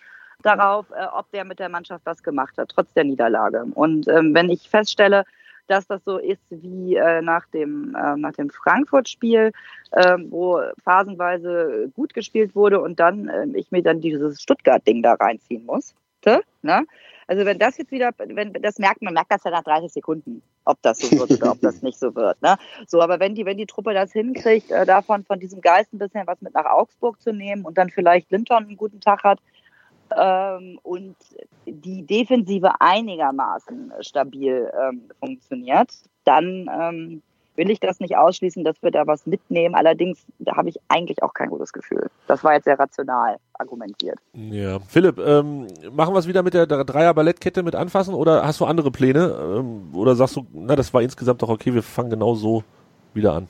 darauf, 0.43 0.87
äh, 0.93 1.07
ob 1.17 1.29
der 1.33 1.45
mit 1.45 1.59
der 1.59 1.69
Mannschaft 1.69 2.07
was 2.07 2.23
gemacht 2.23 2.57
hat, 2.59 2.69
trotz 2.69 2.93
der 2.93 3.03
Niederlage. 3.03 3.67
Und 3.75 4.07
ähm, 4.07 4.35
wenn 4.35 4.51
ich 4.51 4.69
feststelle, 4.69 5.25
dass 5.71 5.87
das 5.87 6.03
so 6.05 6.19
ist 6.19 6.43
wie 6.51 6.97
äh, 6.97 7.23
nach 7.23 7.47
dem, 7.47 7.95
äh, 7.95 8.17
nach 8.17 8.33
dem 8.33 8.51
Frankfurt-Spiel, 8.51 9.53
äh, 9.93 10.17
wo 10.29 10.61
phasenweise 10.85 11.91
gut 11.95 12.15
gespielt 12.15 12.55
wurde 12.55 12.81
und 12.81 13.01
dann 13.01 13.29
äh, 13.29 13.47
ich 13.55 13.71
mir 13.71 13.83
dann 13.83 14.01
dieses 14.01 14.43
Stuttgart-Ding 14.43 15.03
da 15.03 15.15
reinziehen 15.15 15.65
muss. 15.65 15.95
Ne? 16.63 16.85
Also 17.27 17.45
wenn 17.45 17.59
das 17.59 17.77
jetzt 17.77 17.91
wieder, 17.91 18.11
wenn 18.19 18.53
das 18.55 18.79
merkt 18.79 19.03
man, 19.03 19.15
merkt 19.15 19.31
das 19.31 19.45
ja 19.45 19.51
nach 19.51 19.63
30 19.63 19.93
Sekunden, 19.93 20.43
ob 20.65 20.81
das 20.83 20.99
so 20.99 21.19
wird 21.19 21.31
oder 21.33 21.53
ob 21.53 21.61
das 21.61 21.83
nicht 21.83 21.99
so 21.99 22.15
wird. 22.15 22.41
Ne? 22.43 22.57
So, 22.87 23.01
aber 23.03 23.21
wenn 23.21 23.35
die, 23.35 23.45
wenn 23.45 23.59
die 23.59 23.67
Truppe 23.67 23.93
das 23.93 24.13
hinkriegt, 24.13 24.71
äh, 24.71 24.87
davon 24.87 25.25
von 25.25 25.39
diesem 25.39 25.61
Geist 25.61 25.93
ein 25.93 25.99
bisschen 25.99 26.27
was 26.27 26.41
mit 26.41 26.55
nach 26.55 26.65
Augsburg 26.65 27.21
zu 27.21 27.33
nehmen 27.33 27.65
und 27.65 27.79
dann 27.79 27.91
vielleicht 27.91 28.31
Linton 28.31 28.65
einen 28.65 28.77
guten 28.77 29.01
Tag 29.01 29.25
hat, 29.25 29.41
ähm, 30.17 30.79
und 30.83 31.17
die 31.67 32.07
Defensive 32.07 32.81
einigermaßen 32.81 33.93
stabil 34.01 34.71
ähm, 34.81 35.03
funktioniert, 35.21 35.91
dann 36.25 36.69
ähm, 36.73 37.23
will 37.59 37.71
ich 37.71 37.81
das 37.81 37.99
nicht 38.01 38.17
ausschließen, 38.17 38.65
dass 38.65 38.81
wir 38.83 38.91
da 38.91 39.07
was 39.07 39.27
mitnehmen. 39.27 39.75
Allerdings, 39.75 40.25
da 40.39 40.57
habe 40.57 40.69
ich 40.69 40.79
eigentlich 40.89 41.23
auch 41.23 41.35
kein 41.35 41.51
gutes 41.51 41.73
Gefühl. 41.73 42.09
Das 42.29 42.45
war 42.45 42.55
jetzt 42.55 42.65
sehr 42.65 42.79
rational 42.79 43.37
argumentiert. 43.55 44.19
Ja. 44.33 44.79
Philipp, 44.81 45.19
ähm, 45.19 45.67
machen 45.93 46.15
wir 46.15 46.21
es 46.21 46.29
wieder 46.29 46.43
mit 46.43 46.55
der 46.55 46.67
Dreier-Ballettkette 46.67 47.63
mit 47.63 47.75
anfassen 47.75 48.15
oder 48.15 48.47
hast 48.47 48.61
du 48.61 48.65
andere 48.65 48.91
Pläne? 48.91 49.37
Ähm, 49.59 49.91
oder 49.93 50.15
sagst 50.15 50.37
du, 50.37 50.47
na, 50.53 50.77
das 50.77 50.95
war 50.95 51.03
insgesamt 51.03 51.43
doch 51.43 51.49
okay, 51.49 51.75
wir 51.75 51.83
fangen 51.83 52.11
genau 52.11 52.35
so 52.35 52.63
wieder 53.13 53.35
an? 53.35 53.49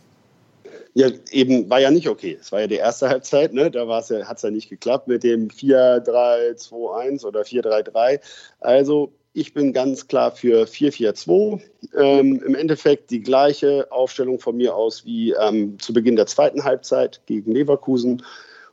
Ja, 0.99 1.11
eben 1.31 1.71
war 1.71 1.79
ja 1.79 1.93
nicht 1.93 2.09
okay. 2.09 2.37
Es 2.41 2.51
war 2.51 2.63
ja 2.63 2.67
die 2.67 2.75
erste 2.75 3.09
Halbzeit, 3.09 3.53
ne? 3.53 3.71
da 3.71 3.85
ja, 3.85 4.27
hat 4.27 4.37
es 4.37 4.43
ja 4.43 4.51
nicht 4.51 4.69
geklappt 4.69 5.07
mit 5.07 5.23
dem 5.23 5.47
4-3-2-1 5.47 7.25
oder 7.25 7.43
4-3-3. 7.43 8.19
Also 8.59 9.13
ich 9.33 9.55
bin 9.55 9.73
ganz 9.73 10.09
klar 10.09 10.33
für 10.33 10.65
4-4-2. 10.65 11.61
Ähm, 11.97 12.43
Im 12.45 12.57
Endeffekt 12.57 13.13
die 13.13 13.21
gleiche 13.21 13.87
Aufstellung 13.93 14.41
von 14.41 14.57
mir 14.57 14.75
aus 14.75 15.05
wie 15.05 15.31
ähm, 15.35 15.79
zu 15.79 15.93
Beginn 15.93 16.17
der 16.17 16.27
zweiten 16.27 16.65
Halbzeit 16.65 17.21
gegen 17.27 17.53
Leverkusen. 17.53 18.25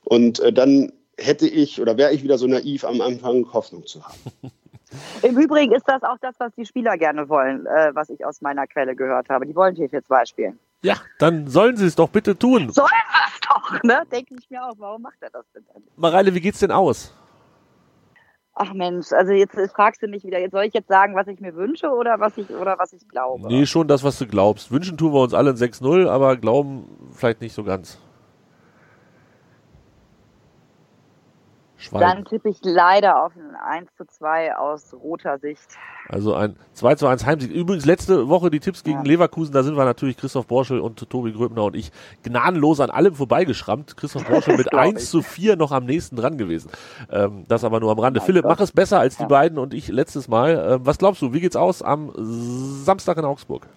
Und 0.04 0.40
äh, 0.40 0.52
dann 0.52 0.94
hätte 1.20 1.48
ich 1.48 1.80
oder 1.80 1.96
wäre 1.96 2.12
ich 2.12 2.24
wieder 2.24 2.40
so 2.40 2.48
naiv 2.48 2.86
am 2.86 3.02
Anfang 3.02 3.54
Hoffnung 3.54 3.86
zu 3.86 4.04
haben. 4.04 4.32
Im 5.22 5.38
Übrigen 5.38 5.76
ist 5.76 5.88
das 5.88 6.02
auch 6.02 6.18
das, 6.22 6.34
was 6.40 6.52
die 6.56 6.66
Spieler 6.66 6.98
gerne 6.98 7.30
wollen, 7.30 7.68
äh, 7.68 7.92
was 7.94 8.10
ich 8.10 8.26
aus 8.26 8.42
meiner 8.42 8.66
Quelle 8.66 8.96
gehört 8.96 9.30
habe. 9.30 9.46
Die 9.46 9.56
wollen 9.56 9.76
4-4-2 9.76 10.28
spielen. 10.28 10.60
Ja, 10.86 10.96
dann 11.20 11.48
sollen 11.48 11.78
sie 11.78 11.86
es 11.86 11.96
doch 11.96 12.10
bitte 12.10 12.38
tun. 12.38 12.70
Sollen 12.72 12.88
sie 12.88 13.20
es 13.34 13.40
doch, 13.42 13.84
ne? 13.84 14.04
Denke 14.12 14.36
ich 14.40 14.50
mir 14.50 14.64
auch. 14.64 14.76
Warum 14.78 15.02
macht 15.02 15.22
er 15.22 15.30
das 15.32 15.46
denn? 15.54 15.64
Mareile, 15.96 16.34
wie 16.34 16.42
geht's 16.42 16.60
denn 16.60 16.72
aus? 16.72 17.14
Ach 18.58 18.72
Mensch, 18.74 19.12
also 19.12 19.34
jetzt 19.34 19.58
fragst 19.74 20.02
du 20.02 20.08
mich 20.08 20.24
wieder, 20.24 20.40
jetzt 20.40 20.54
soll 20.54 20.64
ich 20.64 20.74
jetzt 20.74 20.88
sagen, 20.88 21.14
was 21.14 21.28
ich 21.28 21.42
mir 21.42 21.56
wünsche 21.56 21.90
oder 21.90 22.22
was 22.22 22.38
ich 22.38 22.50
oder 22.52 22.80
was 22.80 22.94
ich 22.94 23.06
glaube? 23.10 23.48
Nee, 23.48 23.66
schon 23.66 23.90
das, 23.90 24.02
was 24.06 24.18
du 24.18 24.28
glaubst. 24.28 24.72
Wünschen 24.72 24.98
tun 24.98 25.12
wir 25.12 25.22
uns 25.22 25.34
alle 25.34 25.50
ein 25.50 25.58
6-0, 25.58 26.08
aber 26.08 26.38
glauben 26.38 27.12
vielleicht 27.12 27.42
nicht 27.42 27.54
so 27.54 27.66
ganz. 27.66 28.00
Schweigen. 31.86 32.06
Dann 32.06 32.26
tippe 32.26 32.50
ich 32.50 32.58
leider 32.64 33.24
auf 33.24 33.34
ein 33.36 33.56
1 33.56 33.90
zu 33.98 34.06
2 34.06 34.58
aus 34.58 34.94
roter 34.94 35.38
Sicht. 35.40 35.78
Also 36.10 36.34
ein 36.36 36.56
2 36.74 36.96
zu 36.96 37.08
1 37.08 37.26
Heimsieg. 37.26 37.52
Übrigens 37.52 37.86
letzte 37.86 38.28
Woche 38.28 38.50
die 38.50 38.60
Tipps 38.60 38.84
gegen 38.84 39.00
ja. 39.00 39.04
Leverkusen, 39.04 39.54
da 39.54 39.64
sind 39.64 39.78
wir 39.78 39.86
natürlich 39.86 40.18
Christoph 40.18 40.48
Borschel 40.48 40.80
und 40.80 41.10
Tobi 41.10 41.32
Gröbner 41.32 41.64
und 41.64 41.76
ich 41.76 41.92
gnadenlos 42.24 42.80
an 42.80 42.90
allem 42.90 43.16
vorbeigeschrammt. 43.16 43.98
Christoph 43.98 44.26
Borschel 44.26 44.58
mit 44.58 44.74
1 44.74 45.10
zu 45.10 45.22
4 45.22 45.56
noch 45.56 45.72
am 45.72 45.86
nächsten 45.86 46.16
dran 46.16 46.38
gewesen. 46.38 46.70
Ähm, 47.12 47.46
das 47.48 47.64
aber 47.64 47.80
nur 47.80 47.92
am 47.92 48.00
Rande. 48.00 48.20
Mein 48.20 48.26
Philipp, 48.26 48.44
Gott. 48.44 48.58
mach 48.58 48.60
es 48.60 48.72
besser 48.72 49.00
als 49.00 49.18
ja. 49.18 49.26
die 49.26 49.30
beiden 49.30 49.58
und 49.58 49.74
ich 49.74 49.88
letztes 49.88 50.28
Mal. 50.28 50.76
Ähm, 50.76 50.86
was 50.86 50.98
glaubst 50.98 51.22
du, 51.22 51.34
wie 51.34 51.42
geht's 51.42 51.56
aus 51.56 51.82
am 51.82 52.12
Samstag 52.16 53.18
in 53.18 53.26
Augsburg? 53.26 53.68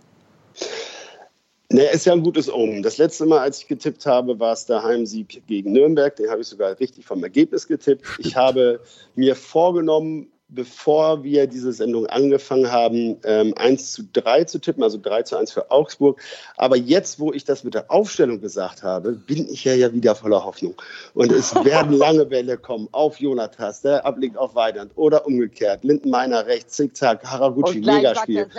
Ne, 1.70 1.82
ist 1.90 2.06
ja 2.06 2.14
ein 2.14 2.22
gutes 2.22 2.50
Omen. 2.50 2.82
Das 2.82 2.96
letzte 2.96 3.26
Mal, 3.26 3.40
als 3.40 3.60
ich 3.60 3.68
getippt 3.68 4.06
habe, 4.06 4.40
war 4.40 4.54
es 4.54 4.64
der 4.64 4.82
Heimsieg 4.82 5.42
gegen 5.46 5.72
Nürnberg. 5.72 6.16
Den 6.16 6.30
habe 6.30 6.40
ich 6.40 6.48
sogar 6.48 6.78
richtig 6.80 7.04
vom 7.04 7.22
Ergebnis 7.22 7.68
getippt. 7.68 8.06
Ich 8.18 8.36
habe 8.36 8.80
mir 9.16 9.36
vorgenommen, 9.36 10.32
bevor 10.48 11.22
wir 11.22 11.46
diese 11.46 11.72
Sendung 11.72 12.06
angefangen 12.06 12.72
haben, 12.72 13.18
ähm, 13.24 13.54
1 13.56 13.92
zu 13.92 14.02
3 14.12 14.44
zu 14.44 14.58
tippen, 14.58 14.82
also 14.82 14.98
3 15.00 15.22
zu 15.22 15.36
1 15.36 15.52
für 15.52 15.70
Augsburg. 15.70 16.20
Aber 16.56 16.76
jetzt, 16.76 17.20
wo 17.20 17.32
ich 17.32 17.44
das 17.44 17.64
mit 17.64 17.74
der 17.74 17.90
Aufstellung 17.90 18.40
gesagt 18.40 18.82
habe, 18.82 19.12
bin 19.12 19.48
ich 19.50 19.64
ja, 19.64 19.74
ja 19.74 19.92
wieder 19.92 20.14
voller 20.14 20.44
Hoffnung. 20.44 20.74
Und 21.14 21.32
es 21.32 21.54
werden 21.64 21.92
lange 21.92 22.24
Bälle 22.24 22.56
kommen 22.56 22.88
auf 22.92 23.20
Jonathas, 23.20 23.82
der 23.82 24.06
ablegt 24.06 24.38
auf 24.38 24.54
Weidand 24.54 24.92
oder 24.96 25.26
umgekehrt. 25.26 25.84
Lindenmeiner 25.84 26.46
rechts, 26.46 26.76
Zickzack, 26.76 27.24
Haraguchi, 27.24 27.80
Megaspiel. 27.80 28.46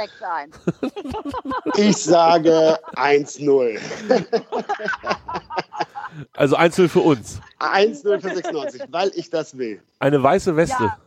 Ich 1.75 1.97
sage 1.97 2.77
1-0. 2.95 3.79
Also 6.33 6.57
1-0 6.57 6.87
für 6.87 6.99
uns. 6.99 7.39
1-0 7.59 8.19
für 8.19 8.35
96, 8.35 8.83
weil 8.89 9.11
ich 9.15 9.29
das 9.29 9.57
will. 9.57 9.81
Eine 9.99 10.21
weiße 10.21 10.55
Weste. 10.55 10.83
Ja. 10.83 10.97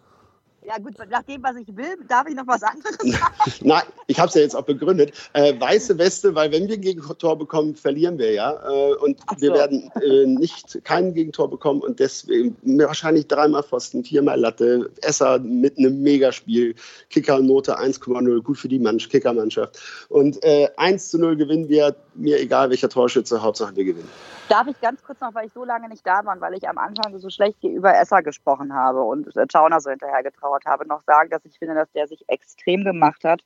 Ja 0.65 0.79
gut, 0.79 0.95
nach 1.11 1.23
dem, 1.25 1.43
was 1.43 1.57
ich 1.57 1.77
will, 1.77 1.97
darf 2.07 2.29
ich 2.29 2.37
noch 2.37 2.47
was 2.47 2.63
anderes 2.63 2.97
sagen? 2.97 3.33
Nein, 3.63 3.83
ich 4.07 4.19
habe 4.19 4.29
es 4.29 4.35
ja 4.35 4.43
jetzt 4.43 4.55
auch 4.55 4.65
begründet. 4.65 5.13
Äh, 5.33 5.59
weiße 5.59 5.99
Weste, 5.99 6.35
weil 6.37 6.53
wenn 6.53 6.69
wir 6.69 6.77
ein 6.77 6.81
Gegentor 6.81 7.37
bekommen, 7.37 7.75
verlieren 7.75 8.17
wir 8.19 8.33
ja. 8.33 8.53
Äh, 8.53 8.95
und 8.95 9.19
so. 9.19 9.41
wir 9.41 9.55
werden 9.55 9.91
äh, 10.01 10.25
nicht 10.25 10.85
kein 10.85 11.15
Gegentor 11.15 11.51
bekommen 11.51 11.81
und 11.81 11.99
deswegen 11.99 12.57
wahrscheinlich 12.63 13.27
dreimal 13.27 13.65
Pfosten, 13.65 14.05
viermal 14.05 14.39
Latte, 14.39 14.91
Esser 15.03 15.41
mit 15.41 15.79
einem 15.79 16.01
Megaspiel, 16.01 16.77
Kickernote 17.11 17.79
1,0, 17.79 18.43
gut 18.43 18.59
für 18.59 18.69
die 18.69 18.79
Mann 18.79 18.99
Kickermannschaft. 18.99 19.81
Und 20.11 20.43
äh, 20.45 20.69
1 20.77 21.11
zu 21.11 21.19
0 21.19 21.37
gewinnen 21.37 21.69
wir, 21.69 21.97
mir 22.15 22.41
egal 22.41 22.71
welcher 22.71 22.89
Torschütze, 22.89 23.43
Hauptsache 23.43 23.75
wir 23.77 23.85
gewinnen. 23.85 24.09
Darf 24.49 24.67
ich 24.67 24.81
ganz 24.81 25.03
kurz 25.03 25.21
noch, 25.21 25.35
weil 25.35 25.47
ich 25.47 25.53
so 25.53 25.65
lange 25.65 25.89
nicht 25.89 26.07
da 26.07 26.25
war, 26.25 26.41
weil 26.41 26.55
ich 26.55 26.69
am 26.69 26.79
Anfang 26.79 27.19
so 27.19 27.31
schlecht 27.31 27.63
über 27.63 27.97
Esser 27.97 28.23
gesprochen 28.23 28.75
habe 28.75 29.03
und 29.03 29.35
äh, 29.37 29.47
Chauner 29.51 29.81
so 29.81 29.91
hinterher 29.91 30.23
getrauert 30.23 30.65
habe, 30.67 30.87
noch 30.87 31.03
sagen, 31.05 31.31
dass 31.31 31.45
ich 31.45 31.59
finde, 31.59 31.75
dass 31.75 31.91
der 31.93 32.07
sich 32.09 32.25
extrem 32.29 32.85
gemacht 32.85 33.25
hat. 33.25 33.43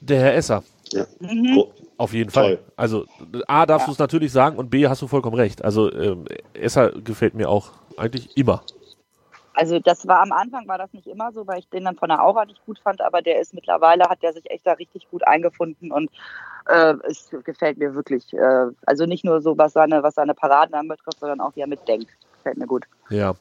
Der 0.00 0.20
Herr 0.20 0.34
Esser. 0.34 0.62
Ja. 0.92 1.06
Mhm. 1.20 1.58
Oh, 1.58 1.72
auf 1.96 2.12
jeden 2.12 2.30
Toll. 2.30 2.56
Fall. 2.56 2.72
Also 2.76 3.06
A 3.46 3.66
darfst 3.66 3.84
ja. 3.84 3.86
du 3.86 3.92
es 3.92 3.98
natürlich 3.98 4.32
sagen 4.32 4.56
und 4.56 4.70
B 4.70 4.86
hast 4.86 5.02
du 5.02 5.08
vollkommen 5.08 5.36
recht. 5.36 5.64
Also 5.64 5.92
ähm, 5.92 6.24
Esser 6.54 6.92
gefällt 6.92 7.34
mir 7.34 7.48
auch 7.48 7.72
eigentlich 7.96 8.36
immer. 8.36 8.62
Also 9.58 9.80
das 9.80 10.06
war 10.06 10.20
am 10.20 10.30
Anfang 10.30 10.68
war 10.68 10.78
das 10.78 10.92
nicht 10.92 11.08
immer 11.08 11.32
so, 11.32 11.44
weil 11.48 11.58
ich 11.58 11.68
den 11.68 11.84
dann 11.84 11.96
von 11.96 12.10
der 12.10 12.24
Aura 12.24 12.44
nicht 12.44 12.64
gut 12.64 12.78
fand, 12.78 13.00
aber 13.00 13.22
der 13.22 13.40
ist 13.40 13.52
mittlerweile 13.52 14.04
hat 14.04 14.22
der 14.22 14.32
sich 14.32 14.48
echt 14.48 14.64
da 14.64 14.74
richtig 14.74 15.10
gut 15.10 15.26
eingefunden 15.26 15.90
und 15.90 16.12
äh, 16.68 16.94
es 17.08 17.28
gefällt 17.42 17.76
mir 17.76 17.92
wirklich. 17.92 18.32
Äh, 18.32 18.66
also 18.86 19.04
nicht 19.06 19.24
nur 19.24 19.40
so, 19.40 19.58
was 19.58 19.72
seine, 19.72 20.04
was 20.04 20.14
seine 20.14 20.34
Paraden 20.34 20.76
anbetrifft, 20.76 21.18
sondern 21.18 21.40
auch 21.40 21.56
wie 21.56 21.62
er 21.62 21.66
mitdenkt. 21.66 22.08
Gefällt 22.36 22.58
mir 22.58 22.68
gut. 22.68 22.84
Ja, 23.10 23.34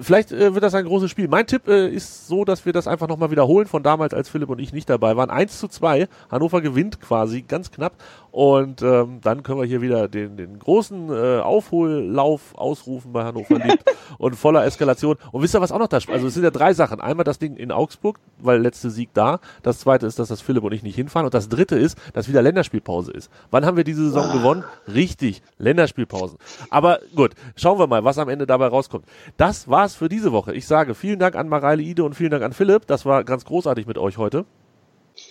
vielleicht 0.00 0.30
äh, 0.30 0.54
wird 0.54 0.62
das 0.62 0.74
ein 0.74 0.84
großes 0.84 1.10
Spiel. 1.10 1.26
Mein 1.26 1.46
Tipp 1.46 1.66
äh, 1.66 1.88
ist 1.88 2.28
so, 2.28 2.44
dass 2.44 2.64
wir 2.64 2.72
das 2.72 2.86
einfach 2.86 3.08
nochmal 3.08 3.32
wiederholen 3.32 3.66
von 3.66 3.82
damals, 3.82 4.14
als 4.14 4.28
Philipp 4.28 4.48
und 4.48 4.60
ich 4.60 4.72
nicht 4.72 4.88
dabei 4.88 5.16
waren. 5.16 5.28
1 5.28 5.58
zu 5.58 5.66
2. 5.66 6.08
Hannover 6.30 6.60
gewinnt 6.60 7.00
quasi 7.00 7.42
ganz 7.42 7.72
knapp. 7.72 7.94
Und 8.32 8.80
ähm, 8.80 9.20
dann 9.20 9.42
können 9.42 9.60
wir 9.60 9.66
hier 9.66 9.82
wieder 9.82 10.08
den, 10.08 10.38
den 10.38 10.58
großen 10.58 11.10
äh, 11.10 11.40
Aufhollauf 11.40 12.54
ausrufen 12.54 13.12
bei 13.12 13.24
Hannover 13.24 13.58
liebt 13.58 13.84
und 14.18 14.36
voller 14.36 14.64
Eskalation. 14.64 15.16
Und 15.32 15.42
wisst 15.42 15.54
ihr, 15.54 15.60
was 15.60 15.70
auch 15.70 15.78
noch 15.78 15.88
da 15.88 15.98
Also 16.08 16.28
es 16.28 16.34
sind 16.34 16.42
ja 16.42 16.50
drei 16.50 16.72
Sachen. 16.72 17.00
Einmal 17.00 17.24
das 17.24 17.38
Ding 17.38 17.56
in 17.56 17.70
Augsburg, 17.70 18.20
weil 18.38 18.60
letzte 18.60 18.88
Sieg 18.88 19.10
da. 19.12 19.40
Das 19.62 19.80
zweite 19.80 20.06
ist, 20.06 20.18
dass 20.18 20.28
das 20.28 20.40
Philipp 20.40 20.64
und 20.64 20.72
ich 20.72 20.82
nicht 20.82 20.94
hinfahren. 20.94 21.26
Und 21.26 21.34
das 21.34 21.50
dritte 21.50 21.76
ist, 21.76 21.98
dass 22.14 22.26
wieder 22.26 22.40
Länderspielpause 22.40 23.12
ist. 23.12 23.30
Wann 23.50 23.66
haben 23.66 23.76
wir 23.76 23.84
diese 23.84 24.04
Saison 24.04 24.28
oh. 24.30 24.32
gewonnen? 24.32 24.64
Richtig, 24.88 25.42
Länderspielpausen. 25.58 26.38
Aber 26.70 27.00
gut, 27.14 27.32
schauen 27.54 27.78
wir 27.78 27.86
mal, 27.86 28.02
was 28.04 28.16
am 28.16 28.30
Ende 28.30 28.46
dabei 28.46 28.68
rauskommt. 28.68 28.91
Das 29.36 29.68
war's 29.68 29.94
für 29.94 30.08
diese 30.08 30.32
Woche. 30.32 30.54
Ich 30.54 30.66
sage 30.66 30.94
vielen 30.94 31.18
Dank 31.18 31.36
an 31.36 31.48
Mareile 31.48 31.82
Ide 31.82 32.04
und 32.04 32.14
vielen 32.14 32.30
Dank 32.30 32.42
an 32.42 32.52
Philipp. 32.52 32.86
Das 32.86 33.06
war 33.06 33.24
ganz 33.24 33.44
großartig 33.44 33.86
mit 33.86 33.98
euch 33.98 34.18
heute. 34.18 34.44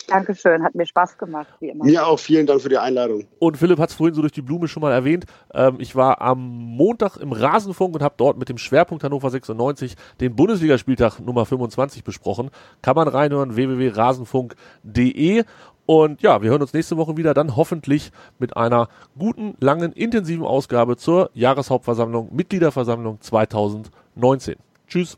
Dankeschön, 0.08 0.64
hat 0.64 0.76
mir 0.76 0.86
Spaß 0.86 1.18
gemacht, 1.18 1.48
wie 1.60 1.70
immer. 1.70 1.86
Mir 1.86 2.06
auch, 2.06 2.20
vielen 2.20 2.46
Dank 2.46 2.62
für 2.62 2.70
die 2.70 2.78
Einladung. 2.78 3.26
Und 3.40 3.58
Philipp 3.58 3.80
hat 3.80 3.90
es 3.90 3.96
vorhin 3.96 4.14
so 4.14 4.22
durch 4.22 4.34
die 4.34 4.42
Blume 4.42 4.68
schon 4.68 4.82
mal 4.82 4.92
erwähnt. 4.92 5.26
Ähm, 5.54 5.78
ich 5.80 5.96
war 5.96 6.22
am 6.22 6.40
Montag 6.40 7.18
im 7.18 7.32
Rasenfunk 7.32 7.96
und 7.96 8.04
habe 8.04 8.16
dort 8.18 8.38
mit 8.38 8.50
dem 8.50 8.58
Schwerpunkt 8.58 9.04
Hannover 9.04 9.30
96 9.30 9.96
den 10.20 10.36
Bundesligaspieltag 10.36 11.20
Nummer 11.20 11.46
25 11.46 12.04
besprochen. 12.04 12.52
Kann 12.82 12.96
man 12.96 13.08
reinhören, 13.08 13.56
www.rasenfunk.de. 13.56 15.44
Und 15.86 16.22
ja, 16.22 16.42
wir 16.42 16.52
hören 16.52 16.62
uns 16.62 16.74
nächste 16.74 16.98
Woche 16.98 17.18
wieder, 17.18 17.34
dann 17.34 17.56
hoffentlich 17.56 18.12
mit 18.40 18.56
einer 18.56 18.88
guten, 19.18 19.56
langen, 19.60 19.92
intensiven 19.94 20.46
Ausgabe 20.46 20.98
zur 20.98 21.32
Jahreshauptversammlung, 21.34 22.30
Mitgliederversammlung 22.34 23.20
2019. 23.20 24.56
Tschüss. 24.88 25.18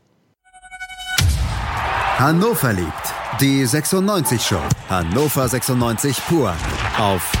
Hannover 2.18 2.72
liebt 2.72 3.14
die 3.40 3.66
96 3.66 4.40
Show. 4.40 4.60
Hannover 4.88 5.48
96 5.48 6.16
pur 6.28 6.54
auf 6.98 7.32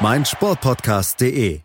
meinsportpodcast.de. 0.00 1.60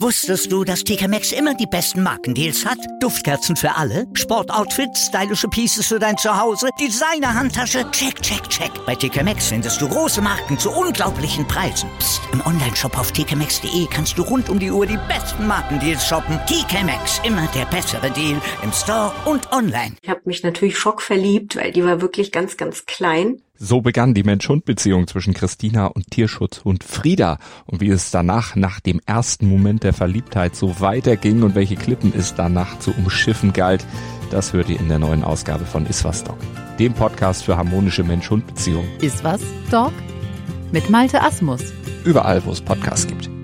Wusstest 0.00 0.52
du, 0.52 0.62
dass 0.62 0.84
TK 0.84 1.08
Maxx 1.08 1.32
immer 1.32 1.56
die 1.56 1.66
besten 1.66 2.04
Markendeals 2.04 2.64
hat? 2.64 2.78
Duftkerzen 3.00 3.56
für 3.56 3.74
alle, 3.74 4.06
Sportoutfits, 4.14 5.06
stylische 5.06 5.48
Pieces 5.48 5.88
für 5.88 5.98
dein 5.98 6.16
Zuhause, 6.16 6.68
Designer-Handtasche, 6.80 7.90
check, 7.90 8.22
check, 8.22 8.48
check. 8.48 8.70
Bei 8.86 8.94
TK 8.94 9.24
Maxx 9.24 9.48
findest 9.48 9.80
du 9.80 9.88
große 9.88 10.22
Marken 10.22 10.56
zu 10.56 10.70
unglaublichen 10.70 11.48
Preisen. 11.48 11.90
Psst. 11.98 12.22
im 12.32 12.46
Onlineshop 12.46 12.96
auf 12.96 13.10
tkmaxx.de 13.10 13.88
kannst 13.90 14.16
du 14.16 14.22
rund 14.22 14.48
um 14.48 14.60
die 14.60 14.70
Uhr 14.70 14.86
die 14.86 15.00
besten 15.08 15.48
Markendeals 15.48 16.06
shoppen. 16.06 16.38
TK 16.46 16.84
Maxx, 16.84 17.20
immer 17.24 17.48
der 17.48 17.64
bessere 17.64 18.12
Deal 18.12 18.40
im 18.62 18.72
Store 18.72 19.12
und 19.24 19.50
online. 19.50 19.96
Ich 20.00 20.08
habe 20.08 20.20
mich 20.26 20.44
natürlich 20.44 20.78
schockverliebt, 20.78 21.56
weil 21.56 21.72
die 21.72 21.82
war 21.84 22.00
wirklich 22.00 22.30
ganz, 22.30 22.56
ganz 22.56 22.86
klein. 22.86 23.42
So 23.60 23.80
begann 23.80 24.14
die 24.14 24.22
Mensch-Hund-Beziehung 24.22 25.08
zwischen 25.08 25.34
Christina 25.34 25.86
und 25.86 26.12
Tierschutzhund 26.12 26.84
Frieda. 26.84 27.38
Und 27.66 27.80
wie 27.80 27.88
es 27.88 28.12
danach, 28.12 28.54
nach 28.54 28.78
dem 28.78 29.00
ersten 29.04 29.48
Moment 29.48 29.82
der 29.88 29.94
Verliebtheit, 29.94 30.54
so 30.54 30.80
weiterging 30.80 31.42
und 31.42 31.54
welche 31.54 31.74
Klippen 31.74 32.12
es 32.14 32.34
danach 32.34 32.78
zu 32.78 32.92
umschiffen 32.92 33.54
galt, 33.54 33.86
das 34.30 34.52
hört 34.52 34.68
ihr 34.68 34.78
in 34.78 34.88
der 34.88 34.98
neuen 34.98 35.24
Ausgabe 35.24 35.64
von 35.64 35.86
Iswas 35.86 36.24
Dog, 36.24 36.36
dem 36.78 36.92
Podcast 36.92 37.42
für 37.44 37.56
harmonische 37.56 38.04
Mensch-Hund-Beziehungen. 38.04 38.88
Iswas 39.00 39.40
Dog? 39.70 39.92
Mit 40.72 40.90
Malte 40.90 41.22
Asmus. 41.22 41.62
Überall, 42.04 42.44
wo 42.44 42.50
es 42.50 42.60
Podcasts 42.60 43.06
gibt. 43.06 43.37